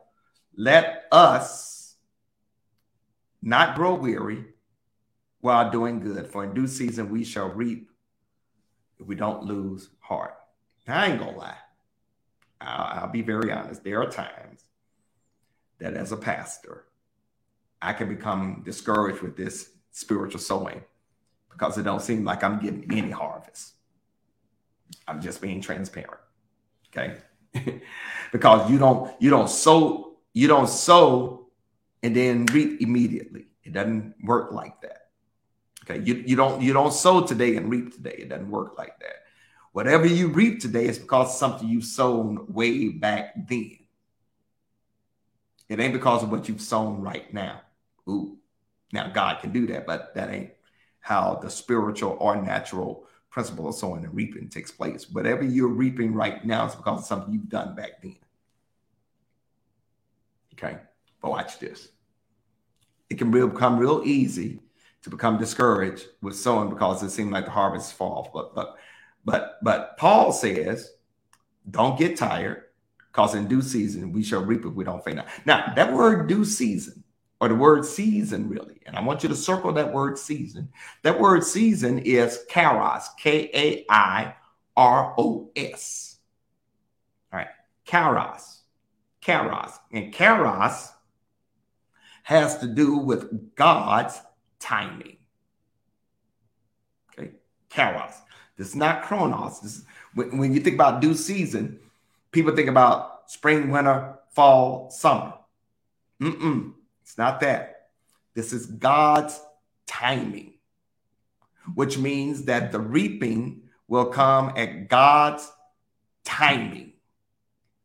Let 0.54 1.04
us 1.10 1.94
not 3.40 3.76
grow 3.76 3.94
weary 3.94 4.44
while 5.40 5.70
doing 5.70 6.00
good, 6.00 6.26
for 6.26 6.44
in 6.44 6.52
due 6.52 6.66
season 6.66 7.08
we 7.08 7.24
shall 7.24 7.48
reap 7.48 7.88
if 9.00 9.06
we 9.06 9.14
don't 9.14 9.42
lose 9.42 9.88
heart. 10.00 10.35
I 10.88 11.08
ain't 11.08 11.18
gonna 11.18 11.36
lie. 11.36 11.56
I'll, 12.60 13.02
I'll 13.02 13.12
be 13.12 13.22
very 13.22 13.52
honest. 13.52 13.84
There 13.84 14.02
are 14.02 14.10
times 14.10 14.64
that 15.78 15.94
as 15.94 16.12
a 16.12 16.16
pastor, 16.16 16.84
I 17.82 17.92
can 17.92 18.08
become 18.08 18.62
discouraged 18.64 19.20
with 19.20 19.36
this 19.36 19.70
spiritual 19.90 20.40
sowing 20.40 20.82
because 21.50 21.78
it 21.78 21.82
don't 21.82 22.02
seem 22.02 22.24
like 22.24 22.44
I'm 22.44 22.60
getting 22.60 22.86
any 22.92 23.10
harvest. 23.10 23.74
I'm 25.08 25.20
just 25.20 25.40
being 25.40 25.60
transparent. 25.60 26.20
Okay. 26.88 27.16
because 28.32 28.70
you 28.70 28.78
don't 28.78 29.10
you 29.20 29.30
don't 29.30 29.48
sow 29.48 30.16
you 30.32 30.48
don't 30.48 30.68
sow 30.68 31.48
and 32.02 32.14
then 32.14 32.46
reap 32.46 32.80
immediately. 32.80 33.46
It 33.64 33.72
doesn't 33.72 34.14
work 34.22 34.52
like 34.52 34.80
that. 34.82 35.08
Okay, 35.84 36.02
you, 36.04 36.22
you 36.26 36.36
don't 36.36 36.60
you 36.60 36.72
don't 36.72 36.92
sow 36.92 37.22
today 37.22 37.56
and 37.56 37.70
reap 37.70 37.94
today. 37.94 38.16
It 38.18 38.28
doesn't 38.28 38.50
work 38.50 38.76
like 38.76 38.98
that. 39.00 39.25
Whatever 39.76 40.06
you 40.06 40.28
reap 40.28 40.58
today 40.58 40.86
is 40.86 40.98
because 40.98 41.28
of 41.28 41.36
something 41.36 41.68
you've 41.68 41.84
sown 41.84 42.46
way 42.48 42.88
back 42.88 43.34
then. 43.46 43.76
It 45.68 45.78
ain't 45.78 45.92
because 45.92 46.22
of 46.22 46.30
what 46.30 46.48
you've 46.48 46.62
sown 46.62 47.02
right 47.02 47.30
now. 47.34 47.60
Ooh, 48.08 48.38
now 48.94 49.08
God 49.08 49.42
can 49.42 49.52
do 49.52 49.66
that, 49.66 49.86
but 49.86 50.14
that 50.14 50.30
ain't 50.30 50.52
how 51.00 51.38
the 51.42 51.50
spiritual 51.50 52.16
or 52.18 52.40
natural 52.40 53.06
principle 53.28 53.68
of 53.68 53.74
sowing 53.74 54.02
and 54.02 54.14
reaping 54.14 54.48
takes 54.48 54.70
place. 54.70 55.10
Whatever 55.10 55.44
you're 55.44 55.68
reaping 55.68 56.14
right 56.14 56.42
now 56.42 56.64
is 56.66 56.74
because 56.74 57.00
of 57.00 57.04
something 57.04 57.34
you've 57.34 57.50
done 57.50 57.74
back 57.74 58.00
then. 58.00 58.16
Okay, 60.54 60.78
but 61.20 61.32
watch 61.32 61.58
this. 61.58 61.88
It 63.10 63.18
can 63.18 63.30
become 63.30 63.78
real 63.78 64.00
easy 64.06 64.58
to 65.02 65.10
become 65.10 65.36
discouraged 65.36 66.06
with 66.22 66.34
sowing 66.34 66.70
because 66.70 67.02
it 67.02 67.10
seems 67.10 67.30
like 67.30 67.44
the 67.44 67.50
harvest 67.50 67.92
falls. 67.92 68.28
But 68.32 68.54
but 68.54 68.78
but 69.26 69.58
but 69.62 69.98
Paul 69.98 70.32
says, 70.32 70.92
don't 71.68 71.98
get 71.98 72.16
tired, 72.16 72.62
because 73.08 73.34
in 73.34 73.48
due 73.48 73.60
season 73.60 74.12
we 74.12 74.22
shall 74.22 74.44
reap 74.44 74.64
if 74.64 74.72
we 74.72 74.84
don't 74.84 75.04
faint. 75.04 75.20
Now 75.44 75.72
that 75.74 75.92
word 75.92 76.28
due 76.28 76.44
season 76.44 77.02
or 77.40 77.48
the 77.48 77.54
word 77.56 77.84
season 77.84 78.48
really, 78.48 78.80
and 78.86 78.96
I 78.96 79.02
want 79.02 79.24
you 79.24 79.28
to 79.28 79.34
circle 79.34 79.72
that 79.72 79.92
word 79.92 80.16
season. 80.16 80.70
That 81.02 81.20
word 81.20 81.42
season 81.44 81.98
is 81.98 82.44
kairos, 82.48 83.02
K 83.18 83.50
A 83.52 83.84
I 83.90 84.34
R 84.76 85.14
O 85.18 85.50
S. 85.56 86.18
All 87.32 87.40
right, 87.40 87.48
kairos, 87.84 88.60
kairos, 89.20 89.72
and 89.92 90.14
kairos 90.14 90.92
has 92.22 92.58
to 92.58 92.68
do 92.68 92.96
with 92.98 93.54
God's 93.56 94.20
timing. 94.60 95.16
Okay, 97.18 97.32
kairos. 97.70 98.14
This 98.56 98.68
is 98.68 98.76
not 98.76 99.02
chronos. 99.02 99.60
This 99.60 99.76
is, 99.76 99.84
when, 100.14 100.38
when 100.38 100.52
you 100.52 100.60
think 100.60 100.74
about 100.74 101.00
due 101.00 101.14
season, 101.14 101.78
people 102.32 102.54
think 102.54 102.68
about 102.68 103.30
spring, 103.30 103.70
winter, 103.70 104.18
fall, 104.30 104.90
summer. 104.90 105.34
Mm-mm, 106.20 106.72
it's 107.02 107.18
not 107.18 107.40
that. 107.40 107.88
This 108.34 108.52
is 108.52 108.66
God's 108.66 109.40
timing, 109.86 110.54
which 111.74 111.98
means 111.98 112.44
that 112.44 112.72
the 112.72 112.80
reaping 112.80 113.62
will 113.88 114.06
come 114.06 114.52
at 114.56 114.88
God's 114.88 115.50
timing. 116.24 116.92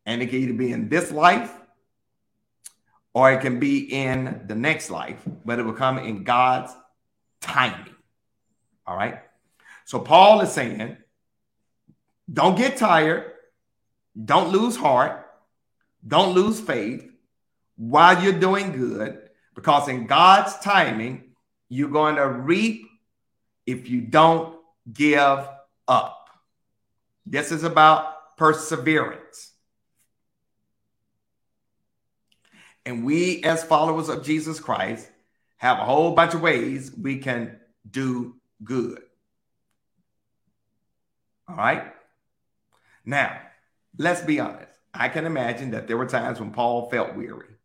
And 0.05 0.21
it 0.21 0.27
can 0.27 0.39
either 0.39 0.53
be 0.53 0.71
in 0.71 0.89
this 0.89 1.11
life 1.11 1.53
or 3.13 3.31
it 3.31 3.41
can 3.41 3.59
be 3.59 3.79
in 3.79 4.43
the 4.47 4.55
next 4.55 4.89
life, 4.89 5.21
but 5.45 5.59
it 5.59 5.63
will 5.63 5.73
come 5.73 5.99
in 5.99 6.23
God's 6.23 6.73
timing. 7.41 7.95
All 8.87 8.95
right. 8.95 9.21
So 9.91 9.99
Paul 9.99 10.39
is 10.39 10.53
saying, 10.53 10.95
don't 12.31 12.57
get 12.57 12.77
tired, 12.77 13.29
don't 14.15 14.53
lose 14.53 14.77
heart, 14.77 15.25
don't 16.07 16.33
lose 16.33 16.61
faith 16.61 17.11
while 17.75 18.23
you're 18.23 18.39
doing 18.39 18.71
good, 18.71 19.19
because 19.53 19.89
in 19.89 20.07
God's 20.07 20.57
timing, 20.59 21.33
you're 21.67 21.89
going 21.89 22.15
to 22.15 22.25
reap 22.25 22.85
if 23.65 23.89
you 23.89 23.99
don't 23.99 24.55
give 24.93 25.45
up. 25.89 26.29
This 27.25 27.51
is 27.51 27.65
about 27.65 28.37
perseverance. 28.37 29.51
And 32.85 33.03
we, 33.03 33.43
as 33.43 33.61
followers 33.61 34.07
of 34.07 34.23
Jesus 34.23 34.57
Christ, 34.61 35.11
have 35.57 35.79
a 35.79 35.83
whole 35.83 36.15
bunch 36.15 36.33
of 36.33 36.39
ways 36.41 36.93
we 36.97 37.17
can 37.17 37.59
do 37.91 38.37
good. 38.63 39.01
All 41.51 41.57
right. 41.57 41.83
Now, 43.05 43.41
let's 43.97 44.21
be 44.21 44.39
honest. 44.39 44.71
I 44.93 45.09
can 45.09 45.25
imagine 45.25 45.71
that 45.71 45.87
there 45.87 45.97
were 45.97 46.05
times 46.05 46.39
when 46.39 46.51
Paul 46.51 46.89
felt 46.89 47.15
weary 47.15 47.55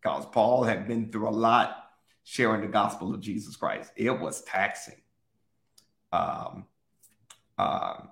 because 0.00 0.26
Paul 0.26 0.62
had 0.62 0.86
been 0.86 1.10
through 1.10 1.28
a 1.28 1.30
lot 1.30 1.76
sharing 2.22 2.60
the 2.60 2.68
gospel 2.68 3.12
of 3.12 3.20
Jesus 3.20 3.56
Christ. 3.56 3.92
It 3.96 4.12
was 4.12 4.42
taxing. 4.42 5.00
Um, 6.12 6.66
uh, 7.58 8.02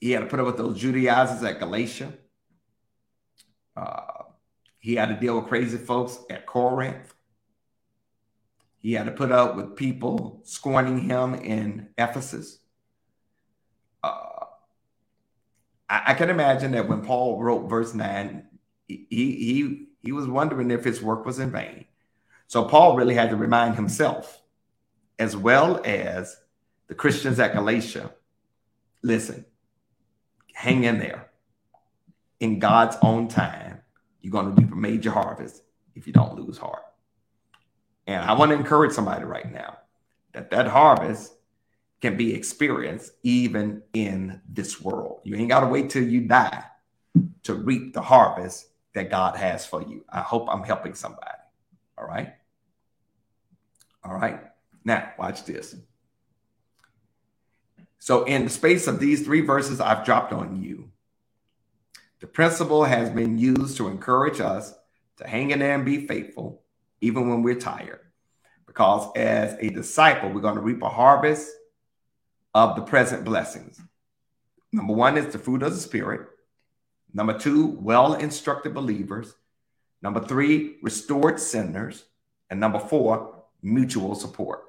he 0.00 0.12
had 0.12 0.20
to 0.20 0.26
put 0.26 0.40
up 0.40 0.46
with 0.46 0.56
those 0.56 0.80
Judaizers 0.80 1.42
at 1.42 1.58
Galatia. 1.58 2.14
Uh, 3.76 4.22
he 4.78 4.94
had 4.94 5.10
to 5.10 5.16
deal 5.16 5.38
with 5.38 5.48
crazy 5.48 5.76
folks 5.76 6.18
at 6.30 6.46
Corinth. 6.46 7.14
He 8.78 8.94
had 8.94 9.06
to 9.06 9.12
put 9.12 9.30
up 9.30 9.56
with 9.56 9.76
people 9.76 10.40
scorning 10.44 11.00
him 11.00 11.34
in 11.34 11.90
Ephesus. 11.98 12.60
I, 15.88 16.02
I 16.08 16.14
can 16.14 16.30
imagine 16.30 16.72
that 16.72 16.88
when 16.88 17.02
Paul 17.02 17.42
wrote 17.42 17.68
verse 17.68 17.94
9, 17.94 18.44
he, 18.86 19.06
he, 19.10 19.86
he 20.02 20.12
was 20.12 20.26
wondering 20.26 20.70
if 20.70 20.84
his 20.84 21.02
work 21.02 21.24
was 21.24 21.38
in 21.38 21.50
vain. 21.50 21.84
So 22.46 22.64
Paul 22.64 22.96
really 22.96 23.14
had 23.14 23.30
to 23.30 23.36
remind 23.36 23.74
himself, 23.74 24.42
as 25.18 25.36
well 25.36 25.80
as 25.84 26.36
the 26.86 26.94
Christians 26.94 27.38
at 27.38 27.52
Galatia, 27.52 28.12
listen, 29.02 29.44
hang 30.54 30.84
in 30.84 30.98
there. 30.98 31.30
In 32.40 32.58
God's 32.58 32.96
own 33.02 33.28
time, 33.28 33.82
you're 34.22 34.32
going 34.32 34.54
to 34.54 34.62
reap 34.62 34.72
a 34.72 34.76
major 34.76 35.10
harvest 35.10 35.62
if 35.94 36.06
you 36.06 36.12
don't 36.12 36.38
lose 36.38 36.56
heart. 36.56 36.82
And 38.06 38.24
I 38.24 38.32
want 38.32 38.50
to 38.52 38.56
encourage 38.56 38.92
somebody 38.92 39.24
right 39.24 39.52
now 39.52 39.78
that 40.32 40.50
that 40.50 40.68
harvest 40.68 41.34
can 42.00 42.16
be 42.16 42.34
experienced 42.34 43.12
even 43.22 43.82
in 43.92 44.40
this 44.48 44.80
world. 44.80 45.20
You 45.24 45.36
ain't 45.36 45.48
got 45.48 45.60
to 45.60 45.66
wait 45.66 45.90
till 45.90 46.04
you 46.04 46.22
die 46.22 46.64
to 47.42 47.54
reap 47.54 47.92
the 47.92 48.02
harvest 48.02 48.66
that 48.94 49.10
God 49.10 49.36
has 49.36 49.66
for 49.66 49.82
you. 49.82 50.04
I 50.08 50.20
hope 50.20 50.48
I'm 50.50 50.62
helping 50.62 50.94
somebody. 50.94 51.38
All 51.96 52.06
right. 52.06 52.34
All 54.04 54.14
right. 54.14 54.40
Now, 54.84 55.12
watch 55.18 55.44
this. 55.44 55.74
So, 57.98 58.24
in 58.24 58.44
the 58.44 58.50
space 58.50 58.86
of 58.86 59.00
these 59.00 59.24
three 59.24 59.40
verses 59.40 59.80
I've 59.80 60.04
dropped 60.04 60.32
on 60.32 60.62
you, 60.62 60.90
the 62.20 62.26
principle 62.26 62.84
has 62.84 63.10
been 63.10 63.38
used 63.38 63.76
to 63.76 63.88
encourage 63.88 64.40
us 64.40 64.72
to 65.16 65.26
hang 65.26 65.50
in 65.50 65.58
there 65.58 65.74
and 65.74 65.84
be 65.84 66.06
faithful, 66.06 66.62
even 67.00 67.28
when 67.28 67.42
we're 67.42 67.56
tired. 67.56 68.00
Because 68.66 69.10
as 69.16 69.56
a 69.60 69.70
disciple, 69.70 70.30
we're 70.30 70.40
going 70.40 70.54
to 70.54 70.60
reap 70.60 70.82
a 70.82 70.88
harvest 70.88 71.50
of 72.54 72.76
the 72.76 72.82
present 72.82 73.24
blessings. 73.24 73.80
Number 74.72 74.92
one 74.92 75.16
is 75.16 75.32
the 75.32 75.38
fruit 75.38 75.62
of 75.62 75.74
the 75.74 75.80
Spirit. 75.80 76.28
Number 77.12 77.38
two, 77.38 77.78
well 77.80 78.14
instructed 78.14 78.74
believers. 78.74 79.34
Number 80.02 80.20
three, 80.20 80.76
restored 80.82 81.40
sinners. 81.40 82.04
And 82.50 82.60
number 82.60 82.78
four, 82.78 83.42
mutual 83.62 84.14
support. 84.14 84.64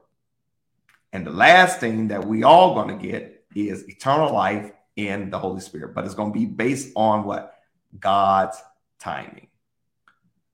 And 1.11 1.25
the 1.25 1.31
last 1.31 1.79
thing 1.79 2.09
that 2.09 2.25
we 2.25 2.43
all 2.43 2.75
going 2.75 2.97
to 2.97 3.07
get 3.07 3.45
is 3.55 3.87
eternal 3.87 4.33
life 4.33 4.71
in 4.95 5.29
the 5.29 5.39
Holy 5.39 5.61
Spirit, 5.61 5.95
but 5.95 6.05
it's 6.05 6.13
going 6.13 6.33
to 6.33 6.39
be 6.39 6.45
based 6.45 6.91
on 6.95 7.23
what? 7.23 7.55
God's 7.99 8.61
timing. 8.99 9.47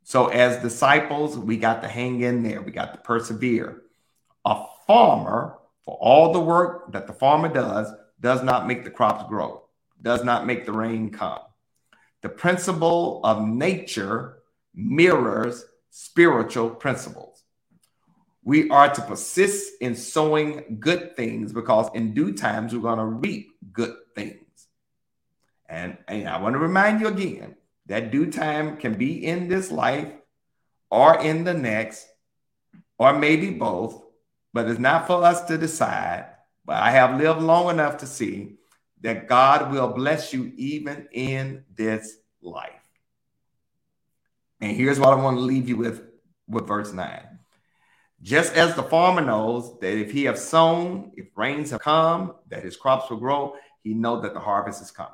So, 0.04 0.28
as 0.28 0.62
disciples, 0.62 1.38
we 1.38 1.58
got 1.58 1.82
to 1.82 1.88
hang 1.88 2.22
in 2.22 2.44
there, 2.44 2.62
we 2.62 2.72
got 2.72 2.94
to 2.94 3.00
persevere. 3.00 3.82
A 4.46 4.64
farmer 4.86 5.58
for 5.86 5.98
all 6.02 6.34
the 6.34 6.40
work 6.40 6.92
that 6.92 7.08
the 7.08 7.14
farmer 7.14 7.48
does, 7.48 7.92
does 8.20 8.44
not 8.44 8.68
make 8.68 8.84
the 8.84 8.90
crops 8.90 9.24
grow, 9.30 9.64
does 10.02 10.24
not 10.24 10.46
make 10.46 10.66
the 10.66 10.74
rain 10.74 11.12
come. 11.12 11.40
The 12.22 12.30
principle 12.30 13.22
of 13.24 13.48
nature 13.48 14.40
mirrors 14.74 15.64
spiritual 15.92 16.72
principles. 16.72 17.44
We 18.44 18.70
are 18.70 18.94
to 18.94 19.02
persist 19.02 19.74
in 19.82 19.96
sowing 19.96 20.78
good 20.80 21.16
things 21.16 21.54
because 21.54 21.90
in 21.94 22.14
due 22.14 22.34
times 22.34 22.74
we're 22.74 22.82
going 22.82 23.00
to 23.00 23.06
reap 23.06 23.52
good 23.72 23.96
things. 24.14 24.68
And, 25.68 25.98
and 26.08 26.28
I 26.28 26.40
want 26.40 26.54
to 26.54 26.60
remind 26.60 27.02
you 27.02 27.08
again 27.08 27.56
that 27.88 28.12
due 28.12 28.32
time 28.32 28.78
can 28.78 28.98
be 28.98 29.26
in 29.26 29.48
this 29.48 29.72
life 29.72 30.12
or 30.92 31.20
in 31.22 31.44
the 31.44 31.54
next, 31.54 32.08
or 32.98 33.18
maybe 33.18 33.52
both 33.52 34.05
but 34.56 34.70
it's 34.70 34.80
not 34.80 35.06
for 35.06 35.22
us 35.22 35.43
to 35.43 35.58
decide. 35.58 36.28
But 36.64 36.78
I 36.78 36.91
have 36.91 37.20
lived 37.20 37.41
long 37.41 37.70
enough 37.70 37.97
to 37.97 38.08
see 38.08 38.56
that 39.01 39.28
God 39.28 39.70
will 39.70 39.89
bless 39.89 40.34
you 40.34 40.53
even 40.56 41.10
in 41.12 41.66
this 41.76 42.16
life. 42.41 42.72
And 44.62 44.72
here's 44.72 44.97
what 44.97 45.10
I 45.10 45.22
want 45.22 45.36
to 45.36 45.41
leave 45.41 45.68
you 45.68 45.76
with 45.76 46.03
with 46.47 46.68
verse 46.68 46.93
9. 46.93 47.22
Just 48.22 48.53
as 48.53 48.76
the 48.76 48.84
farmer 48.84 49.20
knows 49.20 49.78
that 49.82 49.97
if 49.97 50.12
he 50.12 50.24
have 50.24 50.39
sown, 50.39 51.12
if 51.18 51.28
rains 51.36 51.72
have 51.72 51.82
come, 51.82 52.36
that 52.47 52.64
his 52.64 52.78
crops 52.78 53.10
will 53.10 53.18
grow, 53.18 53.56
he 53.84 53.93
know 53.93 54.22
that 54.22 54.34
the 54.34 54.39
harvest 54.39 54.82
is 54.82 54.89
coming. 54.89 55.12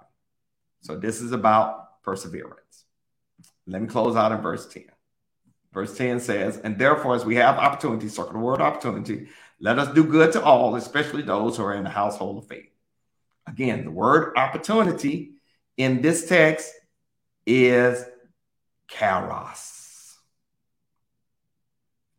So 0.82 0.98
this 0.98 1.20
is 1.20 1.32
about 1.32 2.04
perseverance. 2.04 2.86
Let 3.66 3.82
me 3.82 3.88
close 3.88 4.16
out 4.16 4.32
in 4.32 4.42
verse 4.42 4.68
10. 4.68 4.84
Verse 5.74 5.98
10 5.98 6.20
says, 6.20 6.58
And 6.58 6.78
therefore, 6.78 7.16
as 7.16 7.26
we 7.26 7.36
have 7.36 7.58
opportunity, 7.58 8.10
circle 8.10 8.34
the 8.34 8.40
word 8.40 8.62
opportunity, 8.62 9.30
let 9.60 9.80
us 9.80 9.94
do 9.94 10.04
good 10.04 10.34
to 10.34 10.44
all, 10.44 10.76
especially 10.76 11.22
those 11.22 11.58
who 11.58 11.64
are 11.64 11.74
in 11.74 11.84
the 11.84 11.90
household 11.90 12.44
of 12.44 12.50
faith. 12.50 12.70
Again, 13.48 13.86
the 13.86 13.92
word 13.92 14.34
opportunity 14.38 15.34
in 15.78 16.02
this 16.02 16.28
text 16.28 16.72
is 17.46 18.04
kairos. 18.90 20.16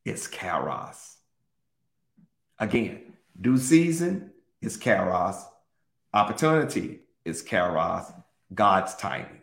It's 0.04 0.26
kairos. 0.26 1.16
Again, 2.58 3.14
due 3.40 3.58
season 3.58 4.32
is 4.60 4.78
kairos. 4.78 5.42
Opportunity 6.14 7.00
is 7.24 7.42
kairos. 7.42 8.12
God's 8.54 8.94
timing. 8.96 9.42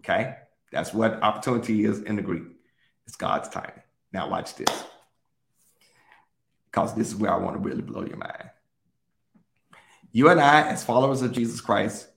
Okay? 0.00 0.36
That's 0.76 0.92
what 0.92 1.22
opportunity 1.22 1.86
is 1.86 2.02
in 2.02 2.16
the 2.16 2.22
Greek. 2.22 2.42
It's 3.06 3.16
God's 3.16 3.48
timing. 3.48 3.82
Now 4.12 4.28
watch 4.28 4.54
this. 4.56 4.84
Because 6.66 6.94
this 6.94 7.08
is 7.08 7.16
where 7.16 7.32
I 7.32 7.38
want 7.38 7.56
to 7.56 7.66
really 7.66 7.80
blow 7.80 8.04
your 8.04 8.18
mind. 8.18 8.50
You 10.12 10.28
and 10.28 10.38
I, 10.38 10.68
as 10.68 10.84
followers 10.84 11.22
of 11.22 11.32
Jesus 11.32 11.62
Christ, 11.62 12.08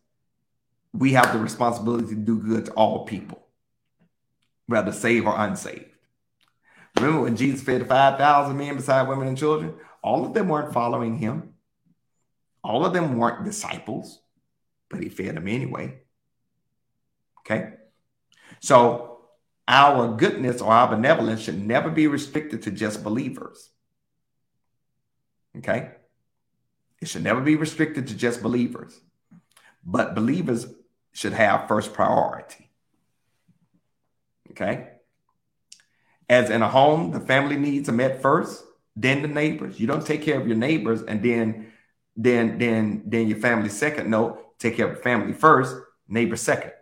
we 0.91 1.13
have 1.13 1.31
the 1.31 1.39
responsibility 1.39 2.07
to 2.09 2.15
do 2.15 2.37
good 2.37 2.65
to 2.65 2.73
all 2.73 3.05
people, 3.05 3.41
whether 4.67 4.91
saved 4.91 5.25
or 5.25 5.35
unsaved. 5.37 5.85
Remember 6.97 7.21
when 7.21 7.37
Jesus 7.37 7.63
fed 7.63 7.87
5,000 7.87 8.57
men 8.57 8.75
beside 8.75 9.07
women 9.07 9.29
and 9.29 9.37
children? 9.37 9.75
All 10.03 10.25
of 10.25 10.33
them 10.33 10.49
weren't 10.49 10.73
following 10.73 11.17
him. 11.17 11.53
All 12.61 12.85
of 12.85 12.91
them 12.91 13.17
weren't 13.17 13.45
disciples, 13.45 14.19
but 14.89 15.01
he 15.01 15.07
fed 15.07 15.37
them 15.37 15.47
anyway. 15.47 15.99
Okay? 17.39 17.75
So 18.59 19.19
our 19.67 20.15
goodness 20.15 20.61
or 20.61 20.71
our 20.71 20.87
benevolence 20.87 21.41
should 21.41 21.65
never 21.65 21.89
be 21.89 22.07
restricted 22.07 22.63
to 22.63 22.71
just 22.71 23.03
believers. 23.03 23.69
Okay? 25.57 25.91
It 27.01 27.07
should 27.07 27.23
never 27.23 27.41
be 27.41 27.55
restricted 27.55 28.07
to 28.07 28.15
just 28.15 28.41
believers. 28.41 28.99
But 29.85 30.15
believers 30.15 30.67
should 31.13 31.33
have 31.33 31.67
first 31.67 31.93
priority. 31.93 32.69
Okay? 34.51 34.89
As 36.27 36.49
in 36.49 36.61
a 36.61 36.69
home, 36.69 37.11
the 37.11 37.19
family 37.19 37.57
needs 37.57 37.89
are 37.89 37.93
met 37.93 38.21
first, 38.21 38.63
then 38.95 39.21
the 39.21 39.27
neighbors. 39.27 39.79
You 39.79 39.87
don't 39.87 40.05
take 40.05 40.21
care 40.21 40.39
of 40.39 40.47
your 40.47 40.57
neighbors 40.57 41.01
and 41.01 41.23
then 41.23 41.71
then 42.15 42.57
then 42.57 43.03
then 43.05 43.27
your 43.27 43.37
family 43.37 43.69
second. 43.69 44.09
No, 44.09 44.37
take 44.59 44.75
care 44.75 44.91
of 44.91 45.01
family 45.01 45.33
first, 45.33 45.75
neighbor 46.07 46.35
second. 46.35 46.73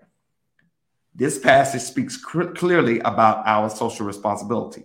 This 1.18 1.40
passage 1.40 1.82
speaks 1.82 2.16
cr- 2.16 2.54
clearly 2.54 3.00
about 3.00 3.42
our 3.48 3.72
social 3.72 4.06
responsibility. 4.06 4.84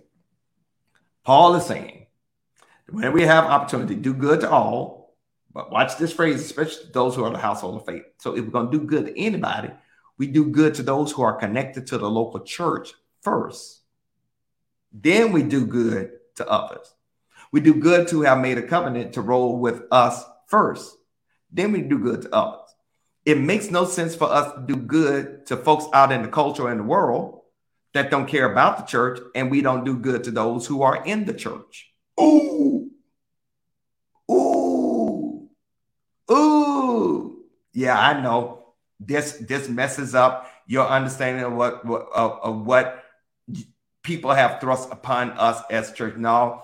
Paul 1.23 1.53
is 1.55 1.65
saying, 1.67 2.07
when 2.89 3.13
we 3.13 3.21
have 3.21 3.45
opportunity, 3.45 3.93
do 3.93 4.15
good 4.15 4.41
to 4.41 4.49
all, 4.49 5.15
but 5.53 5.71
watch 5.71 5.95
this 5.97 6.11
phrase, 6.11 6.41
especially 6.41 6.89
those 6.91 7.15
who 7.15 7.23
are 7.23 7.29
the 7.29 7.37
household 7.37 7.75
of 7.75 7.85
faith. 7.85 8.01
So 8.17 8.35
if 8.35 8.43
we're 8.43 8.49
going 8.49 8.71
to 8.71 8.79
do 8.79 8.83
good 8.83 9.05
to 9.05 9.19
anybody, 9.19 9.69
we 10.17 10.25
do 10.25 10.45
good 10.45 10.73
to 10.75 10.83
those 10.83 11.11
who 11.11 11.21
are 11.21 11.35
connected 11.35 11.85
to 11.87 11.99
the 11.99 12.09
local 12.09 12.39
church 12.39 12.93
first. 13.21 13.81
Then 14.91 15.33
we 15.33 15.43
do 15.43 15.67
good 15.67 16.13
to 16.37 16.49
others. 16.49 16.95
We 17.51 17.59
do 17.59 17.75
good 17.75 18.07
to 18.07 18.21
have 18.21 18.39
made 18.39 18.57
a 18.57 18.67
covenant 18.67 19.13
to 19.13 19.21
roll 19.21 19.59
with 19.59 19.83
us 19.91 20.23
first. 20.47 20.97
Then 21.51 21.71
we 21.71 21.83
do 21.83 21.99
good 21.99 22.23
to 22.23 22.33
others. 22.33 22.62
It 23.25 23.39
makes 23.39 23.71
no 23.71 23.85
sense 23.85 24.15
for 24.15 24.29
us 24.29 24.53
to 24.53 24.61
do 24.65 24.75
good 24.75 25.45
to 25.47 25.55
folks 25.55 25.85
out 25.93 26.11
in 26.11 26.23
the 26.23 26.27
culture 26.27 26.67
and 26.67 26.79
the 26.81 26.83
world 26.83 27.41
that 27.93 28.11
don't 28.11 28.27
care 28.27 28.51
about 28.51 28.77
the 28.77 28.83
church, 28.83 29.19
and 29.35 29.51
we 29.51 29.61
don't 29.61 29.85
do 29.85 29.95
good 29.95 30.23
to 30.25 30.31
those 30.31 30.65
who 30.65 30.81
are 30.81 31.05
in 31.05 31.25
the 31.25 31.33
church. 31.33 31.93
Ooh, 32.19 32.89
ooh, 34.29 35.47
ooh. 36.31 37.37
Yeah, 37.71 37.99
I 37.99 38.19
know 38.19 38.65
this. 38.99 39.33
This 39.33 39.69
messes 39.69 40.15
up 40.15 40.51
your 40.67 40.87
understanding 40.87 41.43
of 41.43 41.53
what, 41.53 41.85
what 41.85 42.07
of, 42.13 42.39
of 42.41 42.65
what 42.65 43.03
people 44.01 44.31
have 44.31 44.59
thrust 44.59 44.89
upon 44.91 45.31
us 45.31 45.61
as 45.69 45.93
church. 45.93 46.17
Now, 46.17 46.63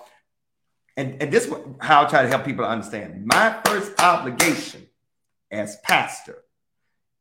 and, 0.96 1.22
and 1.22 1.32
this 1.32 1.46
is 1.46 1.54
how 1.80 2.04
I 2.04 2.08
try 2.08 2.22
to 2.22 2.28
help 2.28 2.44
people 2.44 2.64
understand. 2.64 3.24
My 3.24 3.58
first 3.64 3.98
obligation 4.00 4.86
as 5.50 5.76
pastor 5.84 6.44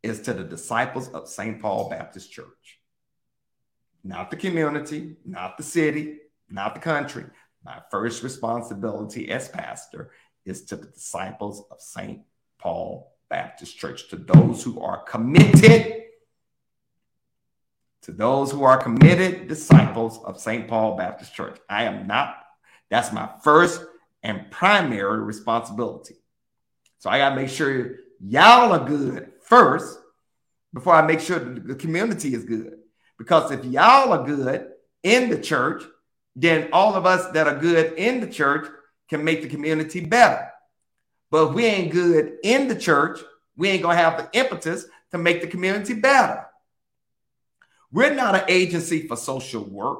is 0.04 0.22
to 0.22 0.34
the 0.34 0.43
disciples 0.43 1.10
of 1.10 1.28
St. 1.28 1.62
Paul 1.62 1.89
Baptist 1.89 2.32
Church. 2.32 2.80
Not 4.04 4.32
the 4.32 4.38
community, 4.38 5.18
not 5.26 5.58
the 5.58 5.64
city, 5.64 6.20
not 6.50 6.74
the 6.74 6.82
country. 6.82 7.26
My 7.64 7.80
first 7.91 8.24
responsibility 8.24 9.30
as 9.30 9.50
pastor 9.50 10.12
is 10.45 10.64
to 10.66 10.78
the 10.78 10.88
disciples 10.88 11.64
of 11.70 11.82
St. 11.82 12.22
Paul 12.58 13.14
Baptist 13.30 13.78
Church, 13.78 14.10
to 14.10 14.16
those 14.16 14.64
who 14.64 14.80
are 14.82 15.04
committed 15.04 16.00
to 18.10 18.12
those 18.12 18.52
who 18.52 18.64
are 18.64 18.78
committed 18.78 19.47
disciples 19.47 20.20
of 20.24 20.39
St. 20.39 20.68
Paul 20.68 20.95
Baptist 20.95 21.34
Church. 21.34 21.60
I 21.70 21.84
am 21.84 22.08
not, 22.08 22.36
that's 22.89 23.12
my 23.12 23.30
first 23.43 23.84
and 24.24 24.50
primary 24.50 25.20
responsibility. 25.22 26.16
So 26.97 27.10
I 27.10 27.20
got 27.20 27.30
to 27.30 27.36
make 27.36 27.50
sure 27.50 27.97
y'all 28.20 28.74
are 28.74 28.88
good 28.88 29.32
first 29.50 30.00
before 30.74 30.93
I 30.93 31.06
make 31.06 31.20
sure 31.20 31.39
the 31.39 31.76
community 31.76 32.34
is 32.34 32.45
good. 32.45 32.78
Because 33.18 33.52
if 33.52 33.66
y'all 33.66 34.14
are 34.14 34.26
good 34.26 34.70
in 35.04 35.30
the 35.30 35.41
church, 35.41 35.84
then 36.36 36.70
all 36.72 36.95
of 36.95 37.06
us 37.06 37.32
that 37.34 37.47
are 37.47 37.58
good 37.58 37.93
in 37.93 38.22
the 38.22 38.28
church 38.28 38.70
can 39.10 39.24
make 39.24 39.41
the 39.41 39.50
community 39.50 40.06
better. 40.06 40.47
But 41.32 41.50
if 41.50 41.56
we 41.56 41.66
ain't 41.66 41.91
good 41.91 42.38
in 42.43 42.68
the 42.68 42.76
church, 42.76 43.20
we 43.58 43.70
ain't 43.70 43.82
to 43.82 43.89
have 43.89 44.18
the 44.18 44.39
impetus 44.39 44.86
to 45.12 45.18
make 45.18 45.41
the 45.41 45.47
community 45.47 45.95
better. 45.95 46.45
We're 47.91 48.14
not 48.14 48.36
an 48.36 48.43
agency 48.47 49.08
for 49.08 49.18
social 49.18 49.64
work, 49.64 50.00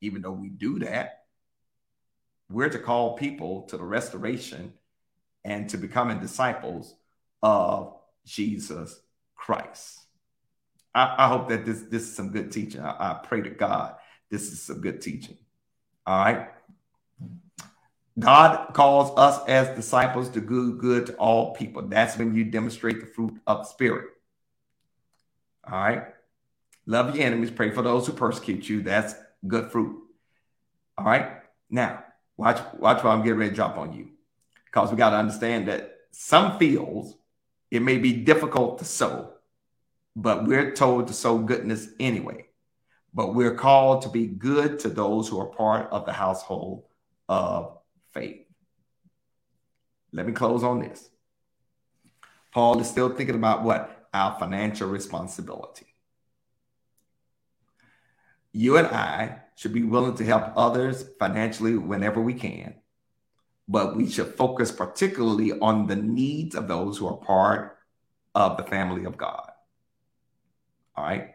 even 0.00 0.22
though 0.22 0.32
we 0.32 0.48
do 0.48 0.80
that. 0.80 1.24
We're 2.50 2.68
to 2.68 2.78
call 2.78 3.16
people 3.16 3.62
to 3.68 3.76
the 3.76 3.84
restoration 3.84 4.72
and 5.44 5.68
to 5.70 5.78
becoming 5.78 6.18
disciples 6.18 6.94
of 7.42 7.97
Jesus 8.28 9.00
Christ. 9.34 10.00
I, 10.94 11.14
I 11.18 11.28
hope 11.28 11.48
that 11.48 11.64
this, 11.64 11.82
this 11.82 12.02
is 12.02 12.14
some 12.14 12.30
good 12.30 12.52
teaching. 12.52 12.80
I, 12.80 12.90
I 12.90 13.20
pray 13.22 13.40
to 13.42 13.50
God 13.50 13.96
this 14.30 14.52
is 14.52 14.62
some 14.62 14.80
good 14.80 15.00
teaching. 15.00 15.38
All 16.06 16.18
right. 16.18 16.48
God 18.18 18.74
calls 18.74 19.16
us 19.16 19.40
as 19.46 19.74
disciples 19.76 20.28
to 20.30 20.40
do 20.40 20.76
good 20.76 21.06
to 21.06 21.14
all 21.14 21.54
people. 21.54 21.82
That's 21.82 22.16
when 22.16 22.34
you 22.34 22.44
demonstrate 22.44 23.00
the 23.00 23.06
fruit 23.06 23.40
of 23.46 23.58
the 23.58 23.64
Spirit. 23.64 24.06
All 25.70 25.78
right. 25.78 26.04
Love 26.86 27.14
your 27.14 27.26
enemies. 27.26 27.50
Pray 27.50 27.70
for 27.70 27.82
those 27.82 28.06
who 28.06 28.12
persecute 28.12 28.68
you. 28.68 28.82
That's 28.82 29.14
good 29.46 29.70
fruit. 29.70 30.02
All 30.96 31.04
right. 31.04 31.30
Now, 31.70 32.02
watch, 32.36 32.60
watch 32.78 33.04
what 33.04 33.10
I'm 33.10 33.22
getting 33.22 33.38
ready 33.38 33.50
to 33.50 33.56
drop 33.56 33.76
on 33.76 33.92
you. 33.92 34.08
Because 34.64 34.90
we 34.90 34.96
got 34.96 35.10
to 35.10 35.16
understand 35.16 35.68
that 35.68 35.92
some 36.10 36.58
fields, 36.58 37.14
it 37.70 37.80
may 37.82 37.98
be 37.98 38.12
difficult 38.12 38.78
to 38.78 38.84
sow, 38.84 39.32
but 40.16 40.46
we're 40.46 40.72
told 40.72 41.08
to 41.08 41.12
sow 41.12 41.38
goodness 41.38 41.88
anyway. 42.00 42.46
But 43.14 43.34
we're 43.34 43.54
called 43.54 44.02
to 44.02 44.08
be 44.08 44.26
good 44.26 44.78
to 44.80 44.88
those 44.88 45.28
who 45.28 45.40
are 45.40 45.46
part 45.46 45.90
of 45.90 46.06
the 46.06 46.12
household 46.12 46.84
of 47.28 47.78
faith. 48.12 48.46
Let 50.12 50.26
me 50.26 50.32
close 50.32 50.62
on 50.62 50.80
this. 50.80 51.08
Paul 52.52 52.80
is 52.80 52.88
still 52.88 53.10
thinking 53.10 53.34
about 53.34 53.62
what? 53.62 54.08
Our 54.14 54.38
financial 54.38 54.88
responsibility 54.88 55.88
you 58.52 58.76
and 58.76 58.86
I 58.88 59.40
should 59.54 59.72
be 59.72 59.82
willing 59.82 60.16
to 60.16 60.24
help 60.24 60.52
others 60.56 61.04
financially 61.18 61.76
whenever 61.76 62.20
we 62.20 62.34
can, 62.34 62.74
but 63.68 63.94
we 63.94 64.08
should 64.08 64.34
focus 64.34 64.72
particularly 64.72 65.52
on 65.52 65.86
the 65.86 65.96
needs 65.96 66.54
of 66.54 66.68
those 66.68 66.96
who 66.96 67.06
are 67.06 67.16
part 67.16 67.78
of 68.34 68.56
the 68.56 68.62
family 68.62 69.04
of 69.04 69.16
God. 69.16 69.50
All 70.96 71.04
right. 71.04 71.34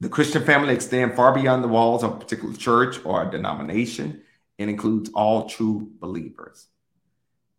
The 0.00 0.08
Christian 0.08 0.44
family 0.44 0.74
extends 0.74 1.14
far 1.14 1.34
beyond 1.34 1.62
the 1.62 1.68
walls 1.68 2.02
of 2.02 2.12
a 2.12 2.16
particular 2.16 2.54
church 2.54 2.98
or 3.04 3.24
denomination 3.26 4.22
and 4.58 4.70
includes 4.70 5.10
all 5.14 5.48
true 5.48 5.90
believers. 6.00 6.66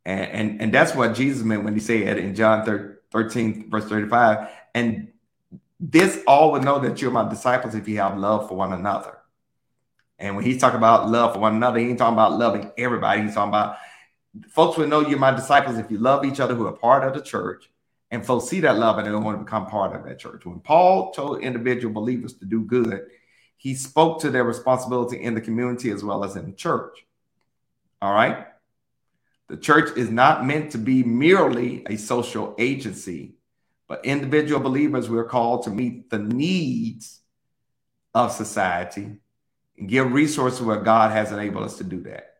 And, 0.06 0.32
and, 0.32 0.62
and 0.62 0.74
that's 0.74 0.96
what 0.96 1.16
Jesus 1.16 1.44
meant 1.44 1.64
when 1.64 1.74
he 1.74 1.80
said 1.80 2.18
in 2.18 2.36
John 2.36 2.66
13, 3.12 3.70
verse 3.70 3.86
35, 3.86 4.50
and 4.74 5.10
this 5.80 6.24
all 6.26 6.52
would 6.52 6.64
know 6.64 6.80
that 6.80 7.02
you're 7.02 7.12
my 7.12 7.28
disciples 7.28 7.76
if 7.76 7.88
you 7.88 7.98
have 7.98 8.18
love 8.18 8.48
for 8.48 8.56
one 8.56 8.74
another. 8.74 9.17
And 10.20 10.36
when 10.36 10.46
he's 10.46 10.60
talking 10.60 10.78
about 10.78 11.10
love 11.10 11.34
for 11.34 11.40
one 11.40 11.56
another, 11.56 11.80
he 11.80 11.90
ain't 11.90 12.00
talking 12.00 12.14
about 12.14 12.38
loving 12.38 12.72
everybody. 12.78 13.22
He's 13.22 13.36
talking 13.36 13.50
about 13.50 13.78
folks 14.50 14.78
will 14.78 14.88
know 14.88 15.02
you're 15.02 15.20
my 15.20 15.32
disciples 15.32 15.78
if 15.78 15.92
you 15.92 15.98
love 15.98 16.26
each 16.26 16.40
other 16.40 16.56
who 16.56 16.68
are 16.68 16.74
part 16.74 17.04
of 17.04 17.14
the 17.14 17.22
church 17.22 17.70
and 18.12 18.26
folks 18.26 18.46
see 18.46 18.60
that 18.62 18.78
love 18.78 18.98
and 18.98 19.06
they 19.06 19.12
don't 19.12 19.24
want 19.24 19.38
to 19.38 19.44
become 19.44 19.68
part 19.68 19.96
of 19.96 20.06
that 20.06 20.20
church. 20.20 20.46
When 20.46 20.60
Paul 20.60 21.12
told 21.12 21.42
individual 21.42 21.94
believers 21.94 22.34
to 22.36 22.46
do 22.46 22.64
good, 22.64 23.08
he 23.58 23.76
spoke 23.76 24.22
to 24.22 24.30
their 24.30 24.44
responsibility 24.44 25.22
in 25.22 25.34
the 25.34 25.42
community 25.42 25.90
as 25.92 26.04
well 26.04 26.24
as 26.24 26.36
in 26.36 26.46
the 26.46 26.56
church. 26.56 27.06
All 28.02 28.14
right. 28.14 28.48
The 29.50 29.58
church 29.58 29.98
is 29.98 30.10
not 30.10 30.46
meant 30.46 30.72
to 30.72 30.78
be 30.78 31.04
merely 31.04 31.86
a 31.90 31.98
social 31.98 32.54
agency, 32.58 33.36
but 33.88 34.06
individual 34.06 34.60
believers, 34.60 35.10
we're 35.10 35.26
called 35.26 35.64
to 35.64 35.70
meet 35.70 36.10
the 36.10 36.20
needs 36.20 37.22
of 38.14 38.32
society 38.32 39.18
give 39.86 40.12
resources 40.12 40.62
where 40.62 40.82
God 40.82 41.12
has 41.12 41.32
enabled 41.32 41.64
us 41.64 41.78
to 41.78 41.84
do 41.84 42.02
that. 42.02 42.36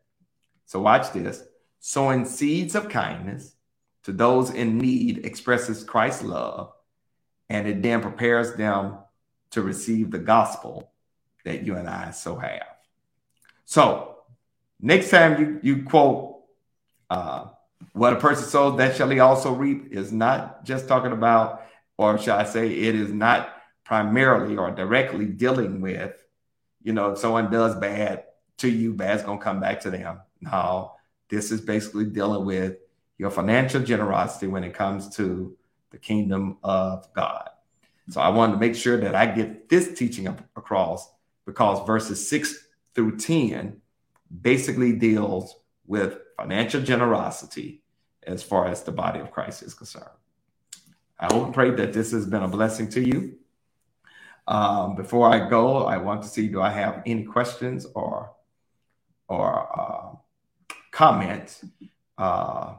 So, 0.66 0.80
watch 0.80 1.12
this 1.12 1.42
sowing 1.80 2.24
seeds 2.24 2.74
of 2.74 2.88
kindness 2.88 3.54
to 4.04 4.12
those 4.12 4.50
in 4.50 4.78
need 4.78 5.24
expresses 5.24 5.84
Christ's 5.84 6.24
love, 6.24 6.72
and 7.48 7.68
it 7.68 7.82
then 7.82 8.00
prepares 8.00 8.54
them 8.54 8.98
to 9.50 9.62
receive 9.62 10.10
the 10.10 10.18
gospel 10.18 10.90
that 11.44 11.64
you 11.64 11.76
and 11.76 11.88
I 11.88 12.10
so 12.10 12.36
have. 12.36 12.66
So, 13.64 14.16
next 14.80 15.10
time 15.10 15.40
you, 15.40 15.60
you 15.62 15.82
quote, 15.84 16.42
uh, 17.10 17.46
what 17.92 18.12
a 18.12 18.16
person 18.16 18.46
sows, 18.46 18.76
that 18.78 18.96
shall 18.96 19.08
he 19.08 19.20
also 19.20 19.52
reap, 19.52 19.92
is 19.92 20.12
not 20.12 20.64
just 20.64 20.88
talking 20.88 21.12
about, 21.12 21.62
or 21.96 22.18
shall 22.18 22.38
I 22.38 22.44
say, 22.44 22.68
it 22.70 22.94
is 22.94 23.12
not 23.12 23.54
primarily 23.84 24.56
or 24.56 24.70
directly 24.70 25.26
dealing 25.26 25.80
with, 25.80 26.14
you 26.82 26.92
know, 26.92 27.12
if 27.12 27.18
someone 27.18 27.50
does 27.50 27.76
bad 27.76 28.24
to 28.58 28.68
you, 28.68 28.94
bad's 28.94 29.22
gonna 29.22 29.40
come 29.40 29.60
back 29.60 29.80
to 29.80 29.90
them. 29.90 30.20
No, 30.40 30.92
this 31.28 31.50
is 31.50 31.60
basically 31.60 32.04
dealing 32.04 32.44
with 32.44 32.76
your 33.18 33.30
financial 33.30 33.82
generosity 33.82 34.46
when 34.46 34.64
it 34.64 34.74
comes 34.74 35.14
to 35.16 35.56
the 35.90 35.98
kingdom 35.98 36.58
of 36.62 37.12
God. 37.14 37.50
So 38.10 38.20
I 38.20 38.28
wanted 38.30 38.54
to 38.54 38.58
make 38.58 38.74
sure 38.74 38.96
that 38.98 39.14
I 39.14 39.26
get 39.26 39.68
this 39.68 39.98
teaching 39.98 40.28
across 40.28 41.10
because 41.44 41.86
verses 41.86 42.26
6 42.28 42.66
through 42.94 43.18
10 43.18 43.80
basically 44.40 44.92
deals 44.92 45.56
with 45.86 46.18
financial 46.36 46.80
generosity 46.80 47.82
as 48.26 48.42
far 48.42 48.66
as 48.66 48.82
the 48.82 48.92
body 48.92 49.20
of 49.20 49.30
Christ 49.30 49.62
is 49.62 49.74
concerned. 49.74 50.06
I 51.18 51.32
hope 51.32 51.46
and 51.46 51.54
pray 51.54 51.70
that 51.70 51.92
this 51.92 52.12
has 52.12 52.26
been 52.26 52.42
a 52.42 52.48
blessing 52.48 52.88
to 52.90 53.00
you. 53.00 53.38
Um, 54.48 54.96
before 54.96 55.28
I 55.28 55.46
go, 55.46 55.84
I 55.84 55.98
want 55.98 56.22
to 56.22 56.28
see 56.28 56.48
do 56.48 56.62
I 56.62 56.70
have 56.70 57.02
any 57.04 57.24
questions 57.24 57.86
or 57.94 58.32
or 59.28 59.68
uh, 59.78 60.16
comments 60.90 61.62
uh, 62.16 62.76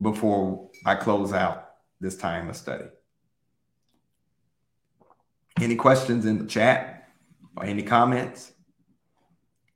before 0.00 0.70
I 0.86 0.94
close 0.94 1.32
out 1.32 1.70
this 2.00 2.16
time 2.16 2.48
of 2.48 2.56
study. 2.56 2.84
Any 5.60 5.74
questions 5.74 6.24
in 6.24 6.38
the 6.38 6.46
chat 6.46 7.08
or 7.56 7.64
any 7.64 7.82
comments 7.82 8.52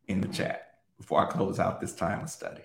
in 0.06 0.20
the 0.20 0.28
chat 0.28 0.78
before 0.96 1.26
I 1.26 1.28
close 1.28 1.58
out 1.58 1.80
this 1.80 1.94
time 1.94 2.22
of 2.22 2.30
study? 2.30 2.62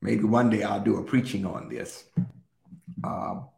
Maybe 0.00 0.22
one 0.22 0.48
day 0.48 0.62
I'll 0.62 0.80
do 0.80 0.96
a 0.98 1.02
preaching 1.02 1.44
on 1.44 1.68
this 1.68 2.04
um, 3.02 3.48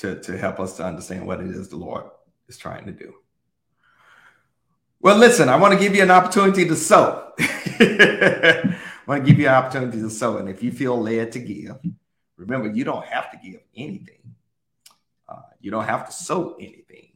to, 0.00 0.18
to 0.20 0.36
help 0.36 0.58
us 0.58 0.76
to 0.78 0.84
understand 0.84 1.26
what 1.26 1.40
it 1.40 1.50
is 1.50 1.68
the 1.68 1.76
Lord 1.76 2.04
is 2.48 2.56
trying 2.56 2.86
to 2.86 2.92
do. 2.92 3.14
Well, 4.98 5.16
listen, 5.16 5.48
I 5.48 5.56
want 5.56 5.74
to 5.74 5.78
give 5.78 5.94
you 5.94 6.02
an 6.02 6.10
opportunity 6.10 6.66
to 6.66 6.76
sow. 6.76 7.32
I 7.38 8.76
want 9.06 9.24
to 9.24 9.30
give 9.30 9.38
you 9.38 9.46
an 9.46 9.54
opportunity 9.54 10.00
to 10.00 10.10
sow. 10.10 10.38
And 10.38 10.48
if 10.48 10.62
you 10.62 10.72
feel 10.72 11.00
led 11.00 11.32
to 11.32 11.38
give, 11.38 11.76
remember, 12.36 12.70
you 12.70 12.84
don't 12.84 13.04
have 13.04 13.30
to 13.30 13.38
give 13.38 13.60
anything. 13.76 14.34
Uh, 15.28 15.42
you 15.60 15.70
don't 15.70 15.84
have 15.84 16.06
to 16.06 16.12
sow 16.12 16.56
anything. 16.58 17.10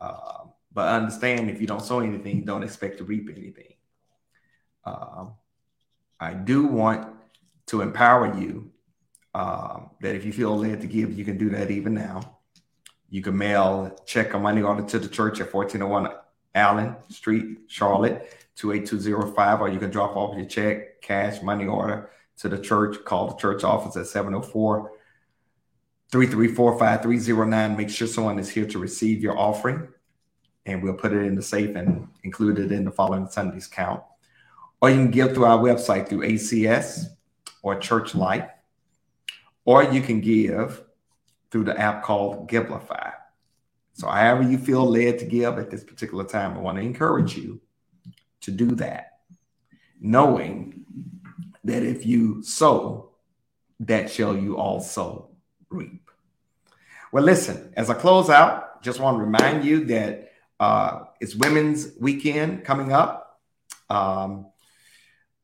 Uh, 0.00 0.44
but 0.72 0.88
understand 0.88 1.48
if 1.48 1.60
you 1.60 1.66
don't 1.66 1.82
sow 1.82 2.00
anything, 2.00 2.44
don't 2.44 2.62
expect 2.62 2.98
to 2.98 3.04
reap 3.04 3.30
anything. 3.34 3.74
Uh, 4.84 5.26
I 6.20 6.34
do 6.34 6.66
want 6.66 7.08
to 7.66 7.80
empower 7.80 8.38
you 8.38 8.73
um, 9.34 9.90
that 10.00 10.14
if 10.14 10.24
you 10.24 10.32
feel 10.32 10.56
led 10.56 10.80
to 10.80 10.86
give, 10.86 11.16
you 11.18 11.24
can 11.24 11.36
do 11.36 11.50
that 11.50 11.70
even 11.70 11.94
now. 11.94 12.38
You 13.10 13.22
can 13.22 13.36
mail 13.36 13.96
check 14.06 14.34
or 14.34 14.40
money 14.40 14.62
order 14.62 14.82
to 14.82 14.98
the 14.98 15.08
church 15.08 15.40
at 15.40 15.52
1401 15.52 16.12
Allen 16.54 16.96
Street, 17.08 17.58
Charlotte, 17.66 18.28
28205, 18.56 19.60
or 19.60 19.68
you 19.68 19.78
can 19.78 19.90
drop 19.90 20.16
off 20.16 20.36
your 20.36 20.46
check, 20.46 21.02
cash, 21.02 21.42
money 21.42 21.66
order 21.66 22.10
to 22.38 22.48
the 22.48 22.58
church. 22.58 22.96
Call 23.04 23.28
the 23.28 23.36
church 23.36 23.64
office 23.64 23.96
at 23.96 24.06
704 24.06 24.92
334 26.10 26.78
5309. 26.78 27.76
Make 27.76 27.90
sure 27.90 28.06
someone 28.06 28.38
is 28.38 28.48
here 28.48 28.66
to 28.66 28.78
receive 28.78 29.20
your 29.20 29.36
offering, 29.36 29.88
and 30.64 30.82
we'll 30.82 30.94
put 30.94 31.12
it 31.12 31.24
in 31.24 31.34
the 31.34 31.42
safe 31.42 31.74
and 31.74 32.08
include 32.22 32.58
it 32.58 32.70
in 32.70 32.84
the 32.84 32.92
following 32.92 33.28
Sunday's 33.28 33.66
count. 33.66 34.02
Or 34.80 34.90
you 34.90 34.96
can 34.96 35.10
give 35.10 35.34
through 35.34 35.46
our 35.46 35.58
website 35.58 36.08
through 36.08 36.20
ACS 36.20 37.06
or 37.62 37.78
Church 37.78 38.14
Life, 38.14 38.48
or 39.64 39.82
you 39.84 40.00
can 40.00 40.20
give 40.20 40.82
through 41.50 41.64
the 41.64 41.78
app 41.78 42.02
called 42.02 42.48
Givelify. 42.50 43.12
So, 43.94 44.08
however 44.08 44.42
you 44.42 44.58
feel 44.58 44.84
led 44.84 45.20
to 45.20 45.24
give 45.24 45.58
at 45.58 45.70
this 45.70 45.84
particular 45.84 46.24
time, 46.24 46.56
I 46.56 46.60
want 46.60 46.78
to 46.78 46.82
encourage 46.82 47.36
you 47.36 47.60
to 48.40 48.50
do 48.50 48.72
that, 48.72 49.20
knowing 50.00 50.84
that 51.62 51.82
if 51.82 52.04
you 52.04 52.42
sow, 52.42 53.10
that 53.80 54.10
shall 54.10 54.36
you 54.36 54.56
also 54.56 55.30
reap. 55.70 56.10
Well, 57.12 57.24
listen, 57.24 57.72
as 57.76 57.88
I 57.88 57.94
close 57.94 58.28
out, 58.28 58.82
just 58.82 58.98
want 58.98 59.18
to 59.18 59.22
remind 59.22 59.64
you 59.64 59.84
that 59.86 60.32
uh, 60.58 61.04
it's 61.20 61.34
Women's 61.34 61.92
Weekend 62.00 62.64
coming 62.64 62.92
up. 62.92 63.40
Um, 63.88 64.46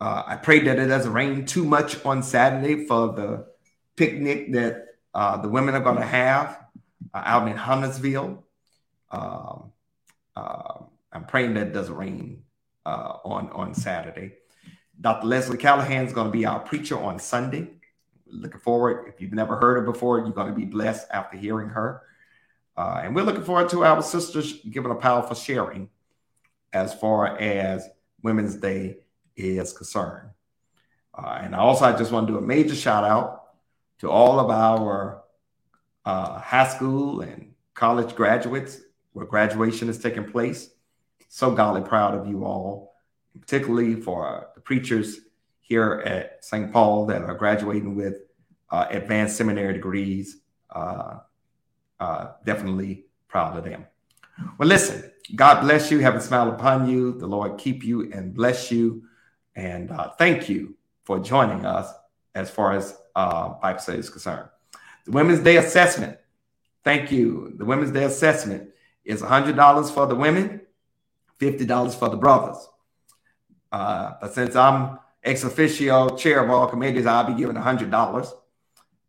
uh, 0.00 0.22
I 0.26 0.36
pray 0.36 0.60
that 0.60 0.78
it 0.78 0.86
doesn't 0.86 1.12
rain 1.12 1.46
too 1.46 1.64
much 1.64 2.04
on 2.04 2.22
Saturday 2.22 2.86
for 2.86 3.12
the 3.12 3.49
picnic 3.96 4.52
that 4.52 4.86
uh, 5.14 5.36
the 5.38 5.48
women 5.48 5.74
are 5.74 5.80
going 5.80 5.96
to 5.96 6.06
have 6.06 6.58
uh, 7.14 7.22
out 7.24 7.48
in 7.48 7.56
Huntersville. 7.56 8.44
Um, 9.10 9.72
uh, 10.36 10.74
I'm 11.12 11.24
praying 11.26 11.54
that 11.54 11.68
it 11.68 11.72
doesn't 11.72 11.94
rain 11.94 12.44
uh, 12.86 13.18
on 13.24 13.50
on 13.50 13.74
Saturday. 13.74 14.34
Dr. 15.00 15.26
Leslie 15.26 15.56
Callahan 15.56 16.06
is 16.06 16.12
going 16.12 16.26
to 16.26 16.32
be 16.32 16.44
our 16.44 16.60
preacher 16.60 16.98
on 16.98 17.18
Sunday. 17.18 17.70
Looking 18.26 18.60
forward. 18.60 19.06
If 19.08 19.20
you've 19.20 19.32
never 19.32 19.56
heard 19.56 19.78
her 19.78 19.92
before, 19.92 20.18
you're 20.18 20.30
going 20.30 20.48
to 20.48 20.54
be 20.54 20.66
blessed 20.66 21.08
after 21.10 21.36
hearing 21.36 21.70
her. 21.70 22.02
Uh, 22.76 23.00
and 23.04 23.14
we're 23.14 23.24
looking 23.24 23.44
forward 23.44 23.68
to 23.70 23.84
our 23.84 24.02
sisters 24.02 24.60
giving 24.70 24.90
a 24.90 24.94
powerful 24.94 25.34
sharing 25.34 25.88
as 26.72 26.94
far 26.94 27.38
as 27.38 27.88
Women's 28.22 28.56
Day 28.56 28.98
is 29.36 29.72
concerned. 29.72 30.30
Uh, 31.12 31.40
and 31.42 31.54
also, 31.54 31.84
I 31.84 31.96
just 31.96 32.12
want 32.12 32.28
to 32.28 32.34
do 32.34 32.38
a 32.38 32.42
major 32.42 32.74
shout 32.74 33.04
out 33.04 33.39
to 34.00 34.10
all 34.10 34.40
of 34.40 34.50
our 34.50 35.22
uh, 36.04 36.38
high 36.38 36.68
school 36.68 37.20
and 37.20 37.52
college 37.74 38.14
graduates 38.14 38.80
where 39.12 39.26
graduation 39.26 39.88
is 39.88 39.98
taking 39.98 40.24
place. 40.24 40.70
So 41.28 41.52
godly 41.52 41.82
proud 41.82 42.14
of 42.14 42.26
you 42.26 42.44
all, 42.44 42.94
particularly 43.38 43.94
for 43.94 44.48
the 44.54 44.60
preachers 44.60 45.20
here 45.60 46.02
at 46.04 46.44
St. 46.44 46.72
Paul 46.72 47.06
that 47.06 47.22
are 47.22 47.34
graduating 47.34 47.94
with 47.94 48.22
uh, 48.70 48.86
advanced 48.90 49.36
seminary 49.36 49.74
degrees. 49.74 50.38
Uh, 50.70 51.18
uh, 51.98 52.32
definitely 52.46 53.04
proud 53.28 53.56
of 53.56 53.64
them. 53.64 53.86
Well, 54.58 54.68
listen, 54.68 55.10
God 55.34 55.60
bless 55.60 55.90
you. 55.90 55.98
Have 55.98 56.16
a 56.16 56.20
smile 56.20 56.50
upon 56.50 56.88
you. 56.88 57.12
The 57.18 57.26
Lord 57.26 57.58
keep 57.58 57.84
you 57.84 58.10
and 58.10 58.34
bless 58.34 58.70
you. 58.70 59.02
And 59.54 59.90
uh, 59.90 60.10
thank 60.18 60.48
you 60.48 60.76
for 61.04 61.18
joining 61.18 61.66
us 61.66 61.92
as 62.34 62.50
far 62.50 62.72
as 62.72 62.96
uh, 63.14 63.50
Bible 63.60 63.80
study 63.80 63.98
is 63.98 64.10
concerned. 64.10 64.48
The 65.04 65.12
Women's 65.12 65.40
Day 65.40 65.56
assessment. 65.56 66.18
Thank 66.84 67.10
you. 67.10 67.52
The 67.56 67.64
Women's 67.64 67.90
Day 67.90 68.04
assessment 68.04 68.70
is 69.04 69.22
$100 69.22 69.90
for 69.92 70.06
the 70.06 70.14
women, 70.14 70.60
$50 71.38 71.94
for 71.94 72.08
the 72.08 72.16
brothers. 72.16 72.68
Uh, 73.72 74.12
but 74.20 74.34
since 74.34 74.56
I'm 74.56 74.98
ex 75.22 75.44
officio 75.44 76.16
chair 76.16 76.44
of 76.44 76.50
all 76.50 76.66
committees, 76.66 77.06
I'll 77.06 77.24
be 77.24 77.34
giving 77.34 77.56
$100. 77.56 78.32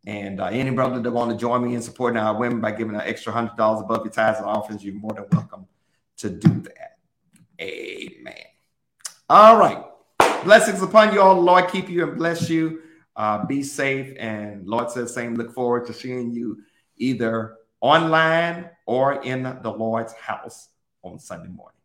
And 0.06 0.40
uh, 0.40 0.46
any 0.46 0.70
brother 0.70 1.00
that 1.00 1.10
want 1.10 1.30
to 1.30 1.36
join 1.36 1.64
me 1.64 1.74
in 1.74 1.82
supporting 1.82 2.18
our 2.18 2.36
women 2.36 2.60
by 2.60 2.72
giving 2.72 2.94
an 2.94 3.02
extra 3.02 3.32
$100 3.32 3.52
above 3.80 4.04
your 4.04 4.12
tithes 4.12 4.38
and 4.38 4.46
offerings, 4.46 4.84
you're 4.84 4.94
more 4.94 5.12
than 5.12 5.26
welcome 5.30 5.66
to 6.18 6.30
do 6.30 6.60
that. 6.62 6.98
Amen. 7.60 8.34
All 9.30 9.56
right. 9.56 9.84
Blessings 10.44 10.82
upon 10.82 11.14
you 11.14 11.20
all. 11.20 11.40
Lord 11.40 11.68
keep 11.68 11.88
you 11.88 12.08
and 12.08 12.18
bless 12.18 12.50
you. 12.50 12.81
Uh, 13.14 13.44
be 13.46 13.62
safe. 13.62 14.14
And 14.18 14.66
Lord 14.66 14.90
says, 14.90 15.14
same. 15.14 15.34
Look 15.34 15.52
forward 15.52 15.86
to 15.86 15.92
seeing 15.92 16.32
you 16.32 16.58
either 16.96 17.56
online 17.80 18.70
or 18.86 19.22
in 19.22 19.42
the 19.42 19.70
Lord's 19.70 20.12
house 20.14 20.68
on 21.02 21.18
Sunday 21.18 21.48
morning. 21.48 21.81